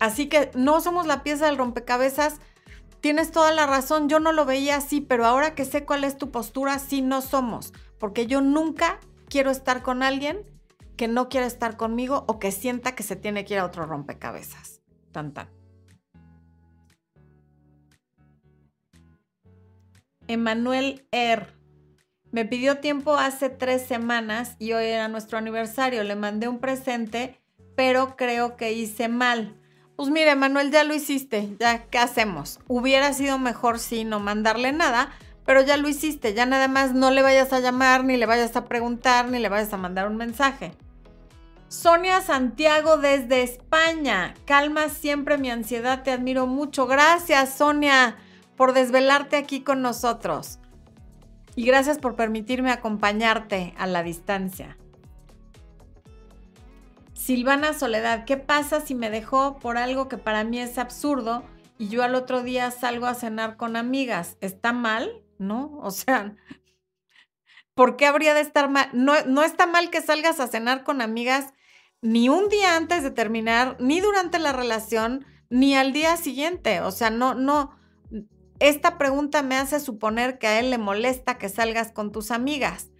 Así 0.00 0.28
que 0.30 0.50
no 0.54 0.80
somos 0.80 1.06
la 1.06 1.22
pieza 1.22 1.44
del 1.46 1.58
rompecabezas. 1.58 2.40
Tienes 3.00 3.32
toda 3.32 3.52
la 3.52 3.66
razón, 3.66 4.08
yo 4.08 4.18
no 4.18 4.32
lo 4.32 4.46
veía 4.46 4.76
así, 4.76 5.02
pero 5.02 5.26
ahora 5.26 5.54
que 5.54 5.66
sé 5.66 5.84
cuál 5.84 6.04
es 6.04 6.16
tu 6.16 6.30
postura, 6.30 6.78
sí 6.78 7.02
no 7.02 7.20
somos. 7.20 7.74
Porque 7.98 8.26
yo 8.26 8.40
nunca 8.40 8.98
quiero 9.28 9.50
estar 9.50 9.82
con 9.82 10.02
alguien 10.02 10.51
que 11.02 11.08
no 11.08 11.28
quiera 11.28 11.48
estar 11.48 11.76
conmigo 11.76 12.22
o 12.28 12.38
que 12.38 12.52
sienta 12.52 12.94
que 12.94 13.02
se 13.02 13.16
tiene 13.16 13.44
que 13.44 13.54
ir 13.54 13.58
a 13.58 13.64
otro 13.64 13.86
rompecabezas. 13.86 14.82
Tan 15.10 15.34
tan. 15.34 15.48
Emanuel 20.28 21.04
R. 21.10 21.48
Me 22.30 22.44
pidió 22.44 22.78
tiempo 22.78 23.16
hace 23.16 23.50
tres 23.50 23.84
semanas 23.84 24.54
y 24.60 24.74
hoy 24.74 24.84
era 24.84 25.08
nuestro 25.08 25.38
aniversario. 25.38 26.04
Le 26.04 26.14
mandé 26.14 26.46
un 26.46 26.60
presente, 26.60 27.36
pero 27.74 28.14
creo 28.14 28.56
que 28.56 28.70
hice 28.70 29.08
mal. 29.08 29.60
Pues 29.96 30.08
mire, 30.08 30.30
Emanuel, 30.30 30.70
ya 30.70 30.84
lo 30.84 30.94
hiciste. 30.94 31.56
Ya, 31.58 31.86
¿qué 31.86 31.98
hacemos? 31.98 32.60
Hubiera 32.68 33.12
sido 33.12 33.40
mejor 33.40 33.80
sí 33.80 34.04
no 34.04 34.20
mandarle 34.20 34.70
nada, 34.70 35.10
pero 35.44 35.62
ya 35.62 35.76
lo 35.76 35.88
hiciste. 35.88 36.32
Ya 36.32 36.46
nada 36.46 36.68
más 36.68 36.94
no 36.94 37.10
le 37.10 37.22
vayas 37.22 37.52
a 37.52 37.58
llamar, 37.58 38.04
ni 38.04 38.16
le 38.16 38.26
vayas 38.26 38.54
a 38.54 38.66
preguntar, 38.66 39.28
ni 39.28 39.40
le 39.40 39.48
vayas 39.48 39.72
a 39.72 39.78
mandar 39.78 40.06
un 40.06 40.16
mensaje. 40.16 40.76
Sonia 41.72 42.20
Santiago 42.20 42.98
desde 42.98 43.42
España. 43.42 44.34
Calma 44.44 44.88
siempre 44.88 45.38
mi 45.38 45.50
ansiedad, 45.50 46.02
te 46.02 46.10
admiro 46.10 46.46
mucho. 46.46 46.86
Gracias, 46.86 47.54
Sonia 47.54 48.16
por 48.56 48.74
desvelarte 48.74 49.36
aquí 49.36 49.62
con 49.62 49.82
nosotros. 49.82 50.58
Y 51.54 51.64
gracias 51.64 51.98
por 51.98 52.14
permitirme 52.14 52.70
acompañarte 52.70 53.74
a 53.76 53.86
la 53.86 54.02
distancia. 54.02 54.78
Silvana 57.12 57.72
Soledad, 57.72 58.24
¿qué 58.24 58.36
pasa 58.36 58.80
si 58.80 58.94
me 58.94 59.10
dejó 59.10 59.58
por 59.58 59.76
algo 59.76 60.08
que 60.08 60.18
para 60.18 60.44
mí 60.44 60.60
es 60.60 60.78
absurdo 60.78 61.42
y 61.78 61.88
yo 61.88 62.02
al 62.02 62.14
otro 62.14 62.42
día 62.42 62.70
salgo 62.70 63.06
a 63.06 63.14
cenar 63.14 63.56
con 63.56 63.76
amigas? 63.76 64.36
¿Está 64.40 64.72
mal? 64.72 65.22
¿No? 65.38 65.78
O 65.82 65.90
sea, 65.90 66.36
¿por 67.74 67.96
qué 67.96 68.06
habría 68.06 68.34
de 68.34 68.42
estar 68.42 68.68
mal? 68.68 68.90
No, 68.92 69.14
no 69.26 69.42
está 69.42 69.66
mal 69.66 69.90
que 69.90 70.02
salgas 70.02 70.40
a 70.40 70.48
cenar 70.48 70.84
con 70.84 71.00
amigas 71.00 71.52
ni 72.02 72.28
un 72.28 72.48
día 72.48 72.76
antes 72.76 73.02
de 73.02 73.12
terminar, 73.12 73.76
ni 73.80 74.00
durante 74.00 74.38
la 74.38 74.52
relación, 74.52 75.24
ni 75.48 75.74
al 75.76 75.92
día 75.92 76.16
siguiente. 76.16 76.80
O 76.80 76.90
sea, 76.90 77.10
no, 77.10 77.34
no, 77.34 77.70
esta 78.58 78.98
pregunta 78.98 79.42
me 79.42 79.56
hace 79.56 79.80
suponer 79.80 80.38
que 80.38 80.48
a 80.48 80.60
él 80.60 80.70
le 80.70 80.78
molesta 80.78 81.38
que 81.38 81.48
salgas 81.48 81.92
con 81.92 82.12
tus 82.12 82.30
amigas. 82.30 82.90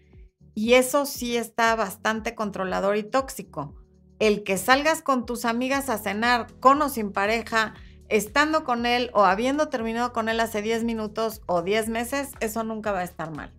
Y 0.54 0.74
eso 0.74 1.06
sí 1.06 1.36
está 1.36 1.74
bastante 1.74 2.34
controlador 2.34 2.96
y 2.96 3.02
tóxico. 3.02 3.74
El 4.18 4.44
que 4.44 4.56
salgas 4.56 5.02
con 5.02 5.26
tus 5.26 5.44
amigas 5.44 5.88
a 5.88 5.98
cenar 5.98 6.52
con 6.60 6.80
o 6.82 6.88
sin 6.88 7.10
pareja, 7.12 7.74
estando 8.08 8.62
con 8.62 8.86
él 8.86 9.10
o 9.14 9.24
habiendo 9.24 9.68
terminado 9.68 10.12
con 10.12 10.28
él 10.28 10.38
hace 10.40 10.62
10 10.62 10.84
minutos 10.84 11.42
o 11.46 11.62
10 11.62 11.88
meses, 11.88 12.30
eso 12.40 12.62
nunca 12.62 12.92
va 12.92 13.00
a 13.00 13.04
estar 13.04 13.34
mal. 13.34 13.52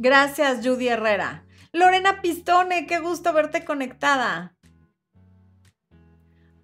Gracias, 0.00 0.66
Judy 0.66 0.88
Herrera. 0.88 1.44
Lorena 1.72 2.22
Pistone, 2.22 2.86
qué 2.86 3.00
gusto 3.00 3.34
verte 3.34 3.66
conectada. 3.66 4.56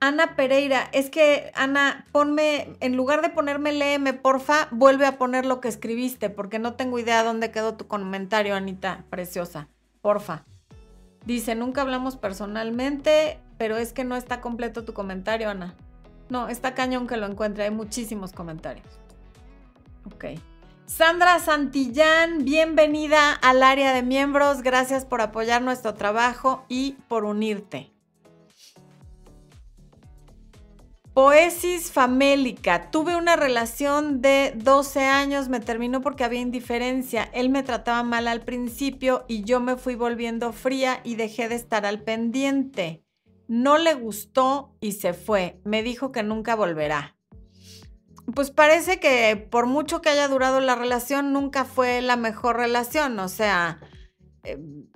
Ana 0.01 0.37
Pereira, 0.37 0.89
es 0.95 1.11
que 1.11 1.53
Ana, 1.55 2.07
ponme, 2.12 2.78
en 2.80 2.97
lugar 2.97 3.20
de 3.20 3.28
ponerme 3.28 3.72
léeme, 3.72 4.14
porfa, 4.14 4.68
vuelve 4.70 5.05
a 5.05 5.18
poner 5.18 5.45
lo 5.45 5.61
que 5.61 5.68
escribiste, 5.68 6.30
porque 6.30 6.59
no 6.59 6.76
tengo 6.76 6.99
idea 6.99 7.22
dónde 7.22 7.51
quedó 7.51 7.74
tu 7.74 7.87
comentario, 7.87 8.55
Anita, 8.55 9.05
preciosa. 9.11 9.68
Porfa. 10.01 10.47
Dice, 11.26 11.55
nunca 11.55 11.82
hablamos 11.82 12.16
personalmente, 12.16 13.39
pero 13.59 13.76
es 13.76 13.93
que 13.93 14.05
no 14.05 14.16
está 14.16 14.41
completo 14.41 14.87
tu 14.87 14.95
comentario, 14.95 15.51
Ana. 15.51 15.74
No, 16.30 16.49
está 16.49 16.74
cañón 16.74 17.07
que 17.07 17.18
lo 17.18 17.26
encuentre, 17.26 17.64
hay 17.64 17.70
muchísimos 17.70 18.32
comentarios. 18.32 18.87
Ok. 20.07 20.24
Sandra 20.87 21.41
Santillán, 21.41 22.45
bienvenida 22.45 23.32
al 23.32 23.64
área 23.64 23.93
de 23.93 24.05
miembros, 24.05 24.62
gracias 24.62 25.05
por 25.05 25.20
apoyar 25.20 25.61
nuestro 25.61 25.95
trabajo 25.95 26.64
y 26.68 26.93
por 27.09 27.24
unirte. 27.24 27.93
Poesis 31.12 31.91
famélica. 31.91 32.91
Tuve 32.93 33.16
una 33.16 33.34
relación 33.34 34.22
de 34.22 34.53
12 34.55 35.01
años, 35.01 35.49
me 35.49 35.59
terminó 35.59 36.03
porque 36.03 36.22
había 36.22 36.41
indiferencia. 36.41 37.28
Él 37.32 37.49
me 37.49 37.64
trataba 37.64 38.05
mal 38.05 38.28
al 38.28 38.43
principio 38.43 39.24
y 39.26 39.43
yo 39.43 39.59
me 39.59 39.76
fui 39.76 39.97
volviendo 39.97 40.53
fría 40.53 41.01
y 41.03 41.16
dejé 41.16 41.49
de 41.49 41.57
estar 41.57 41.84
al 41.84 42.03
pendiente. 42.03 43.03
No 43.49 43.76
le 43.76 43.95
gustó 43.95 44.76
y 44.80 44.93
se 44.93 45.14
fue. 45.14 45.59
Me 45.64 45.82
dijo 45.82 46.12
que 46.12 46.22
nunca 46.22 46.55
volverá. 46.55 47.16
Pues 48.35 48.51
parece 48.51 48.99
que 48.99 49.37
por 49.51 49.66
mucho 49.66 50.03
que 50.03 50.09
haya 50.09 50.29
durado 50.29 50.61
la 50.61 50.74
relación, 50.74 51.33
nunca 51.33 51.64
fue 51.64 52.03
la 52.03 52.16
mejor 52.16 52.57
relación. 52.57 53.18
O 53.20 53.29
sea, 53.29 53.81
em, 54.43 54.87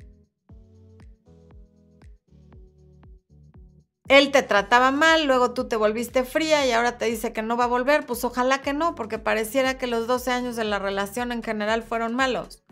él 4.08 4.32
te 4.32 4.42
trataba 4.42 4.90
mal, 4.90 5.24
luego 5.26 5.54
tú 5.54 5.68
te 5.68 5.76
volviste 5.76 6.24
fría 6.24 6.66
y 6.66 6.72
ahora 6.72 6.98
te 6.98 7.04
dice 7.06 7.32
que 7.32 7.42
no 7.42 7.56
va 7.56 7.64
a 7.64 7.68
volver, 7.68 8.06
pues 8.06 8.24
ojalá 8.24 8.60
que 8.60 8.72
no, 8.72 8.96
porque 8.96 9.20
pareciera 9.20 9.78
que 9.78 9.86
los 9.86 10.08
12 10.08 10.32
años 10.32 10.56
de 10.56 10.64
la 10.64 10.80
relación 10.80 11.30
en 11.30 11.44
general 11.44 11.84
fueron 11.84 12.16
malos. 12.16 12.64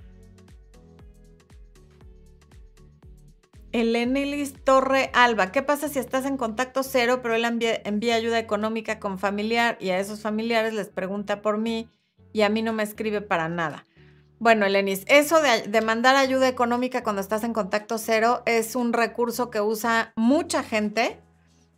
Elenilis 3.72 4.54
Torre 4.64 5.10
Alba, 5.12 5.52
¿qué 5.52 5.62
pasa 5.62 5.88
si 5.88 5.98
estás 5.98 6.24
en 6.24 6.38
contacto 6.38 6.82
cero, 6.82 7.20
pero 7.22 7.34
él 7.34 7.44
envía, 7.44 8.14
ayuda 8.14 8.38
económica 8.38 8.98
con 8.98 9.18
familiar 9.18 9.76
y 9.80 9.90
a 9.90 9.98
esos 9.98 10.20
familiares 10.20 10.72
les 10.72 10.88
pregunta 10.88 11.42
por 11.42 11.58
mí 11.58 11.90
y 12.32 12.42
a 12.42 12.48
mí 12.48 12.62
no 12.62 12.72
me 12.72 12.82
escribe 12.82 13.20
para 13.20 13.48
nada? 13.48 13.84
Bueno, 14.38 14.64
Elenis, 14.64 15.04
eso 15.08 15.42
de, 15.42 15.68
de, 15.68 15.80
mandar 15.80 16.16
ayuda 16.16 16.48
económica 16.48 17.02
cuando 17.02 17.20
estás 17.20 17.44
en 17.44 17.52
contacto 17.52 17.98
cero 17.98 18.42
es 18.46 18.74
un 18.76 18.92
recurso 18.92 19.50
que 19.50 19.60
usa 19.60 20.12
mucha 20.16 20.62
gente 20.62 21.20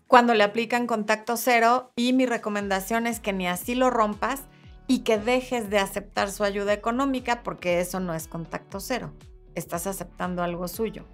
cuando 0.07 0.35
le 0.35 0.45
aplican 0.45 0.87
contacto 0.87 1.37
cero 1.37 1.93
y 1.97 2.13
mi 2.13 2.27
recomendación 2.27 3.07
es 3.07 3.19
que 3.19 3.33
ni 3.33 3.49
así 3.49 3.75
lo 3.75 3.91
rompas 3.91 4.43
y 4.87 5.01
que 5.01 5.19
dejes 5.19 5.71
de 5.71 5.79
aceptar 5.79 6.31
su 6.31 6.45
ayuda 6.45 6.73
económica 6.73 7.43
porque 7.43 7.81
eso 7.81 7.99
no 7.99 8.15
es 8.15 8.29
contacto 8.29 8.79
cero. 8.79 9.13
Estás 9.55 9.87
aceptando 9.87 10.43
algo 10.43 10.69
suyo. 10.69 11.05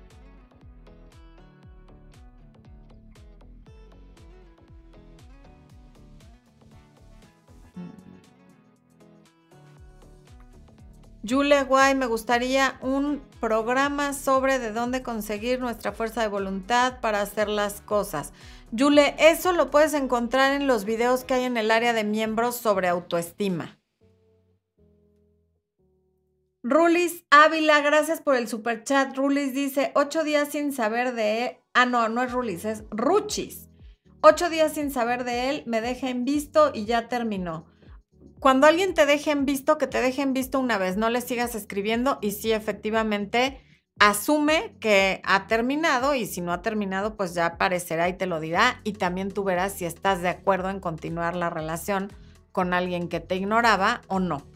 Julia 11.28 11.64
Guay, 11.64 11.96
me 11.96 12.06
gustaría 12.06 12.78
un 12.82 13.20
programa 13.40 14.12
sobre 14.12 14.60
de 14.60 14.72
dónde 14.72 15.02
conseguir 15.02 15.58
nuestra 15.58 15.90
fuerza 15.90 16.22
de 16.22 16.28
voluntad 16.28 17.00
para 17.00 17.20
hacer 17.20 17.48
las 17.48 17.80
cosas. 17.80 18.32
Yule, 18.70 19.16
eso 19.18 19.52
lo 19.52 19.70
puedes 19.70 19.94
encontrar 19.94 20.52
en 20.52 20.68
los 20.68 20.84
videos 20.84 21.24
que 21.24 21.34
hay 21.34 21.44
en 21.44 21.56
el 21.56 21.70
área 21.70 21.92
de 21.92 22.04
miembros 22.04 22.54
sobre 22.56 22.86
autoestima. 22.86 23.78
Rulis 26.62 27.24
Ávila, 27.30 27.80
gracias 27.80 28.20
por 28.20 28.36
el 28.36 28.46
super 28.46 28.84
chat. 28.84 29.16
Rulis 29.16 29.52
dice, 29.52 29.92
ocho 29.94 30.22
días 30.22 30.48
sin 30.50 30.72
saber 30.72 31.14
de 31.14 31.44
él. 31.44 31.56
Ah, 31.74 31.86
no, 31.86 32.08
no 32.08 32.22
es 32.22 32.32
Rulis, 32.32 32.64
es 32.64 32.84
Ruchis. 32.90 33.68
Ocho 34.20 34.48
días 34.48 34.74
sin 34.74 34.90
saber 34.90 35.24
de 35.24 35.50
él, 35.50 35.62
me 35.66 35.80
deja 35.80 36.08
en 36.08 36.24
visto 36.24 36.70
y 36.74 36.84
ya 36.84 37.08
terminó. 37.08 37.66
Cuando 38.46 38.68
alguien 38.68 38.94
te 38.94 39.06
deje 39.06 39.32
en 39.32 39.44
visto, 39.44 39.76
que 39.76 39.88
te 39.88 40.00
deje 40.00 40.22
en 40.22 40.32
visto 40.32 40.60
una 40.60 40.78
vez, 40.78 40.96
no 40.96 41.10
le 41.10 41.20
sigas 41.20 41.56
escribiendo 41.56 42.20
y 42.22 42.30
sí, 42.30 42.52
efectivamente, 42.52 43.60
asume 43.98 44.76
que 44.78 45.20
ha 45.24 45.48
terminado 45.48 46.14
y 46.14 46.26
si 46.26 46.40
no 46.40 46.52
ha 46.52 46.62
terminado, 46.62 47.16
pues 47.16 47.34
ya 47.34 47.46
aparecerá 47.46 48.08
y 48.08 48.16
te 48.16 48.26
lo 48.26 48.38
dirá 48.38 48.80
y 48.84 48.92
también 48.92 49.32
tú 49.32 49.42
verás 49.42 49.72
si 49.72 49.84
estás 49.84 50.22
de 50.22 50.28
acuerdo 50.28 50.70
en 50.70 50.78
continuar 50.78 51.34
la 51.34 51.50
relación 51.50 52.12
con 52.52 52.72
alguien 52.72 53.08
que 53.08 53.18
te 53.18 53.34
ignoraba 53.34 54.02
o 54.06 54.20
no. 54.20 54.46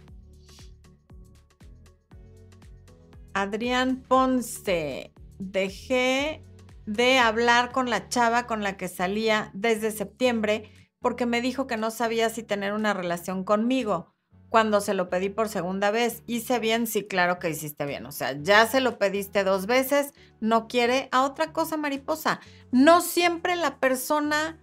Adrián 3.35 4.05
Ponce, 4.07 5.13
dejé 5.41 6.45
de 6.87 7.19
hablar 7.19 7.73
con 7.73 7.91
la 7.91 8.09
chava 8.09 8.47
con 8.47 8.63
la 8.63 8.77
que 8.77 8.87
salía 8.87 9.51
desde 9.53 9.91
septiembre 9.91 10.71
porque 11.01 11.27
me 11.27 11.41
dijo 11.41 11.67
que 11.67 11.77
no 11.77 11.91
sabía 11.91 12.31
si 12.31 12.43
tener 12.43 12.73
una 12.73 12.95
relación 12.95 13.45
conmigo 13.45 14.15
cuando 14.51 14.81
se 14.81 14.95
lo 14.95 15.09
pedí 15.09 15.29
por 15.31 15.49
segunda 15.49 15.91
vez. 15.91 16.23
¿Hice 16.27 16.59
bien? 16.59 16.87
Sí, 16.87 17.05
claro 17.05 17.39
que 17.39 17.51
hiciste 17.51 17.87
bien. 17.87 18.05
O 18.07 18.13
sea, 18.13 18.33
ya 18.41 18.67
se 18.67 18.81
lo 18.81 18.99
pediste 18.99 19.45
dos 19.45 19.67
veces, 19.67 20.13
no 20.41 20.69
quiere 20.69 21.09
a 21.13 21.23
otra 21.23 21.53
cosa 21.53 21.77
mariposa. 21.77 22.41
No 22.71 23.01
siempre 23.01 23.57
la 23.57 23.79
persona 23.79 24.59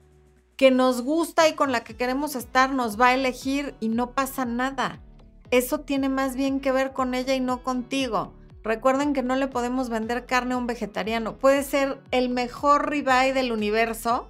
que 0.57 0.71
nos 0.71 1.01
gusta 1.01 1.47
y 1.47 1.53
con 1.53 1.71
la 1.71 1.83
que 1.83 1.95
queremos 1.95 2.35
estar 2.35 2.71
nos 2.71 2.99
va 2.99 3.07
a 3.07 3.13
elegir 3.15 3.75
y 3.79 3.89
no 3.89 4.11
pasa 4.11 4.45
nada. 4.45 5.01
Eso 5.49 5.79
tiene 5.79 6.09
más 6.09 6.35
bien 6.35 6.59
que 6.59 6.71
ver 6.71 6.91
con 6.91 7.13
ella 7.13 7.33
y 7.33 7.39
no 7.39 7.63
contigo. 7.63 8.33
Recuerden 8.63 9.13
que 9.13 9.23
no 9.23 9.37
le 9.37 9.47
podemos 9.47 9.89
vender 9.89 10.25
carne 10.25 10.55
a 10.55 10.57
un 10.57 10.67
vegetariano. 10.67 11.37
Puede 11.37 11.63
ser 11.63 12.01
el 12.11 12.27
mejor 12.27 12.89
ribeye 12.89 13.33
del 13.33 13.53
universo, 13.53 14.27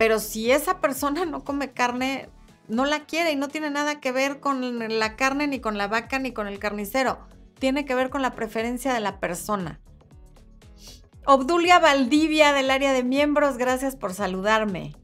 pero 0.00 0.18
si 0.18 0.50
esa 0.50 0.80
persona 0.80 1.26
no 1.26 1.44
come 1.44 1.72
carne, 1.72 2.30
no 2.68 2.86
la 2.86 3.00
quiere 3.00 3.32
y 3.32 3.36
no 3.36 3.48
tiene 3.48 3.68
nada 3.68 4.00
que 4.00 4.12
ver 4.12 4.40
con 4.40 4.78
la 4.98 5.14
carne, 5.14 5.46
ni 5.46 5.60
con 5.60 5.76
la 5.76 5.88
vaca, 5.88 6.18
ni 6.18 6.32
con 6.32 6.48
el 6.48 6.58
carnicero. 6.58 7.18
Tiene 7.58 7.84
que 7.84 7.94
ver 7.94 8.08
con 8.08 8.22
la 8.22 8.34
preferencia 8.34 8.94
de 8.94 9.00
la 9.00 9.20
persona. 9.20 9.78
Obdulia 11.26 11.78
Valdivia 11.80 12.54
del 12.54 12.70
área 12.70 12.94
de 12.94 13.04
miembros, 13.04 13.58
gracias 13.58 13.94
por 13.94 14.14
saludarme. 14.14 14.96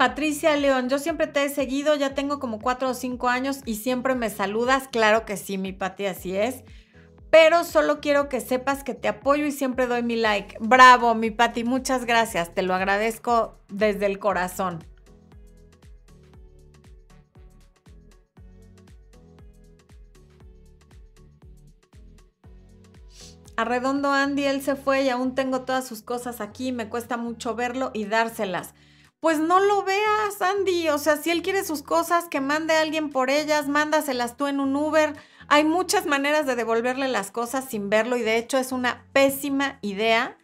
Patricia 0.00 0.56
León, 0.56 0.88
yo 0.88 0.98
siempre 0.98 1.26
te 1.26 1.44
he 1.44 1.50
seguido, 1.50 1.94
ya 1.94 2.14
tengo 2.14 2.40
como 2.40 2.58
cuatro 2.58 2.88
o 2.88 2.94
cinco 2.94 3.28
años 3.28 3.60
y 3.66 3.74
siempre 3.74 4.14
me 4.14 4.30
saludas. 4.30 4.88
Claro 4.88 5.26
que 5.26 5.36
sí, 5.36 5.58
mi 5.58 5.74
Pati, 5.74 6.06
así 6.06 6.34
es 6.34 6.64
pero 7.28 7.64
solo 7.64 8.00
quiero 8.00 8.30
que 8.30 8.40
sepas 8.40 8.82
que 8.82 8.94
te 8.94 9.08
apoyo 9.08 9.44
y 9.44 9.52
siempre 9.52 9.86
doy 9.86 10.02
mi 10.02 10.16
like. 10.16 10.56
Bravo, 10.58 11.14
mi 11.14 11.30
Pati, 11.30 11.64
muchas 11.64 12.06
gracias, 12.06 12.54
te 12.54 12.62
lo 12.62 12.74
agradezco 12.74 13.58
desde 13.68 14.06
el 14.06 14.18
corazón. 14.18 14.82
Arredondo 23.54 24.10
Andy, 24.12 24.44
él 24.44 24.62
se 24.62 24.76
fue 24.76 25.02
y 25.02 25.10
aún 25.10 25.34
tengo 25.34 25.60
todas 25.60 25.86
sus 25.86 26.00
cosas 26.00 26.40
aquí, 26.40 26.72
me 26.72 26.88
cuesta 26.88 27.18
mucho 27.18 27.54
verlo 27.54 27.90
y 27.92 28.06
dárselas. 28.06 28.72
Pues 29.20 29.38
no 29.38 29.60
lo 29.60 29.82
veas, 29.84 30.40
Andy, 30.40 30.88
o 30.88 30.98
sea, 30.98 31.16
si 31.16 31.30
él 31.30 31.42
quiere 31.42 31.64
sus 31.64 31.82
cosas, 31.82 32.26
que 32.28 32.40
mande 32.40 32.74
a 32.74 32.80
alguien 32.80 33.10
por 33.10 33.28
ellas, 33.28 33.68
mándaselas 33.68 34.36
tú 34.36 34.46
en 34.46 34.60
un 34.60 34.74
Uber 34.74 35.14
hay 35.52 35.64
muchas 35.64 36.06
maneras 36.06 36.46
de 36.46 36.54
devolverle 36.54 37.08
las 37.08 37.32
cosas 37.32 37.64
sin 37.64 37.90
verlo 37.90 38.16
y 38.16 38.22
de 38.22 38.36
hecho 38.36 38.56
es 38.56 38.70
una 38.70 39.04
pésima 39.12 39.80
idea 39.82 40.38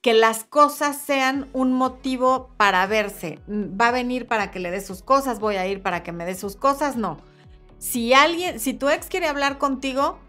que 0.00 0.14
las 0.14 0.44
cosas 0.44 0.96
sean 0.96 1.48
un 1.52 1.72
motivo 1.72 2.50
para 2.56 2.86
verse. 2.86 3.40
Mm, 3.48 3.76
va 3.78 3.88
a 3.88 3.92
venir 3.92 4.28
para 4.28 4.52
que 4.52 4.60
le 4.60 4.70
dé 4.70 4.80
sus 4.80 5.02
cosas, 5.02 5.40
voy 5.40 5.56
a 5.56 5.66
ir 5.66 5.82
para 5.82 6.04
que 6.04 6.12
me 6.12 6.24
dé 6.24 6.36
sus 6.36 6.54
cosas, 6.54 6.96
no. 6.96 7.18
Si 7.80 8.14
alguien, 8.14 8.60
si 8.60 8.74
tu 8.74 8.88
ex 8.88 9.08
quiere 9.08 9.26
hablar 9.26 9.58
contigo, 9.58 10.20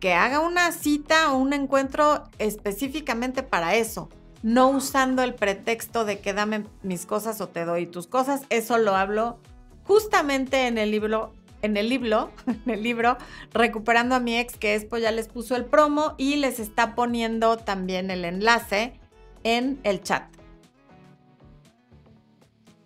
que 0.00 0.14
haga 0.14 0.40
una 0.40 0.72
cita 0.72 1.34
o 1.34 1.36
un 1.36 1.52
encuentro 1.52 2.24
específicamente 2.38 3.42
para 3.42 3.74
eso, 3.74 4.08
no 4.42 4.68
usando 4.68 5.22
el 5.22 5.34
pretexto 5.34 6.04
de 6.04 6.20
que 6.20 6.32
dame 6.32 6.64
mis 6.82 7.06
cosas 7.06 7.40
o 7.40 7.48
te 7.48 7.64
doy 7.64 7.86
tus 7.86 8.06
cosas. 8.06 8.42
Eso 8.50 8.78
lo 8.78 8.94
hablo 8.94 9.38
justamente 9.84 10.66
en 10.66 10.78
el 10.78 10.90
libro 10.90 11.32
en 11.62 11.76
el 11.76 11.88
libro, 11.88 12.30
en 12.46 12.70
el 12.70 12.82
libro 12.82 13.16
Recuperando 13.52 14.14
a 14.14 14.20
mi 14.20 14.36
ex, 14.36 14.56
que 14.56 14.74
Expo 14.74 14.98
ya 14.98 15.10
les 15.10 15.28
puso 15.28 15.56
el 15.56 15.64
promo 15.64 16.14
y 16.16 16.36
les 16.36 16.60
está 16.60 16.94
poniendo 16.94 17.56
también 17.56 18.10
el 18.10 18.24
enlace 18.24 19.00
en 19.42 19.80
el 19.82 20.02
chat. 20.02 20.24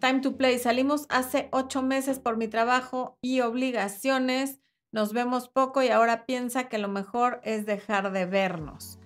Time 0.01 0.21
to 0.21 0.37
Play. 0.37 0.59
Salimos 0.59 1.07
hace 1.11 1.49
ocho 1.53 1.83
meses 1.83 2.19
por 2.19 2.37
mi 2.37 2.49
trabajo 2.49 3.19
y 3.21 3.41
obligaciones. 3.41 4.61
Nos 4.93 5.13
vemos 5.13 5.49
poco 5.49 5.83
y 5.83 5.89
ahora 5.89 6.25
piensa 6.25 6.69
que 6.69 6.79
lo 6.79 6.89
mejor 6.89 7.41
es 7.45 7.67
dejar 7.67 8.11
de 8.13 8.25
vernos. 8.25 9.00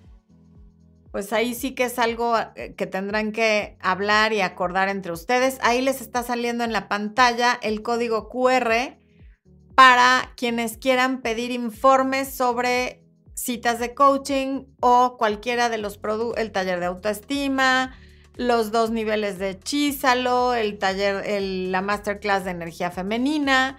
Pues 1.15 1.31
ahí 1.31 1.55
sí 1.55 1.71
que 1.71 1.85
es 1.85 1.97
algo 1.97 2.35
eh, 2.57 2.73
que 2.75 2.87
tendrán 2.87 3.31
que 3.31 3.77
hablar 3.79 4.33
y 4.33 4.41
acordar 4.41 4.89
entre 4.89 5.13
ustedes. 5.13 5.59
Ahí 5.61 5.79
les 5.79 6.01
está 6.01 6.23
saliendo 6.23 6.65
en 6.65 6.73
la 6.73 6.89
pantalla 6.89 7.57
el 7.61 7.83
código 7.83 8.27
QR 8.27 8.97
para 9.75 10.33
quienes 10.35 10.75
quieran 10.75 11.21
pedir 11.21 11.51
informes 11.51 12.33
sobre 12.33 13.01
citas 13.33 13.79
de 13.79 13.93
coaching 13.93 14.65
o 14.81 15.15
cualquiera 15.17 15.69
de 15.69 15.77
los 15.77 15.97
productos, 15.97 16.37
el 16.37 16.51
taller 16.51 16.81
de 16.81 16.87
autoestima, 16.87 17.95
los 18.35 18.73
dos 18.73 18.91
niveles 18.91 19.39
de 19.39 19.57
Chízalo, 19.57 20.53
el 20.53 20.77
taller, 20.79 21.41
la 21.41 21.81
masterclass 21.81 22.43
de 22.43 22.51
energía 22.51 22.91
femenina 22.91 23.77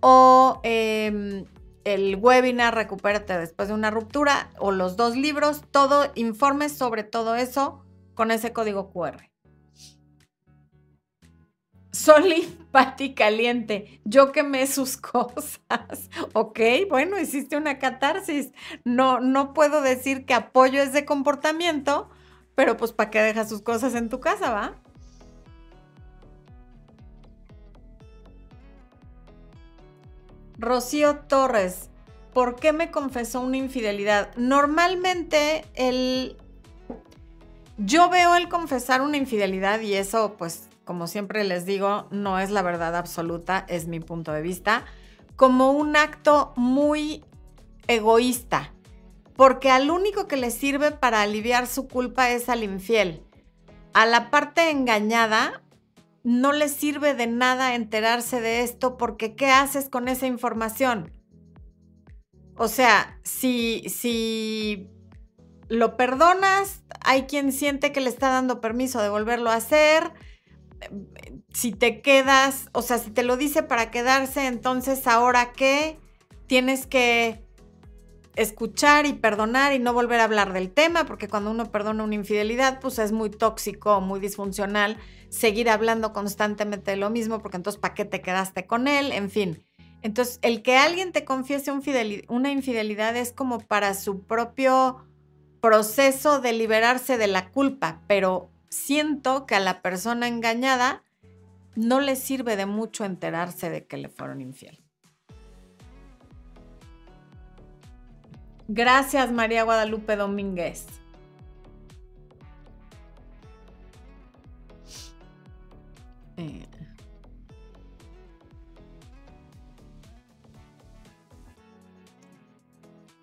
o 0.00 0.58
em, 0.64 1.44
el 1.84 2.16
webinar 2.16 2.74
Recupérate 2.74 3.38
después 3.38 3.68
de 3.68 3.74
una 3.74 3.90
ruptura 3.90 4.50
o 4.58 4.72
los 4.72 4.96
dos 4.96 5.16
libros, 5.16 5.62
todo 5.70 6.10
informes 6.14 6.72
sobre 6.76 7.04
todo 7.04 7.34
eso 7.36 7.84
con 8.14 8.30
ese 8.30 8.52
código 8.52 8.90
QR. 8.90 9.30
Soli 11.94 12.42
Pati 12.72 13.14
Caliente, 13.14 14.00
yo 14.04 14.32
quemé 14.32 14.66
sus 14.66 14.96
cosas. 14.96 16.10
Ok, 16.32 16.60
bueno, 16.90 17.18
hiciste 17.18 17.56
una 17.56 17.78
catarsis. 17.78 18.52
No, 18.84 19.20
no 19.20 19.54
puedo 19.54 19.80
decir 19.80 20.26
que 20.26 20.34
apoyo 20.34 20.82
ese 20.82 21.04
comportamiento, 21.04 22.10
pero 22.54 22.76
pues 22.76 22.92
¿para 22.92 23.10
qué 23.10 23.20
dejas 23.20 23.48
sus 23.48 23.62
cosas 23.62 23.94
en 23.94 24.08
tu 24.08 24.20
casa, 24.20 24.50
va? 24.50 24.83
Rocío 30.58 31.16
Torres, 31.20 31.90
¿por 32.32 32.56
qué 32.56 32.72
me 32.72 32.90
confesó 32.90 33.40
una 33.40 33.56
infidelidad? 33.56 34.34
Normalmente 34.36 35.64
el... 35.74 36.36
Yo 37.76 38.08
veo 38.08 38.36
el 38.36 38.48
confesar 38.48 39.02
una 39.02 39.16
infidelidad 39.16 39.80
y 39.80 39.94
eso 39.94 40.36
pues 40.38 40.68
como 40.84 41.06
siempre 41.06 41.44
les 41.44 41.64
digo, 41.64 42.06
no 42.10 42.38
es 42.38 42.50
la 42.50 42.62
verdad 42.62 42.94
absoluta, 42.94 43.64
es 43.68 43.86
mi 43.86 44.00
punto 44.00 44.32
de 44.32 44.42
vista, 44.42 44.84
como 45.36 45.72
un 45.72 45.96
acto 45.96 46.52
muy 46.56 47.24
egoísta, 47.88 48.72
porque 49.36 49.70
al 49.70 49.90
único 49.90 50.28
que 50.28 50.36
le 50.36 50.50
sirve 50.50 50.90
para 50.90 51.22
aliviar 51.22 51.66
su 51.66 51.88
culpa 51.88 52.30
es 52.30 52.48
al 52.48 52.62
infiel. 52.62 53.22
A 53.94 54.06
la 54.06 54.30
parte 54.30 54.70
engañada 54.70 55.62
no 56.24 56.52
le 56.52 56.68
sirve 56.68 57.14
de 57.14 57.26
nada 57.26 57.74
enterarse 57.74 58.40
de 58.40 58.62
esto 58.62 58.96
porque 58.96 59.36
¿qué 59.36 59.50
haces 59.50 59.88
con 59.88 60.08
esa 60.08 60.26
información? 60.26 61.12
O 62.56 62.66
sea, 62.68 63.20
si, 63.22 63.84
si 63.88 64.88
lo 65.68 65.96
perdonas, 65.96 66.82
hay 67.04 67.24
quien 67.24 67.52
siente 67.52 67.92
que 67.92 68.00
le 68.00 68.08
está 68.08 68.30
dando 68.30 68.60
permiso 68.60 69.02
de 69.02 69.10
volverlo 69.10 69.50
a 69.50 69.56
hacer, 69.56 70.12
si 71.52 71.72
te 71.72 72.00
quedas, 72.00 72.68
o 72.72 72.82
sea, 72.82 72.98
si 72.98 73.10
te 73.10 73.22
lo 73.22 73.36
dice 73.36 73.62
para 73.62 73.90
quedarse, 73.90 74.46
entonces 74.46 75.06
ahora 75.06 75.52
qué? 75.52 75.98
Tienes 76.46 76.86
que 76.86 77.43
escuchar 78.36 79.06
y 79.06 79.12
perdonar 79.12 79.72
y 79.72 79.78
no 79.78 79.92
volver 79.92 80.20
a 80.20 80.24
hablar 80.24 80.52
del 80.52 80.70
tema, 80.70 81.06
porque 81.06 81.28
cuando 81.28 81.50
uno 81.50 81.70
perdona 81.70 82.04
una 82.04 82.14
infidelidad, 82.14 82.80
pues 82.80 82.98
es 82.98 83.12
muy 83.12 83.30
tóxico, 83.30 84.00
muy 84.00 84.20
disfuncional 84.20 84.98
seguir 85.28 85.68
hablando 85.68 86.12
constantemente 86.12 86.92
de 86.92 86.96
lo 86.96 87.10
mismo, 87.10 87.40
porque 87.40 87.56
entonces, 87.56 87.80
¿para 87.80 87.94
qué 87.94 88.04
te 88.04 88.20
quedaste 88.20 88.66
con 88.66 88.88
él? 88.88 89.12
En 89.12 89.30
fin. 89.30 89.64
Entonces, 90.02 90.38
el 90.42 90.62
que 90.62 90.76
alguien 90.76 91.12
te 91.12 91.24
confiese 91.24 91.72
una 92.28 92.50
infidelidad 92.50 93.16
es 93.16 93.32
como 93.32 93.58
para 93.60 93.94
su 93.94 94.22
propio 94.22 95.06
proceso 95.62 96.40
de 96.40 96.52
liberarse 96.52 97.16
de 97.16 97.26
la 97.26 97.50
culpa, 97.50 98.02
pero 98.06 98.50
siento 98.68 99.46
que 99.46 99.54
a 99.54 99.60
la 99.60 99.80
persona 99.80 100.28
engañada 100.28 101.02
no 101.74 102.00
le 102.00 102.16
sirve 102.16 102.56
de 102.56 102.66
mucho 102.66 103.04
enterarse 103.04 103.70
de 103.70 103.86
que 103.86 103.96
le 103.96 104.10
fueron 104.10 104.42
infiel. 104.42 104.83
Gracias, 108.68 109.30
María 109.32 109.62
Guadalupe 109.64 110.16
Domínguez. 110.16 110.86
Eh, 116.36 116.66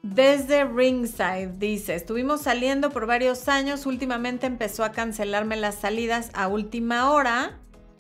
Desde 0.03 0.65
Ringside 0.65 1.57
dice, 1.57 1.95
estuvimos 1.95 2.41
saliendo 2.41 2.89
por 2.89 3.05
varios 3.05 3.47
años, 3.47 3.85
últimamente 3.85 4.45
empezó 4.45 4.83
a 4.83 4.91
cancelarme 4.91 5.55
las 5.55 5.75
salidas 5.75 6.31
a 6.33 6.47
última 6.47 7.11
hora, 7.11 7.59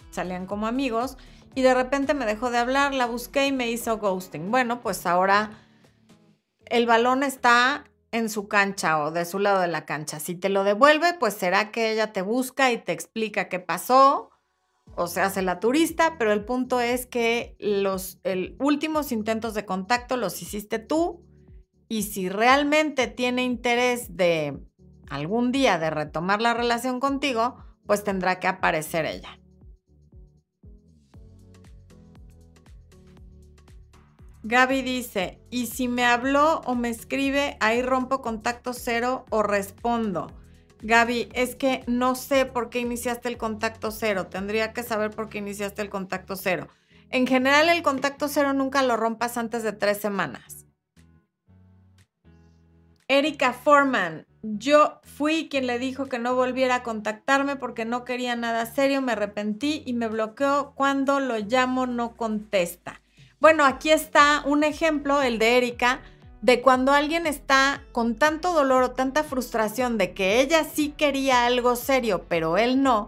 salían 0.09 0.45
como 0.45 0.67
amigos, 0.67 1.17
y 1.55 1.61
de 1.61 1.73
repente 1.73 2.13
me 2.13 2.25
dejó 2.25 2.51
de 2.51 2.57
hablar, 2.57 2.93
la 2.93 3.05
busqué 3.05 3.47
y 3.47 3.51
me 3.51 3.71
hizo 3.71 3.97
ghosting. 3.97 4.51
Bueno, 4.51 4.81
pues 4.81 5.05
ahora 5.05 5.51
el 6.71 6.85
balón 6.85 7.21
está 7.23 7.83
en 8.11 8.29
su 8.29 8.47
cancha 8.47 9.03
o 9.03 9.11
de 9.11 9.25
su 9.25 9.39
lado 9.39 9.59
de 9.59 9.67
la 9.67 9.85
cancha. 9.85 10.19
Si 10.19 10.35
te 10.35 10.49
lo 10.49 10.63
devuelve, 10.63 11.13
pues 11.19 11.33
será 11.33 11.69
que 11.69 11.91
ella 11.91 12.13
te 12.13 12.21
busca 12.21 12.71
y 12.71 12.77
te 12.77 12.93
explica 12.93 13.49
qué 13.49 13.59
pasó 13.59 14.29
o 14.95 15.07
se 15.07 15.21
hace 15.21 15.41
la 15.41 15.59
turista, 15.59 16.15
pero 16.17 16.31
el 16.31 16.45
punto 16.45 16.79
es 16.79 17.05
que 17.05 17.55
los 17.59 18.19
últimos 18.59 19.11
intentos 19.11 19.53
de 19.53 19.65
contacto 19.65 20.15
los 20.15 20.41
hiciste 20.41 20.79
tú 20.79 21.25
y 21.89 22.03
si 22.03 22.29
realmente 22.29 23.07
tiene 23.07 23.43
interés 23.43 24.15
de 24.15 24.57
algún 25.09 25.51
día 25.51 25.77
de 25.77 25.89
retomar 25.89 26.41
la 26.41 26.53
relación 26.53 27.01
contigo, 27.01 27.57
pues 27.85 28.05
tendrá 28.05 28.39
que 28.39 28.47
aparecer 28.47 29.05
ella. 29.05 29.40
Gaby 34.43 34.81
dice, 34.81 35.39
y 35.51 35.67
si 35.67 35.87
me 35.87 36.03
habló 36.03 36.61
o 36.65 36.73
me 36.73 36.89
escribe, 36.89 37.57
ahí 37.59 37.81
rompo 37.81 38.21
contacto 38.21 38.73
cero 38.73 39.25
o 39.29 39.43
respondo. 39.43 40.31
Gaby, 40.81 41.29
es 41.33 41.55
que 41.55 41.83
no 41.85 42.15
sé 42.15 42.47
por 42.47 42.71
qué 42.71 42.79
iniciaste 42.79 43.29
el 43.29 43.37
contacto 43.37 43.91
cero. 43.91 44.27
Tendría 44.27 44.73
que 44.73 44.81
saber 44.81 45.11
por 45.11 45.29
qué 45.29 45.37
iniciaste 45.37 45.83
el 45.83 45.89
contacto 45.89 46.35
cero. 46.35 46.69
En 47.11 47.27
general, 47.27 47.69
el 47.69 47.83
contacto 47.83 48.27
cero 48.27 48.53
nunca 48.53 48.81
lo 48.81 48.97
rompas 48.97 49.37
antes 49.37 49.61
de 49.61 49.73
tres 49.73 49.99
semanas. 49.99 50.65
Erika 53.07 53.53
Foreman, 53.53 54.25
yo 54.41 55.01
fui 55.03 55.49
quien 55.49 55.67
le 55.67 55.77
dijo 55.77 56.05
que 56.05 56.17
no 56.17 56.33
volviera 56.33 56.75
a 56.75 56.83
contactarme 56.83 57.57
porque 57.57 57.83
no 57.83 58.05
quería 58.05 58.35
nada 58.35 58.65
serio, 58.65 59.01
me 59.01 59.11
arrepentí 59.11 59.83
y 59.85 59.93
me 59.93 60.07
bloqueó 60.07 60.71
cuando 60.75 61.19
lo 61.19 61.37
llamo 61.37 61.85
no 61.85 62.15
contesta. 62.15 63.01
Bueno, 63.41 63.65
aquí 63.65 63.89
está 63.89 64.43
un 64.45 64.63
ejemplo, 64.63 65.23
el 65.23 65.39
de 65.39 65.57
Erika, 65.57 66.03
de 66.43 66.61
cuando 66.61 66.93
alguien 66.93 67.25
está 67.25 67.83
con 67.91 68.15
tanto 68.15 68.53
dolor 68.53 68.83
o 68.83 68.91
tanta 68.91 69.23
frustración 69.23 69.97
de 69.97 70.13
que 70.13 70.41
ella 70.41 70.63
sí 70.63 70.93
quería 70.95 71.47
algo 71.47 71.75
serio, 71.75 72.25
pero 72.29 72.59
él 72.59 72.83
no, 72.83 73.07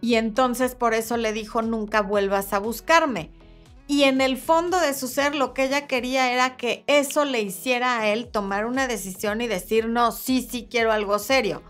y 0.00 0.14
entonces 0.14 0.76
por 0.76 0.94
eso 0.94 1.16
le 1.16 1.32
dijo 1.32 1.62
nunca 1.62 2.00
vuelvas 2.00 2.52
a 2.52 2.60
buscarme. 2.60 3.32
Y 3.88 4.04
en 4.04 4.20
el 4.20 4.36
fondo 4.36 4.78
de 4.78 4.94
su 4.94 5.08
ser 5.08 5.34
lo 5.34 5.52
que 5.52 5.64
ella 5.64 5.88
quería 5.88 6.32
era 6.32 6.56
que 6.56 6.84
eso 6.86 7.24
le 7.24 7.40
hiciera 7.40 7.98
a 7.98 8.06
él 8.06 8.28
tomar 8.28 8.66
una 8.66 8.86
decisión 8.86 9.40
y 9.40 9.48
decir, 9.48 9.88
no, 9.88 10.12
sí, 10.12 10.46
sí 10.48 10.68
quiero 10.70 10.92
algo 10.92 11.18
serio. 11.18 11.64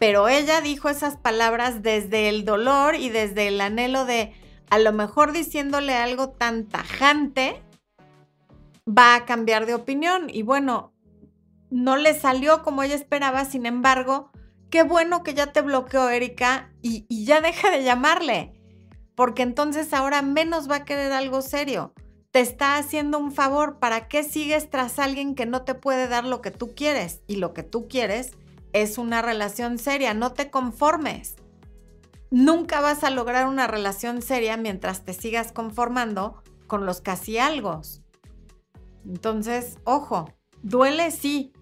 Pero 0.00 0.28
ella 0.28 0.60
dijo 0.60 0.88
esas 0.88 1.16
palabras 1.16 1.82
desde 1.82 2.28
el 2.28 2.44
dolor 2.44 2.96
y 2.96 3.08
desde 3.08 3.48
el 3.48 3.60
anhelo 3.60 4.04
de, 4.04 4.32
a 4.70 4.78
lo 4.78 4.92
mejor 4.92 5.32
diciéndole 5.32 5.94
algo 5.94 6.30
tan 6.30 6.66
tajante, 6.68 7.62
va 8.86 9.14
a 9.14 9.24
cambiar 9.24 9.66
de 9.66 9.74
opinión. 9.74 10.28
Y 10.30 10.42
bueno, 10.42 10.92
no 11.70 11.96
le 11.96 12.18
salió 12.18 12.62
como 12.62 12.82
ella 12.82 12.94
esperaba, 12.94 13.44
sin 13.44 13.66
embargo, 13.66 14.30
qué 14.70 14.82
bueno 14.82 15.22
que 15.22 15.34
ya 15.34 15.52
te 15.52 15.60
bloqueó 15.60 16.08
Erika 16.08 16.72
y, 16.82 17.06
y 17.08 17.24
ya 17.24 17.40
deja 17.40 17.70
de 17.70 17.84
llamarle, 17.84 18.52
porque 19.14 19.42
entonces 19.42 19.92
ahora 19.92 20.22
menos 20.22 20.70
va 20.70 20.76
a 20.76 20.84
querer 20.84 21.12
algo 21.12 21.42
serio. 21.42 21.92
Te 22.30 22.40
está 22.40 22.76
haciendo 22.76 23.18
un 23.18 23.32
favor, 23.32 23.78
¿para 23.78 24.08
qué 24.08 24.22
sigues 24.22 24.68
tras 24.68 24.98
alguien 24.98 25.34
que 25.34 25.46
no 25.46 25.62
te 25.62 25.74
puede 25.74 26.06
dar 26.06 26.24
lo 26.24 26.42
que 26.42 26.50
tú 26.50 26.74
quieres? 26.74 27.22
Y 27.26 27.36
lo 27.36 27.54
que 27.54 27.62
tú 27.62 27.88
quieres 27.88 28.32
es 28.72 28.98
una 28.98 29.22
relación 29.22 29.78
seria, 29.78 30.12
no 30.12 30.32
te 30.32 30.50
conformes. 30.50 31.36
Nunca 32.36 32.82
vas 32.82 33.02
a 33.02 33.08
lograr 33.08 33.46
una 33.46 33.66
relación 33.66 34.20
seria 34.20 34.58
mientras 34.58 35.06
te 35.06 35.14
sigas 35.14 35.52
conformando 35.52 36.42
con 36.66 36.84
los 36.84 37.00
casi 37.00 37.38
algo. 37.38 37.80
Entonces, 39.06 39.78
ojo, 39.84 40.30
duele 40.60 41.12
sí, 41.12 41.54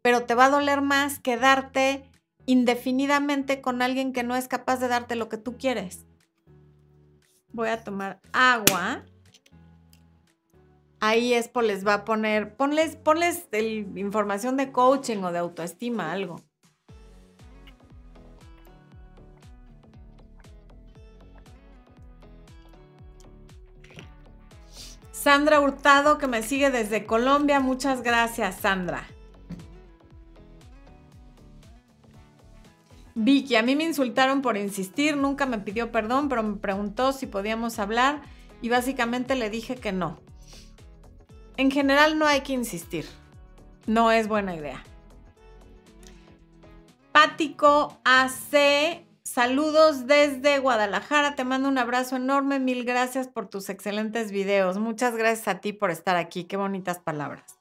pero 0.00 0.24
te 0.24 0.34
va 0.34 0.46
a 0.46 0.50
doler 0.50 0.80
más 0.80 1.18
quedarte 1.18 2.10
indefinidamente 2.46 3.60
con 3.60 3.82
alguien 3.82 4.14
que 4.14 4.22
no 4.22 4.36
es 4.36 4.48
capaz 4.48 4.78
de 4.78 4.88
darte 4.88 5.16
lo 5.16 5.28
que 5.28 5.36
tú 5.36 5.58
quieres. 5.58 6.06
Voy 7.52 7.68
a 7.68 7.84
tomar 7.84 8.22
agua. 8.32 9.04
Ahí 10.98 11.34
Expo 11.34 11.60
les 11.60 11.86
va 11.86 11.92
a 11.92 12.04
poner, 12.06 12.56
ponles, 12.56 12.96
ponles 12.96 13.48
información 13.96 14.56
de 14.56 14.72
coaching 14.72 15.18
o 15.24 15.30
de 15.30 15.40
autoestima, 15.40 16.10
algo. 16.10 16.36
Sandra 25.26 25.58
Hurtado, 25.58 26.18
que 26.18 26.28
me 26.28 26.40
sigue 26.40 26.70
desde 26.70 27.04
Colombia. 27.04 27.58
Muchas 27.58 28.04
gracias, 28.04 28.60
Sandra. 28.60 29.08
Vicky, 33.16 33.56
a 33.56 33.64
mí 33.64 33.74
me 33.74 33.82
insultaron 33.82 34.40
por 34.40 34.56
insistir, 34.56 35.16
nunca 35.16 35.44
me 35.44 35.58
pidió 35.58 35.90
perdón, 35.90 36.28
pero 36.28 36.44
me 36.44 36.54
preguntó 36.58 37.12
si 37.12 37.26
podíamos 37.26 37.80
hablar 37.80 38.22
y 38.62 38.68
básicamente 38.68 39.34
le 39.34 39.50
dije 39.50 39.74
que 39.74 39.90
no. 39.90 40.20
En 41.56 41.72
general 41.72 42.20
no 42.20 42.26
hay 42.26 42.42
que 42.42 42.52
insistir, 42.52 43.04
no 43.88 44.12
es 44.12 44.28
buena 44.28 44.54
idea. 44.54 44.84
Pático 47.10 47.98
AC 48.04 49.05
Saludos 49.36 50.06
desde 50.06 50.60
Guadalajara, 50.60 51.34
te 51.34 51.44
mando 51.44 51.68
un 51.68 51.76
abrazo 51.76 52.16
enorme, 52.16 52.58
mil 52.58 52.86
gracias 52.86 53.28
por 53.28 53.50
tus 53.50 53.68
excelentes 53.68 54.32
videos. 54.32 54.78
Muchas 54.78 55.14
gracias 55.14 55.46
a 55.46 55.60
ti 55.60 55.74
por 55.74 55.90
estar 55.90 56.16
aquí, 56.16 56.44
qué 56.44 56.56
bonitas 56.56 57.00
palabras. 57.00 57.60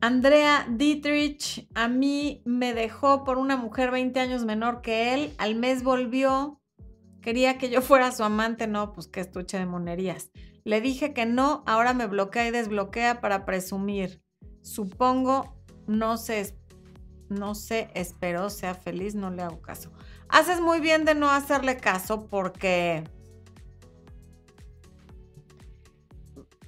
Andrea 0.00 0.66
Dietrich, 0.70 1.68
a 1.74 1.86
mí 1.88 2.40
me 2.46 2.72
dejó 2.72 3.24
por 3.24 3.36
una 3.36 3.58
mujer 3.58 3.90
20 3.90 4.20
años 4.20 4.46
menor 4.46 4.80
que 4.80 5.12
él, 5.12 5.34
al 5.36 5.54
mes 5.54 5.82
volvió, 5.82 6.62
quería 7.20 7.58
que 7.58 7.68
yo 7.68 7.82
fuera 7.82 8.10
su 8.10 8.24
amante, 8.24 8.66
no, 8.66 8.94
pues 8.94 9.08
qué 9.08 9.20
estuche 9.20 9.58
de 9.58 9.66
monerías. 9.66 10.30
Le 10.64 10.80
dije 10.80 11.12
que 11.12 11.26
no, 11.26 11.62
ahora 11.66 11.92
me 11.92 12.06
bloquea 12.06 12.48
y 12.48 12.52
desbloquea 12.52 13.20
para 13.20 13.44
presumir. 13.44 14.22
Supongo, 14.62 15.62
no 15.86 16.16
sé, 16.16 16.56
no 17.32 17.54
sé, 17.54 17.90
espero 17.94 18.50
sea 18.50 18.74
feliz, 18.74 19.14
no 19.14 19.30
le 19.30 19.42
hago 19.42 19.60
caso 19.60 19.90
haces 20.32 20.60
muy 20.60 20.80
bien 20.80 21.04
de 21.04 21.14
no 21.14 21.30
hacerle 21.30 21.76
caso 21.76 22.26
porque... 22.26 23.04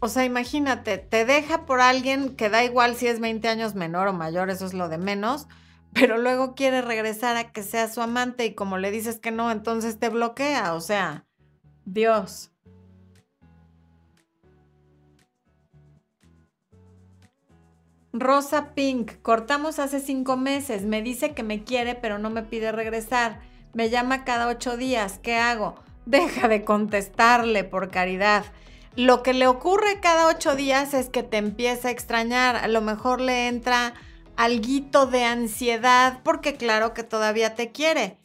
O 0.01 0.09
sea, 0.09 0.27
imagínate, 0.27 0.99
te 0.99 1.25
deja 1.25 1.65
por 1.65 1.81
alguien 1.81 2.37
que 2.37 2.51
da 2.51 2.63
igual 2.63 2.95
si 2.95 3.07
es 3.07 3.21
20 3.21 3.49
años 3.49 3.75
menor 3.75 4.07
o 4.09 4.13
mayor, 4.13 4.51
eso 4.51 4.67
es 4.67 4.75
lo 4.75 4.91
de 4.91 4.99
menos, 4.99 5.49
pero 5.95 6.19
luego 6.19 6.55
quiere 6.55 6.83
regresar 6.83 7.39
a 7.39 7.53
que 7.53 7.63
sea 7.63 7.89
su 7.89 8.03
amante 8.03 8.45
y 8.45 8.55
como 8.55 8.77
le 8.77 8.91
dices 8.91 9.19
que 9.19 9.31
no, 9.31 9.51
entonces 9.51 9.99
te 9.99 10.11
bloquea. 10.11 10.75
O 10.75 10.81
sea, 10.83 11.25
Dios. 11.87 12.54
Rosa 18.17 18.75
Pink, 18.77 19.11
cortamos 19.23 19.81
hace 19.81 19.99
cinco 19.99 20.37
meses, 20.37 20.83
me 20.83 21.03
dice 21.03 21.33
que 21.33 21.43
me 21.43 21.65
quiere 21.65 21.97
pero 21.97 22.17
no 22.19 22.31
me 22.31 22.45
pide 22.45 22.71
regresar. 22.71 23.41
Me 23.73 23.91
llama 23.91 24.25
cada 24.25 24.47
ocho 24.47 24.77
días. 24.77 25.19
¿Qué 25.21 25.35
hago? 25.35 25.75
Deja 26.07 26.47
de 26.47 26.63
contestarle 26.63 27.65
por 27.65 27.91
caridad. 27.91 28.45
Lo 28.95 29.25
que 29.25 29.35
le 29.35 29.49
ocurre 29.49 29.99
cada 30.01 30.29
ocho 30.29 30.55
días 30.55 30.95
es 30.95 31.09
que 31.09 31.25
te 31.25 31.39
empieza 31.39 31.89
a 31.89 31.91
extrañar. 31.91 32.55
A 32.55 32.69
lo 32.69 32.83
mejor 32.83 33.21
le 33.21 33.49
entra 33.49 33.95
alguito 34.37 35.07
de 35.07 35.25
ansiedad 35.25 36.21
porque 36.23 36.55
claro 36.55 36.95
que 36.95 37.03
todavía 37.03 37.57
te 37.57 37.73
quiere. 37.73 38.17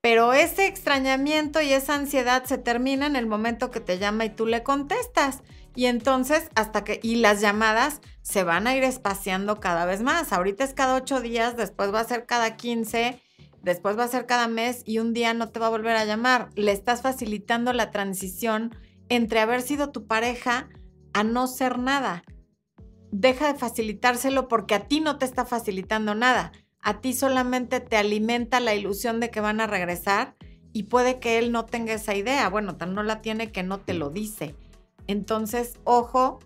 Pero 0.00 0.32
ese 0.32 0.66
extrañamiento 0.66 1.60
y 1.60 1.72
esa 1.72 1.94
ansiedad 1.94 2.42
se 2.46 2.58
termina 2.58 3.06
en 3.06 3.14
el 3.14 3.26
momento 3.26 3.70
que 3.70 3.78
te 3.78 3.98
llama 3.98 4.24
y 4.24 4.30
tú 4.30 4.44
le 4.44 4.64
contestas. 4.64 5.44
Y 5.76 5.86
entonces, 5.86 6.50
hasta 6.54 6.82
que, 6.82 6.98
y 7.02 7.16
las 7.16 7.40
llamadas 7.40 8.00
se 8.22 8.42
van 8.42 8.66
a 8.66 8.74
ir 8.74 8.82
espaciando 8.82 9.60
cada 9.60 9.84
vez 9.84 10.02
más. 10.02 10.32
Ahorita 10.32 10.64
es 10.64 10.74
cada 10.74 10.96
ocho 10.96 11.20
días, 11.20 11.56
después 11.56 11.94
va 11.94 12.00
a 12.00 12.04
ser 12.04 12.26
cada 12.26 12.56
quince 12.56 13.20
después 13.66 13.98
va 13.98 14.04
a 14.04 14.08
ser 14.08 14.26
cada 14.26 14.46
mes 14.46 14.82
y 14.86 15.00
un 15.00 15.12
día 15.12 15.34
no 15.34 15.48
te 15.50 15.58
va 15.58 15.66
a 15.66 15.70
volver 15.70 15.96
a 15.96 16.04
llamar. 16.04 16.50
Le 16.54 16.70
estás 16.70 17.02
facilitando 17.02 17.72
la 17.72 17.90
transición 17.90 18.74
entre 19.08 19.40
haber 19.40 19.60
sido 19.60 19.90
tu 19.90 20.06
pareja 20.06 20.68
a 21.12 21.24
no 21.24 21.48
ser 21.48 21.80
nada. 21.80 22.22
Deja 23.10 23.52
de 23.52 23.58
facilitárselo 23.58 24.46
porque 24.46 24.76
a 24.76 24.86
ti 24.86 25.00
no 25.00 25.18
te 25.18 25.24
está 25.24 25.44
facilitando 25.44 26.14
nada. 26.14 26.52
A 26.80 27.00
ti 27.00 27.12
solamente 27.12 27.80
te 27.80 27.96
alimenta 27.96 28.60
la 28.60 28.76
ilusión 28.76 29.18
de 29.18 29.30
que 29.30 29.40
van 29.40 29.60
a 29.60 29.66
regresar 29.66 30.36
y 30.72 30.84
puede 30.84 31.18
que 31.18 31.38
él 31.38 31.50
no 31.50 31.64
tenga 31.64 31.92
esa 31.92 32.14
idea. 32.14 32.48
Bueno, 32.48 32.76
tan 32.76 32.94
no 32.94 33.02
la 33.02 33.20
tiene 33.20 33.50
que 33.50 33.64
no 33.64 33.80
te 33.80 33.94
lo 33.94 34.10
dice. 34.10 34.54
Entonces, 35.06 35.78
ojo 35.84 36.40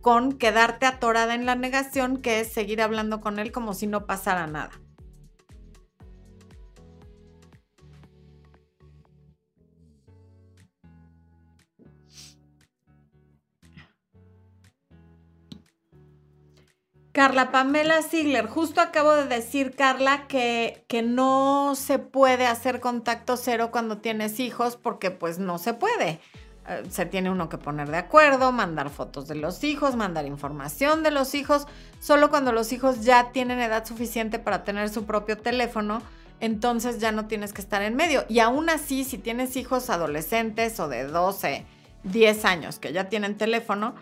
con 0.00 0.32
quedarte 0.32 0.84
atorada 0.84 1.34
en 1.34 1.46
la 1.46 1.54
negación, 1.54 2.18
que 2.18 2.40
es 2.40 2.52
seguir 2.52 2.82
hablando 2.82 3.20
con 3.20 3.38
él 3.38 3.52
como 3.52 3.72
si 3.72 3.86
no 3.86 4.06
pasara 4.06 4.46
nada. 4.46 4.72
Carla 17.14 17.52
Pamela 17.52 18.02
Ziegler, 18.02 18.48
justo 18.48 18.80
acabo 18.80 19.12
de 19.12 19.26
decir, 19.26 19.76
Carla, 19.76 20.26
que, 20.26 20.84
que 20.88 21.00
no 21.00 21.76
se 21.76 22.00
puede 22.00 22.44
hacer 22.44 22.80
contacto 22.80 23.36
cero 23.36 23.70
cuando 23.70 23.98
tienes 23.98 24.40
hijos 24.40 24.76
porque 24.76 25.12
pues 25.12 25.38
no 25.38 25.58
se 25.58 25.74
puede. 25.74 26.20
Eh, 26.68 26.84
se 26.90 27.06
tiene 27.06 27.30
uno 27.30 27.48
que 27.48 27.58
poner 27.58 27.90
de 27.90 27.98
acuerdo, 27.98 28.52
mandar 28.52 28.90
fotos 28.90 29.28
de 29.28 29.34
los 29.34 29.62
hijos, 29.64 29.96
mandar 29.96 30.26
información 30.26 31.02
de 31.02 31.10
los 31.10 31.34
hijos. 31.34 31.66
Solo 32.00 32.30
cuando 32.30 32.52
los 32.52 32.72
hijos 32.72 33.02
ya 33.02 33.32
tienen 33.32 33.60
edad 33.60 33.84
suficiente 33.84 34.38
para 34.38 34.64
tener 34.64 34.88
su 34.88 35.04
propio 35.04 35.38
teléfono, 35.38 36.02
entonces 36.40 36.98
ya 36.98 37.12
no 37.12 37.26
tienes 37.26 37.52
que 37.52 37.60
estar 37.60 37.82
en 37.82 37.96
medio. 37.96 38.24
Y 38.28 38.40
aún 38.40 38.70
así, 38.70 39.04
si 39.04 39.18
tienes 39.18 39.56
hijos 39.56 39.90
adolescentes 39.90 40.78
o 40.80 40.88
de 40.88 41.04
12, 41.04 41.64
10 42.04 42.44
años 42.44 42.78
que 42.78 42.92
ya 42.92 43.08
tienen 43.08 43.36
teléfono, 43.36 43.94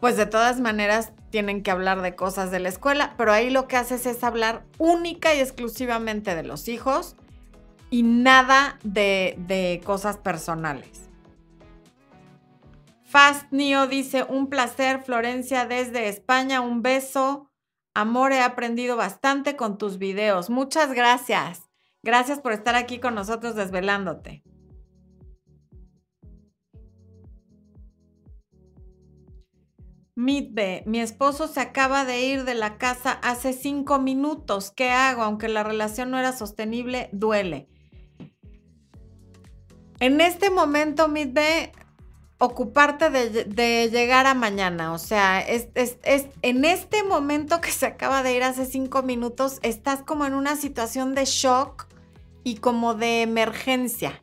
pues 0.00 0.16
de 0.16 0.26
todas 0.26 0.60
maneras 0.60 1.12
tienen 1.30 1.62
que 1.62 1.70
hablar 1.70 2.02
de 2.02 2.14
cosas 2.14 2.50
de 2.50 2.60
la 2.60 2.68
escuela, 2.68 3.14
pero 3.16 3.32
ahí 3.32 3.50
lo 3.50 3.66
que 3.66 3.76
haces 3.76 4.06
es 4.06 4.22
hablar 4.24 4.64
única 4.78 5.34
y 5.34 5.40
exclusivamente 5.40 6.34
de 6.34 6.42
los 6.42 6.68
hijos 6.68 7.16
y 7.90 8.02
nada 8.02 8.78
de, 8.82 9.80
cosas 9.84 10.16
personales. 10.16 11.08
Fast 13.06 13.52
Neo 13.52 13.86
dice, 13.86 14.24
un 14.24 14.48
placer, 14.48 15.00
Florencia, 15.00 15.64
desde 15.64 16.08
España, 16.08 16.60
un 16.60 16.82
beso. 16.82 17.52
Amor, 17.94 18.32
he 18.32 18.40
aprendido 18.40 18.96
bastante 18.96 19.54
con 19.54 19.78
tus 19.78 19.98
videos. 19.98 20.50
Muchas 20.50 20.92
gracias. 20.92 21.70
Gracias 22.02 22.40
por 22.40 22.52
estar 22.52 22.74
aquí 22.74 22.98
con 22.98 23.14
nosotros 23.14 23.54
desvelándote. 23.54 24.42
Midbe, 30.16 30.82
mi 30.86 30.98
esposo 30.98 31.46
se 31.46 31.60
acaba 31.60 32.04
de 32.04 32.26
ir 32.26 32.44
de 32.44 32.54
la 32.54 32.76
casa 32.76 33.12
hace 33.12 33.52
cinco 33.52 34.00
minutos. 34.00 34.72
¿Qué 34.72 34.90
hago? 34.90 35.22
Aunque 35.22 35.48
la 35.48 35.62
relación 35.62 36.10
no 36.10 36.18
era 36.18 36.32
sostenible, 36.32 37.08
duele. 37.12 37.68
En 40.00 40.20
este 40.20 40.50
momento, 40.50 41.08
Midbe, 41.08 41.72
ocuparte 42.38 43.10
de, 43.10 43.90
llegar 43.90 44.26
a 44.26 44.34
mañana. 44.34 44.92
O 44.92 44.98
sea, 44.98 45.40
es, 45.40 45.68
es, 45.74 45.98
en 46.42 46.64
este 46.64 47.02
momento 47.02 47.60
que 47.60 47.70
se 47.70 47.86
acaba 47.86 48.22
de 48.22 48.36
ir 48.36 48.42
hace 48.42 48.66
cinco 48.66 49.02
minutos, 49.02 49.58
estás 49.62 50.02
como 50.02 50.26
en 50.26 50.34
una 50.34 50.56
situación 50.56 51.14
de 51.14 51.24
shock 51.24 51.86
y 52.44 52.56
como 52.56 52.94
de 52.94 53.22
emergencia 53.22 54.22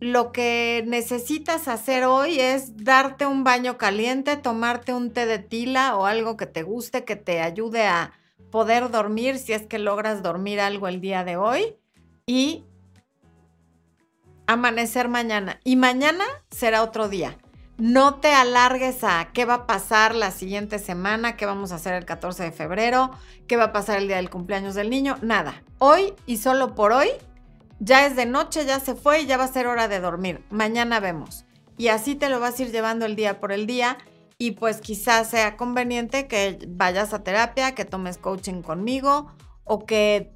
lo 0.00 0.32
que 0.32 0.82
necesitas 0.86 1.68
hacer 1.68 2.04
hoy 2.04 2.40
es 2.40 2.84
darte 2.84 3.26
un 3.26 3.44
baño 3.44 3.76
caliente, 3.76 4.38
tomarte 4.38 4.94
un 4.94 5.10
té 5.10 5.26
de 5.26 5.38
tila 5.38 5.96
o 5.96 6.06
algo 6.06 6.38
que 6.38 6.46
te 6.46 6.62
guste, 6.62 7.04
que 7.04 7.16
te 7.16 7.42
ayude 7.42 7.86
a 7.86 8.12
poder 8.50 8.90
dormir 8.90 9.38
si 9.38 9.52
es 9.52 9.66
que 9.66 9.78
logras 9.78 10.22
dormir 10.22 10.58
algo 10.58 10.88
el 10.88 11.02
día 11.02 11.22
de 11.22 11.36
hoy 11.36 11.76
y 12.26 12.64
amanecer 14.52 15.08
mañana. 15.08 15.60
Y 15.62 15.76
mañana 15.76 16.24
será 16.50 16.82
otro 16.82 17.08
día. 17.08 17.38
No 17.78 18.16
te 18.16 18.34
alargues 18.34 19.04
a 19.04 19.30
qué 19.32 19.44
va 19.44 19.54
a 19.54 19.66
pasar 19.66 20.14
la 20.14 20.32
siguiente 20.32 20.78
semana, 20.78 21.36
qué 21.36 21.46
vamos 21.46 21.72
a 21.72 21.76
hacer 21.76 21.94
el 21.94 22.04
14 22.04 22.42
de 22.42 22.52
febrero, 22.52 23.10
qué 23.46 23.56
va 23.56 23.64
a 23.64 23.72
pasar 23.72 23.98
el 23.98 24.08
día 24.08 24.16
del 24.16 24.28
cumpleaños 24.28 24.74
del 24.74 24.90
niño, 24.90 25.16
nada. 25.22 25.62
Hoy 25.78 26.14
y 26.26 26.38
solo 26.38 26.74
por 26.74 26.92
hoy 26.92 27.08
ya 27.78 28.04
es 28.04 28.16
de 28.16 28.26
noche, 28.26 28.66
ya 28.66 28.80
se 28.80 28.94
fue 28.94 29.22
y 29.22 29.26
ya 29.26 29.38
va 29.38 29.44
a 29.44 29.52
ser 29.52 29.66
hora 29.66 29.88
de 29.88 30.00
dormir. 30.00 30.44
Mañana 30.50 31.00
vemos. 31.00 31.46
Y 31.78 31.88
así 31.88 32.16
te 32.16 32.28
lo 32.28 32.40
vas 32.40 32.58
a 32.58 32.62
ir 32.64 32.72
llevando 32.72 33.06
el 33.06 33.16
día 33.16 33.40
por 33.40 33.52
el 33.52 33.66
día 33.66 33.96
y 34.36 34.50
pues 34.52 34.80
quizás 34.80 35.30
sea 35.30 35.56
conveniente 35.56 36.26
que 36.26 36.58
vayas 36.68 37.14
a 37.14 37.22
terapia, 37.22 37.74
que 37.74 37.84
tomes 37.84 38.18
coaching 38.18 38.62
conmigo 38.62 39.32
o 39.64 39.86
que 39.86 40.32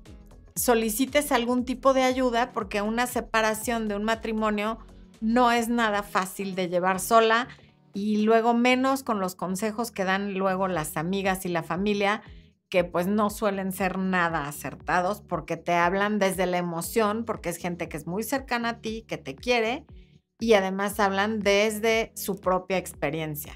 solicites 0.55 1.33
algún 1.33 1.65
tipo 1.65 1.95
de 1.95 2.03
ayuda 2.03 2.53
porque 2.53 2.81
una 2.83 3.07
separación 3.07 3.89
de 3.89 3.97
un 3.97 4.05
matrimonio 4.05 4.79
no 5.21 5.51
es 5.51 5.69
nada 5.69 6.03
fácil 6.03 6.55
de 6.55 6.69
llevar 6.69 7.01
sola 7.01 7.49
y 7.93 8.23
luego 8.23 8.55
menos 8.55 9.03
con 9.03 9.21
los 9.21 9.35
consejos 9.35 9.91
que 9.91 10.05
dan 10.05 10.35
luego 10.35 10.69
las 10.69 10.97
amigas 10.97 11.45
y 11.45 11.49
la 11.49 11.63
familia 11.63 12.23
que 12.69 12.85
pues 12.85 13.07
no 13.07 13.31
suelen 13.31 13.73
ser 13.73 13.99
nada 13.99 14.49
acertados 14.49 15.21
porque 15.21 15.57
te 15.57 15.75
hablan 15.75 16.19
desde 16.19 16.47
la 16.47 16.59
emoción, 16.59 17.25
porque 17.25 17.49
es 17.49 17.57
gente 17.57 17.89
que 17.89 17.97
es 17.97 18.07
muy 18.07 18.23
cercana 18.23 18.71
a 18.71 18.81
ti, 18.81 19.05
que 19.07 19.17
te 19.17 19.37
quiere 19.37 19.87
y 20.41 20.55
además 20.55 20.99
hablan 20.99 21.41
desde 21.41 22.13
su 22.17 22.41
propia 22.41 22.79
experiencia, 22.79 23.55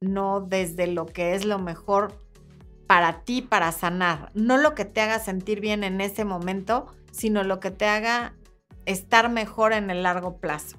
no 0.00 0.40
desde 0.40 0.88
lo 0.88 1.06
que 1.06 1.34
es 1.34 1.44
lo 1.44 1.58
mejor 1.60 2.23
para 2.86 3.24
ti, 3.24 3.42
para 3.42 3.72
sanar, 3.72 4.30
no 4.34 4.56
lo 4.56 4.74
que 4.74 4.84
te 4.84 5.00
haga 5.00 5.18
sentir 5.18 5.60
bien 5.60 5.84
en 5.84 6.00
ese 6.00 6.24
momento, 6.24 6.86
sino 7.10 7.44
lo 7.44 7.60
que 7.60 7.70
te 7.70 7.86
haga 7.86 8.34
estar 8.86 9.30
mejor 9.30 9.72
en 9.72 9.90
el 9.90 10.02
largo 10.02 10.38
plazo. 10.38 10.76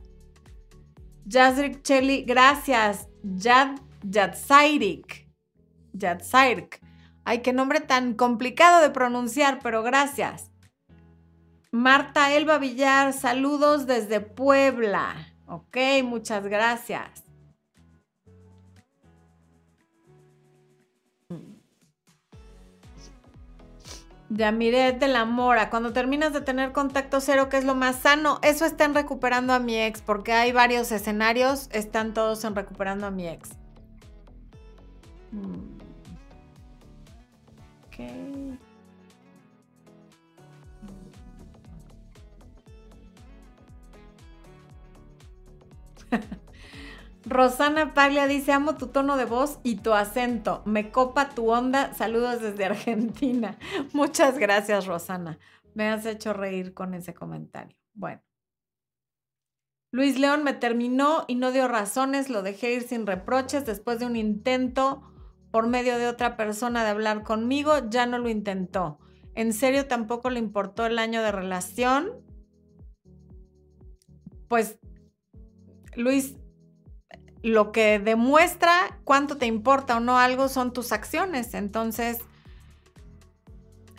Jazrik 1.28 1.82
Chelly, 1.82 2.24
gracias. 2.24 3.08
Jadsairik. 4.12 5.28
Jadsairik. 6.00 6.80
Ay, 7.24 7.42
qué 7.42 7.54
nombre 7.54 7.80
tan 7.80 8.14
complicado 8.14 8.82
de 8.82 8.92
pronunciar, 8.92 9.60
pero 9.64 9.82
gracias. 9.82 10.52
Marta 11.72 12.32
Elba 12.34 12.60
Villar, 12.60 13.12
saludos 13.14 13.88
desde 13.88 14.22
Puebla. 14.22 15.34
Ok, 15.48 15.78
muchas 16.04 16.46
gracias. 16.46 17.25
Yamiret 24.30 25.00
de 25.00 25.08
la 25.08 25.26
Mora, 25.26 25.70
cuando 25.70 25.94
terminas 25.94 26.34
de 26.34 26.42
tener 26.42 26.72
contacto 26.72 27.22
cero, 27.22 27.48
¿qué 27.50 27.58
es 27.58 27.66
lo 27.66 27.76
más 27.76 27.98
sano? 27.98 28.40
Eso 28.42 28.66
está 28.66 28.86
en 28.86 28.96
recuperando 28.96 29.54
a 29.54 29.60
mi 29.60 29.78
ex, 29.80 30.02
porque 30.02 30.34
hay 30.34 30.52
varios 30.52 30.92
escenarios, 30.92 31.70
están 31.72 32.14
todos 32.14 32.44
en 32.44 32.56
recuperando 32.56 33.06
a 33.06 33.12
mi 33.12 33.28
ex. 33.28 33.52
Mm. 35.32 35.76
Rosana 47.28 47.96
Paglia 47.96 48.28
dice, 48.28 48.52
amo 48.52 48.76
tu 48.76 48.88
tono 48.88 49.18
de 49.18 49.26
voz 49.26 49.60
y 49.64 49.78
tu 49.78 49.94
acento. 49.94 50.62
Me 50.66 50.92
copa 50.92 51.30
tu 51.30 51.50
onda. 51.50 51.94
Saludos 51.96 52.40
desde 52.40 52.66
Argentina. 52.66 53.58
Muchas 53.94 54.38
gracias, 54.38 54.86
Rosana. 54.86 55.40
Me 55.74 55.90
has 55.90 56.06
hecho 56.06 56.34
reír 56.34 56.76
con 56.76 56.94
ese 56.94 57.16
comentario. 57.16 57.76
Bueno. 57.94 58.22
Luis 59.92 60.20
León 60.20 60.44
me 60.44 60.54
terminó 60.54 61.26
y 61.28 61.36
no 61.36 61.52
dio 61.52 61.68
razones. 61.68 62.30
Lo 62.30 62.44
dejé 62.44 62.74
ir 62.74 62.84
sin 62.84 63.08
reproches 63.08 63.66
después 63.66 64.00
de 64.00 64.06
un 64.06 64.18
intento 64.18 65.02
por 65.52 65.68
medio 65.68 65.98
de 65.98 66.08
otra 66.08 66.38
persona 66.38 66.84
de 66.84 66.90
hablar 66.90 67.24
conmigo. 67.24 67.90
Ya 67.90 68.06
no 68.06 68.20
lo 68.20 68.30
intentó. 68.30 69.00
En 69.34 69.52
serio, 69.52 69.88
tampoco 69.88 70.30
le 70.30 70.40
importó 70.40 70.86
el 70.86 71.00
año 71.00 71.24
de 71.24 71.32
relación. 71.32 72.12
Pues 74.48 74.78
Luis, 75.96 76.36
lo 77.46 77.72
que 77.72 78.00
demuestra 78.00 78.98
cuánto 79.04 79.38
te 79.38 79.46
importa 79.46 79.98
o 79.98 80.00
no 80.00 80.18
algo 80.18 80.50
son 80.50 80.74
tus 80.74 80.92
acciones. 80.92 81.54
Entonces, 81.54 82.18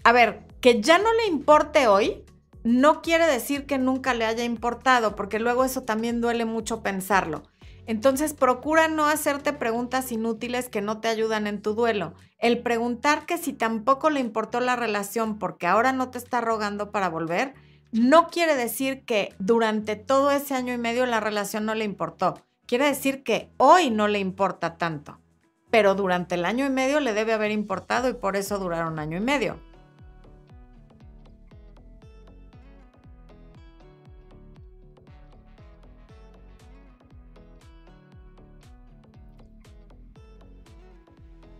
a 0.03 0.11
ver, 0.11 0.43
que 0.61 0.81
ya 0.81 0.99
no 0.99 1.13
le 1.13 1.27
importe 1.27 1.87
hoy, 1.87 2.25
no 2.65 3.03
quiere 3.03 3.25
decir 3.25 3.65
que 3.67 3.79
nunca 3.79 4.15
le 4.15 4.25
haya 4.25 4.43
importado, 4.43 5.15
porque 5.15 5.39
luego 5.39 5.65
eso 5.65 5.85
también 5.85 6.21
duele 6.21 6.45
mucho 6.45 6.83
pensarlo. 6.83 7.45
Entonces, 7.87 8.35
procura 8.35 8.89
no 8.89 9.07
hacerte 9.07 9.53
preguntas 9.53 10.11
inútiles 10.11 10.69
que 10.69 10.81
no 10.81 10.99
te 11.01 11.07
ayudan 11.07 11.47
en 11.47 11.63
tu 11.63 11.75
duelo. 11.75 12.15
El 12.39 12.65
preguntar 12.65 13.27
que 13.27 13.39
si 13.39 13.53
tampoco 13.53 14.11
le 14.11 14.19
importó 14.19 14.59
la 14.59 14.75
relación 14.75 15.39
porque 15.39 15.69
ahora 15.69 15.93
no 15.93 16.11
te 16.11 16.19
está 16.19 16.41
rogando 16.41 16.91
para 16.91 17.09
volver, 17.09 17.55
no 17.93 18.27
quiere 18.27 18.57
decir 18.57 19.05
que 19.05 19.37
durante 19.39 19.95
todo 19.95 20.33
ese 20.33 20.55
año 20.55 20.75
y 20.75 20.79
medio 20.79 21.07
la 21.07 21.21
relación 21.21 21.65
no 21.65 21.77
le 21.77 21.85
importó. 21.85 22.43
Quiere 22.67 22.87
decir 22.87 23.23
que 23.23 23.51
hoy 23.59 23.91
no 23.91 24.09
le 24.09 24.19
importa 24.19 24.77
tanto. 24.77 25.21
Pero 25.71 25.95
durante 25.95 26.35
el 26.35 26.45
año 26.45 26.67
y 26.67 26.71
medio 26.71 26.99
le 26.99 27.14
debe 27.14 27.33
haber 27.33 27.53
importado 27.53 28.09
y 28.09 28.14
por 28.14 28.37
eso 28.37 28.59
duraron 28.59 28.99
año 28.99 29.17
y 29.17 29.21
medio. 29.21 29.61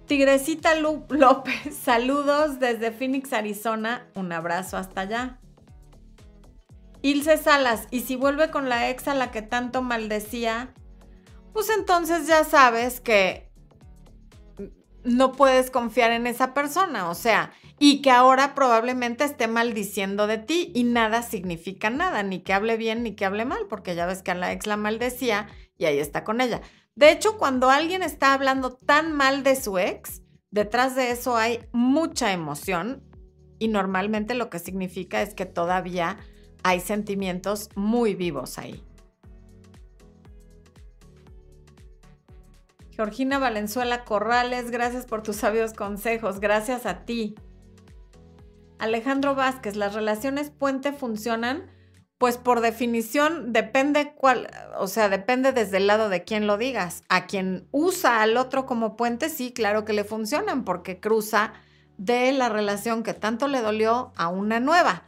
Tigrecita 0.07 0.74
López, 1.11 1.76
saludos 1.76 2.59
desde 2.59 2.90
Phoenix, 2.90 3.32
Arizona. 3.32 4.09
Un 4.14 4.32
abrazo 4.32 4.76
hasta 4.76 5.02
allá. 5.02 5.38
Ilse 7.02 7.36
Salas, 7.36 7.86
y 7.92 8.00
si 8.00 8.16
vuelve 8.16 8.50
con 8.50 8.68
la 8.68 8.90
ex 8.90 9.07
a 9.07 9.14
la 9.14 9.30
que 9.30 9.42
tanto 9.42 9.82
maldecía, 9.82 10.74
pues 11.57 11.70
entonces 11.70 12.26
ya 12.26 12.44
sabes 12.44 13.00
que 13.00 13.48
no 15.04 15.32
puedes 15.32 15.70
confiar 15.70 16.11
en 16.11 16.26
esa 16.26 16.52
persona, 16.52 17.09
o 17.09 17.14
sea, 17.14 17.50
y 17.78 18.02
que 18.02 18.11
ahora 18.11 18.54
probablemente 18.54 19.24
esté 19.24 19.48
maldiciendo 19.48 20.26
de 20.26 20.36
ti 20.36 20.70
y 20.74 20.84
nada 20.84 21.22
significa 21.22 21.88
nada, 21.88 22.22
ni 22.22 22.40
que 22.40 22.52
hable 22.52 22.76
bien 22.76 23.02
ni 23.02 23.14
que 23.14 23.24
hable 23.24 23.46
mal, 23.46 23.68
porque 23.70 23.94
ya 23.94 24.04
ves 24.04 24.22
que 24.22 24.32
a 24.32 24.34
la 24.34 24.52
ex 24.52 24.66
la 24.66 24.76
maldecía 24.76 25.48
y 25.78 25.86
ahí 25.86 25.98
está 25.98 26.24
con 26.24 26.42
ella. 26.42 26.61
De 26.94 27.11
hecho, 27.11 27.38
cuando 27.38 27.70
alguien 27.70 28.02
está 28.02 28.34
hablando 28.34 28.74
tan 28.74 29.14
mal 29.14 29.42
de 29.42 29.57
su 29.57 29.78
ex, 29.78 30.20
detrás 30.50 30.94
de 30.94 31.11
eso 31.11 31.38
hay 31.38 31.61
mucha 31.72 32.34
emoción 32.34 33.02
y 33.59 33.68
normalmente 33.68 34.34
lo 34.34 34.50
que 34.50 34.59
significa 34.59 35.22
es 35.22 35.32
que 35.32 35.46
todavía 35.46 36.18
hay 36.62 36.80
sentimientos 36.80 37.70
muy 37.76 38.14
vivos 38.14 38.59
ahí. 38.59 38.86
Georgina 42.97 43.38
Valenzuela 43.38 44.05
Corrales, 44.05 44.70
gracias 44.70 45.05
por 45.05 45.22
tus 45.22 45.36
sabios 45.36 45.74
consejos, 45.74 46.40
gracias 46.40 46.86
a 46.86 47.05
ti. 47.05 47.34
Alejandro 48.78 49.34
Vázquez, 49.34 49.76
las 49.76 49.94
relaciones 49.94 50.49
puente 50.49 50.94
funcionan, 50.94 51.70
pues 52.16 52.38
por 52.38 52.62
definición 52.62 53.53
depende 53.53 54.14
cuál, 54.16 54.49
o 54.78 54.86
sea, 54.86 55.11
depende 55.11 55.53
desde 55.53 55.76
el 55.76 55.86
lado 55.86 56.09
de 56.09 56.24
quién 56.24 56.47
lo 56.47 56.57
digas. 56.57 57.03
A 57.11 57.26
quien 57.26 57.68
usa 57.70 58.22
al 58.22 58.38
otro 58.38 58.64
como 58.64 58.97
puente, 58.97 59.28
sí, 59.28 59.53
claro 59.53 59.84
que 59.84 59.92
le 59.92 60.05
funcionan, 60.05 60.64
porque 60.64 60.99
cruza 60.99 61.53
de 61.99 62.32
la 62.32 62.49
relación 62.49 63.03
que 63.03 63.12
tanto 63.12 63.47
le 63.47 63.61
dolió 63.61 64.14
a 64.16 64.28
una 64.28 64.59
nueva. 64.59 65.03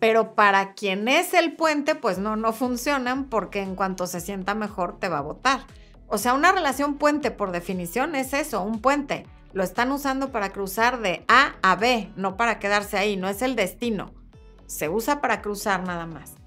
Pero 0.00 0.34
para 0.34 0.74
quien 0.74 1.06
es 1.06 1.34
el 1.34 1.54
puente, 1.54 1.94
pues 1.94 2.18
no, 2.18 2.34
no 2.34 2.52
funcionan 2.52 3.28
porque 3.28 3.62
en 3.62 3.76
cuanto 3.76 4.08
se 4.08 4.20
sienta 4.20 4.56
mejor 4.56 4.98
te 4.98 5.08
va 5.08 5.18
a 5.18 5.22
votar. 5.22 5.60
O 6.08 6.16
sea, 6.16 6.32
una 6.32 6.52
relación 6.52 6.96
puente 6.96 7.30
por 7.30 7.52
definición 7.52 8.14
es 8.14 8.32
eso, 8.32 8.62
un 8.62 8.80
puente. 8.80 9.26
Lo 9.52 9.62
están 9.62 9.92
usando 9.92 10.32
para 10.32 10.50
cruzar 10.50 11.00
de 11.00 11.24
A 11.28 11.56
a 11.62 11.76
B, 11.76 12.10
no 12.16 12.36
para 12.36 12.58
quedarse 12.58 12.96
ahí, 12.96 13.16
no 13.16 13.28
es 13.28 13.42
el 13.42 13.56
destino. 13.56 14.12
Se 14.66 14.88
usa 14.88 15.20
para 15.20 15.42
cruzar 15.42 15.84
nada 15.84 16.06
más. 16.06 16.37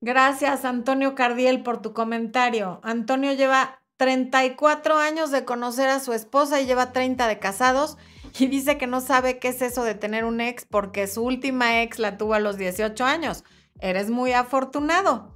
Gracias, 0.00 0.64
Antonio 0.64 1.14
Cardiel, 1.14 1.62
por 1.62 1.82
tu 1.82 1.92
comentario. 1.92 2.80
Antonio 2.84 3.32
lleva 3.32 3.82
34 3.96 4.96
años 4.96 5.32
de 5.32 5.44
conocer 5.44 5.88
a 5.88 5.98
su 5.98 6.12
esposa 6.12 6.60
y 6.60 6.66
lleva 6.66 6.92
30 6.92 7.26
de 7.26 7.40
casados 7.40 7.98
y 8.38 8.46
dice 8.46 8.78
que 8.78 8.86
no 8.86 9.00
sabe 9.00 9.40
qué 9.40 9.48
es 9.48 9.60
eso 9.60 9.82
de 9.82 9.96
tener 9.96 10.24
un 10.24 10.40
ex 10.40 10.64
porque 10.64 11.08
su 11.08 11.24
última 11.24 11.82
ex 11.82 11.98
la 11.98 12.16
tuvo 12.16 12.34
a 12.34 12.40
los 12.40 12.56
18 12.56 13.04
años. 13.04 13.42
Eres 13.80 14.08
muy 14.08 14.32
afortunado. 14.32 15.34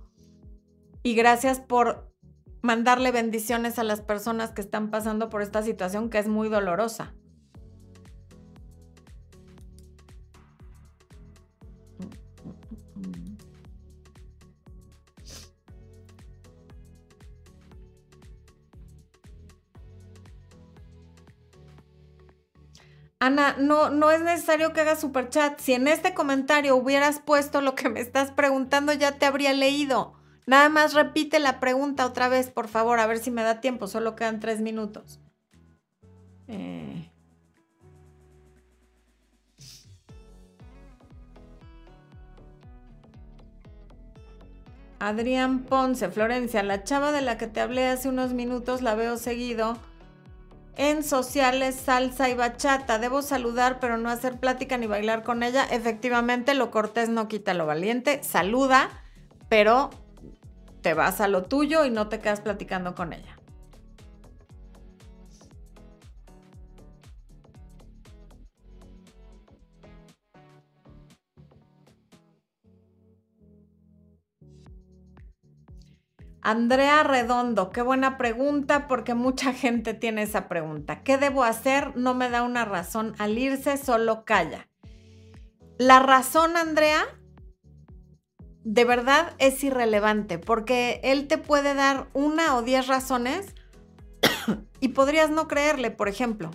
Y 1.02 1.14
gracias 1.14 1.58
por 1.58 2.12
mandarle 2.62 3.10
bendiciones 3.10 3.80
a 3.80 3.84
las 3.84 4.00
personas 4.00 4.52
que 4.52 4.60
están 4.60 4.90
pasando 4.90 5.28
por 5.28 5.42
esta 5.42 5.62
situación 5.62 6.08
que 6.08 6.18
es 6.18 6.28
muy 6.28 6.48
dolorosa. 6.48 7.14
Ana, 23.22 23.54
no, 23.56 23.88
no 23.88 24.10
es 24.10 24.20
necesario 24.20 24.72
que 24.72 24.80
hagas 24.80 25.00
super 25.00 25.28
chat. 25.28 25.56
Si 25.60 25.74
en 25.74 25.86
este 25.86 26.12
comentario 26.12 26.74
hubieras 26.74 27.20
puesto 27.20 27.60
lo 27.60 27.76
que 27.76 27.88
me 27.88 28.00
estás 28.00 28.32
preguntando, 28.32 28.92
ya 28.92 29.12
te 29.12 29.26
habría 29.26 29.52
leído. 29.52 30.14
Nada 30.44 30.68
más 30.68 30.92
repite 30.92 31.38
la 31.38 31.60
pregunta 31.60 32.04
otra 32.04 32.28
vez, 32.28 32.50
por 32.50 32.66
favor, 32.66 32.98
a 32.98 33.06
ver 33.06 33.18
si 33.18 33.30
me 33.30 33.44
da 33.44 33.60
tiempo. 33.60 33.86
Solo 33.86 34.16
quedan 34.16 34.40
tres 34.40 34.60
minutos. 34.60 35.20
Eh. 36.48 37.12
Adrián 44.98 45.60
Ponce, 45.60 46.08
Florencia, 46.08 46.64
la 46.64 46.82
chava 46.82 47.12
de 47.12 47.20
la 47.22 47.38
que 47.38 47.46
te 47.46 47.60
hablé 47.60 47.86
hace 47.86 48.08
unos 48.08 48.32
minutos, 48.32 48.82
la 48.82 48.96
veo 48.96 49.16
seguido 49.16 49.78
en 50.76 51.04
sociales, 51.04 51.76
salsa 51.76 52.28
y 52.28 52.34
bachata. 52.34 52.98
Debo 52.98 53.22
saludar, 53.22 53.78
pero 53.80 53.98
no 53.98 54.08
hacer 54.10 54.38
plática 54.38 54.78
ni 54.78 54.86
bailar 54.86 55.22
con 55.22 55.42
ella. 55.42 55.64
Efectivamente, 55.70 56.54
lo 56.54 56.70
cortés 56.70 57.08
no 57.08 57.28
quita 57.28 57.54
lo 57.54 57.66
valiente. 57.66 58.22
Saluda, 58.22 58.88
pero 59.48 59.90
te 60.80 60.94
vas 60.94 61.20
a 61.20 61.28
lo 61.28 61.44
tuyo 61.44 61.84
y 61.84 61.90
no 61.90 62.08
te 62.08 62.20
quedas 62.20 62.40
platicando 62.40 62.94
con 62.94 63.12
ella. 63.12 63.36
Andrea 76.44 77.04
Redondo, 77.04 77.70
qué 77.70 77.82
buena 77.82 78.18
pregunta 78.18 78.88
porque 78.88 79.14
mucha 79.14 79.52
gente 79.52 79.94
tiene 79.94 80.22
esa 80.22 80.48
pregunta. 80.48 81.04
¿Qué 81.04 81.16
debo 81.16 81.44
hacer? 81.44 81.96
No 81.96 82.14
me 82.14 82.30
da 82.30 82.42
una 82.42 82.64
razón 82.64 83.14
al 83.18 83.38
irse, 83.38 83.76
solo 83.76 84.24
calla. 84.24 84.68
La 85.78 86.00
razón, 86.00 86.56
Andrea, 86.56 87.04
de 88.64 88.84
verdad 88.84 89.34
es 89.38 89.62
irrelevante 89.62 90.38
porque 90.38 91.00
él 91.04 91.28
te 91.28 91.38
puede 91.38 91.74
dar 91.74 92.08
una 92.12 92.56
o 92.56 92.62
diez 92.62 92.88
razones 92.88 93.54
y 94.80 94.88
podrías 94.88 95.30
no 95.30 95.46
creerle, 95.46 95.92
por 95.92 96.08
ejemplo. 96.08 96.50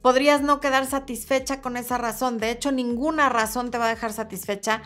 Podrías 0.00 0.42
no 0.42 0.60
quedar 0.60 0.86
satisfecha 0.86 1.60
con 1.60 1.76
esa 1.76 1.98
razón. 1.98 2.38
De 2.38 2.52
hecho, 2.52 2.70
ninguna 2.70 3.28
razón 3.28 3.72
te 3.72 3.78
va 3.78 3.86
a 3.86 3.90
dejar 3.90 4.12
satisfecha 4.12 4.82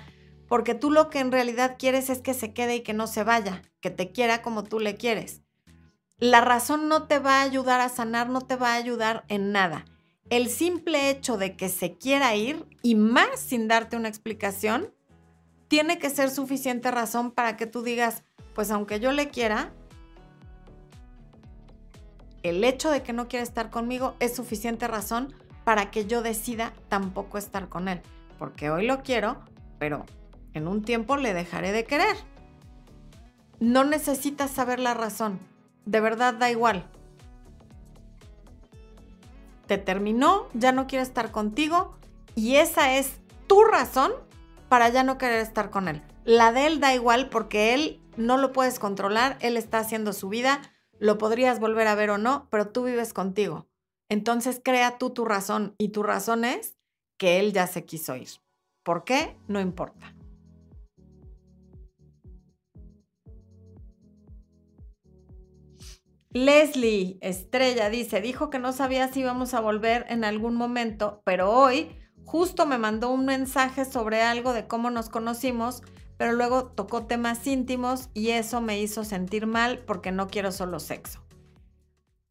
porque 0.49 0.75
tú 0.75 0.91
lo 0.91 1.11
que 1.11 1.19
en 1.19 1.33
realidad 1.33 1.77
quieres 1.79 2.11
es 2.11 2.21
que 2.21 2.35
se 2.35 2.53
quede 2.53 2.77
y 2.77 2.81
que 2.83 2.95
no 2.95 3.07
se 3.07 3.25
vaya, 3.25 3.63
que 3.81 3.91
te 3.91 4.13
quiera 4.13 4.43
como 4.43 4.65
tú 4.65 4.79
le 4.81 4.97
quieres. 4.97 5.43
La 6.19 6.41
razón 6.41 6.89
no 6.89 7.07
te 7.07 7.19
va 7.19 7.41
a 7.41 7.43
ayudar 7.43 7.81
a 7.81 7.89
sanar, 7.89 8.29
no 8.29 8.41
te 8.41 8.57
va 8.57 8.73
a 8.73 8.77
ayudar 8.77 9.25
en 9.29 9.53
nada. 9.53 9.85
El 10.31 10.49
simple 10.49 11.11
hecho 11.11 11.37
de 11.37 11.57
que 11.57 11.69
se 11.69 11.99
quiera 11.99 12.35
ir, 12.35 12.67
y 12.83 12.95
más 12.95 13.39
sin 13.39 13.69
darte 13.69 13.97
una 13.97 14.09
explicación, 14.09 14.93
tiene 15.69 15.99
que 15.99 16.11
ser 16.11 16.31
suficiente 16.31 16.91
razón 16.91 17.33
para 17.33 17.57
que 17.57 17.67
tú 17.67 17.83
digas, 17.83 18.25
pues 18.55 18.71
aunque 18.71 18.99
yo 18.99 19.13
le 19.13 19.29
quiera, 19.29 19.73
el 22.43 22.63
hecho 22.65 22.91
de 22.91 23.03
que 23.03 23.13
no 23.13 23.29
quiera 23.29 23.43
estar 23.43 23.71
conmigo 23.71 24.15
es 24.21 24.35
suficiente 24.35 24.89
razón 24.89 25.35
para 25.65 25.91
que 25.91 26.07
yo 26.07 26.23
decida 26.23 26.73
tampoco 26.89 27.39
estar 27.39 27.69
con 27.69 27.89
él. 27.89 28.01
Porque 28.39 28.71
hoy 28.71 28.87
lo 28.87 29.03
quiero, 29.03 29.45
pero 29.79 30.07
en 30.57 30.69
un 30.69 30.83
tiempo 30.83 31.17
le 31.17 31.35
dejaré 31.35 31.73
de 31.73 31.85
querer. 31.85 32.17
No 33.61 33.85
necesitas 33.85 34.51
saber 34.51 34.81
la 34.81 34.95
razón. 34.95 35.39
De 35.85 36.01
verdad 36.01 36.35
da 36.35 36.51
igual. 36.51 36.89
Te 39.67 39.79
terminó, 39.79 40.49
ya 40.55 40.73
no 40.73 40.87
quiere 40.87 41.03
estar 41.03 41.31
contigo 41.31 41.97
y 42.35 42.57
esa 42.57 42.97
es 42.97 43.19
tu 43.47 43.65
razón 43.65 44.13
para 44.69 44.89
ya 44.89 45.03
no 45.03 45.19
querer 45.19 45.41
estar 45.41 45.71
con 45.71 45.89
él. 45.89 46.03
La 46.25 46.53
de 46.53 46.67
él 46.67 46.81
da 46.81 46.95
igual 46.95 47.29
porque 47.29 47.75
él 47.75 48.01
no 48.17 48.37
lo 48.37 48.53
puedes 48.53 48.79
controlar, 48.79 49.37
él 49.41 49.57
está 49.57 49.79
haciendo 49.79 50.13
su 50.13 50.29
vida, 50.29 50.61
lo 50.99 51.19
podrías 51.19 51.61
volver 51.61 51.87
a 51.89 51.95
ver 51.95 52.11
o 52.11 52.19
no, 52.19 52.49
pero 52.51 52.69
tú 52.69 52.85
vives 52.85 53.13
contigo. 53.13 53.69
Entonces 54.09 54.61
crea 54.63 54.99
tú 54.99 55.11
tu 55.11 55.25
razón 55.25 55.75
y 55.79 55.89
tu 55.89 56.03
razón 56.03 56.45
es 56.45 56.77
que 57.19 57.41
él 57.41 57.53
ya 57.53 57.67
se 57.67 57.85
quiso 57.85 58.17
ir. 58.17 58.29
¿Por 58.83 59.05
qué? 59.05 59.37
No 59.49 59.61
importa. 59.61 60.16
Leslie 66.37 67.17
Estrella 67.23 67.89
dice, 67.89 68.21
dijo 68.21 68.51
que 68.51 68.59
no 68.59 68.75
sabía 68.75 69.09
si 69.09 69.21
íbamos 69.21 69.55
a 69.55 69.61
volver 69.61 70.05
en 70.11 70.23
algún 70.23 70.55
momento, 70.55 71.23
pero 71.25 71.51
hoy 71.51 71.97
justo 72.25 72.67
me 72.67 72.77
mandó 72.77 73.09
un 73.09 73.25
mensaje 73.25 73.87
sobre 73.87 74.21
algo 74.21 74.53
de 74.53 74.67
cómo 74.67 74.91
nos 74.91 75.09
conocimos, 75.09 75.83
pero 76.19 76.33
luego 76.33 76.67
tocó 76.67 77.07
temas 77.07 77.47
íntimos 77.47 78.11
y 78.13 78.33
eso 78.33 78.61
me 78.61 78.79
hizo 78.79 79.03
sentir 79.03 79.47
mal 79.47 79.79
porque 79.87 80.13
no 80.13 80.29
quiero 80.29 80.53
solo 80.53 80.79
sexo. 80.79 81.25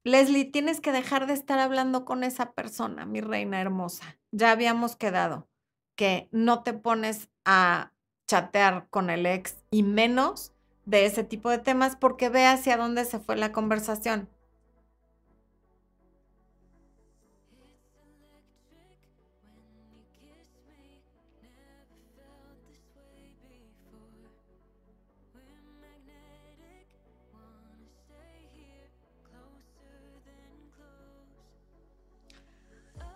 Leslie, 0.04 0.46
tienes 0.46 0.82
que 0.82 0.92
dejar 0.92 1.26
de 1.26 1.34
estar 1.34 1.58
hablando 1.58 2.06
con 2.06 2.24
esa 2.24 2.52
persona, 2.52 3.08
mi 3.08 3.22
reina 3.22 3.60
hermosa. 3.60 4.20
Ya 4.32 4.52
habíamos 4.52 4.96
quedado 4.96 5.50
que 5.96 6.30
no 6.32 6.62
te 6.62 6.74
pones 6.74 7.30
a 7.44 7.92
chatear 8.28 8.88
con 8.92 9.10
el 9.10 9.26
ex 9.26 9.64
y 9.72 9.82
menos 9.82 10.55
de 10.86 11.06
ese 11.06 11.24
tipo 11.24 11.50
de 11.50 11.60
temas 11.60 11.96
porque 11.96 12.30
ve 12.30 12.46
hacia 12.46 12.78
dónde 12.78 13.06
se 13.06 13.20
fue 13.20 13.36
la 13.38 13.52
conversación. 13.52 14.30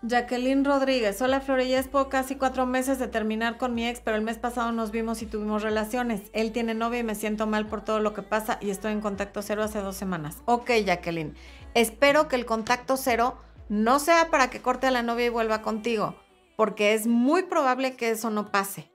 Jacqueline 0.10 0.66
Rodríguez, 0.66 1.22
hola 1.22 1.40
Florella, 1.40 1.78
es 1.78 1.88
casi 2.10 2.36
cuatro 2.36 2.66
meses 2.66 2.98
de 2.98 3.08
terminar 3.08 3.58
con 3.58 3.76
mi 3.76 3.88
ex, 3.88 4.00
pero 4.00 4.18
el 4.18 4.24
mes 4.24 4.40
pasado 4.40 4.72
nos 4.72 4.90
vimos 4.90 5.22
y 5.22 5.28
tuvimos 5.28 5.62
relaciones. 5.62 6.32
Él 6.34 6.52
tiene 6.52 6.74
novia 6.74 7.02
y 7.02 7.04
me 7.04 7.14
siento 7.14 7.46
mal 7.46 7.68
por 7.68 7.84
todo 7.84 8.00
lo 8.00 8.16
que 8.16 8.24
pasa 8.24 8.58
y 8.60 8.72
estoy 8.72 8.92
en 8.92 9.02
contacto 9.02 9.44
cero 9.44 9.62
hace 9.62 9.82
dos 9.82 9.96
semanas. 9.96 10.38
Ok, 10.46 10.72
Jacqueline, 10.84 11.36
espero 11.76 12.28
que 12.28 12.38
el 12.38 12.48
contacto 12.48 12.98
cero 12.98 13.38
no 13.70 14.00
sea 14.00 14.32
para 14.32 14.50
que 14.50 14.64
corte 14.64 14.88
a 14.88 14.92
la 14.92 15.04
novia 15.04 15.28
y 15.28 15.30
vuelva 15.30 15.62
contigo, 15.62 16.16
porque 16.58 16.96
es 16.96 17.06
muy 17.06 17.44
probable 17.44 17.96
que 17.96 18.10
eso 18.10 18.32
no 18.32 18.52
pase. 18.52 18.90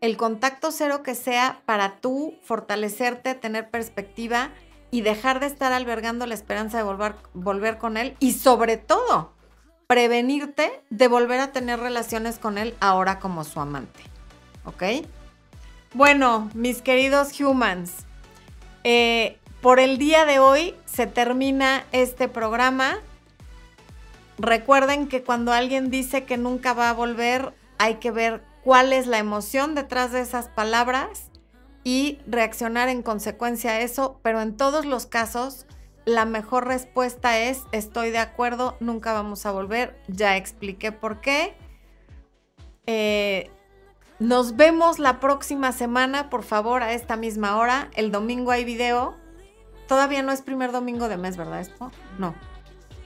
El 0.00 0.16
contacto 0.16 0.72
cero 0.72 1.04
que 1.04 1.14
sea 1.14 1.62
para 1.66 2.00
tú 2.00 2.34
fortalecerte, 2.42 3.36
tener 3.36 3.70
perspectiva 3.70 4.50
y 4.90 5.02
dejar 5.02 5.38
de 5.38 5.46
estar 5.46 5.72
albergando 5.72 6.26
la 6.26 6.34
esperanza 6.34 6.78
de 6.78 6.82
volver, 6.82 7.14
volver 7.32 7.78
con 7.78 7.96
él 7.96 8.16
y 8.18 8.32
sobre 8.32 8.76
todo 8.76 9.40
prevenirte 9.92 10.72
de 10.88 11.06
volver 11.06 11.38
a 11.38 11.52
tener 11.52 11.78
relaciones 11.78 12.38
con 12.38 12.56
él 12.56 12.74
ahora 12.80 13.18
como 13.18 13.44
su 13.44 13.60
amante. 13.60 14.02
¿Ok? 14.64 15.04
Bueno, 15.92 16.50
mis 16.54 16.80
queridos 16.80 17.38
humans, 17.38 18.06
eh, 18.84 19.38
por 19.60 19.80
el 19.80 19.98
día 19.98 20.24
de 20.24 20.38
hoy 20.38 20.74
se 20.86 21.06
termina 21.06 21.84
este 21.92 22.26
programa. 22.26 23.00
Recuerden 24.38 25.08
que 25.08 25.22
cuando 25.22 25.52
alguien 25.52 25.90
dice 25.90 26.24
que 26.24 26.38
nunca 26.38 26.72
va 26.72 26.88
a 26.88 26.94
volver, 26.94 27.52
hay 27.76 27.96
que 27.96 28.10
ver 28.10 28.42
cuál 28.64 28.94
es 28.94 29.06
la 29.06 29.18
emoción 29.18 29.74
detrás 29.74 30.10
de 30.10 30.22
esas 30.22 30.48
palabras 30.48 31.24
y 31.84 32.18
reaccionar 32.26 32.88
en 32.88 33.02
consecuencia 33.02 33.72
a 33.72 33.80
eso, 33.80 34.18
pero 34.22 34.40
en 34.40 34.56
todos 34.56 34.86
los 34.86 35.04
casos 35.04 35.66
la 36.04 36.24
mejor 36.24 36.66
respuesta 36.66 37.38
es 37.38 37.62
estoy 37.72 38.10
de 38.10 38.18
acuerdo, 38.18 38.76
nunca 38.80 39.12
vamos 39.12 39.46
a 39.46 39.52
volver, 39.52 39.98
ya 40.08 40.36
expliqué 40.36 40.92
por 40.92 41.20
qué. 41.20 41.54
Eh, 42.86 43.50
nos 44.18 44.56
vemos 44.56 44.98
la 44.98 45.20
próxima 45.20 45.72
semana, 45.72 46.30
por 46.30 46.42
favor, 46.44 46.82
a 46.82 46.92
esta 46.92 47.16
misma 47.16 47.56
hora. 47.56 47.90
El 47.94 48.12
domingo 48.12 48.52
hay 48.52 48.64
video. 48.64 49.16
Todavía 49.88 50.22
no 50.22 50.32
es 50.32 50.42
primer 50.42 50.70
domingo 50.70 51.08
de 51.08 51.16
mes, 51.16 51.36
¿verdad? 51.36 51.60
Esto? 51.60 51.90
No, 52.18 52.34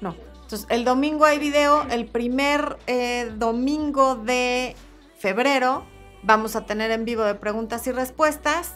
no. 0.00 0.14
Entonces, 0.42 0.66
el 0.70 0.84
domingo 0.84 1.24
hay 1.24 1.38
video. 1.38 1.82
El 1.90 2.06
primer 2.06 2.78
eh, 2.86 3.32
domingo 3.36 4.14
de 4.14 4.76
febrero 5.18 5.84
vamos 6.22 6.54
a 6.54 6.66
tener 6.66 6.90
en 6.90 7.04
vivo 7.04 7.24
de 7.24 7.34
preguntas 7.34 7.86
y 7.86 7.92
respuestas. 7.92 8.74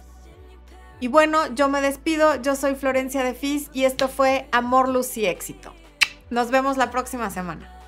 Y 1.01 1.09
bueno, 1.09 1.46
yo 1.55 1.68
me 1.70 1.80
despido, 1.80 2.40
yo 2.42 2.55
soy 2.55 2.74
Florencia 2.74 3.24
de 3.24 3.32
Fis 3.32 3.70
y 3.72 3.84
esto 3.84 4.09
fue 4.09 4.46
Amor, 4.53 4.88
Luz 4.88 5.16
y 5.16 5.24
Éxito. 5.24 5.72
Nos 6.28 6.51
vemos 6.51 6.76
la 6.76 6.90
próxima 6.90 7.30
semana. 7.30 7.80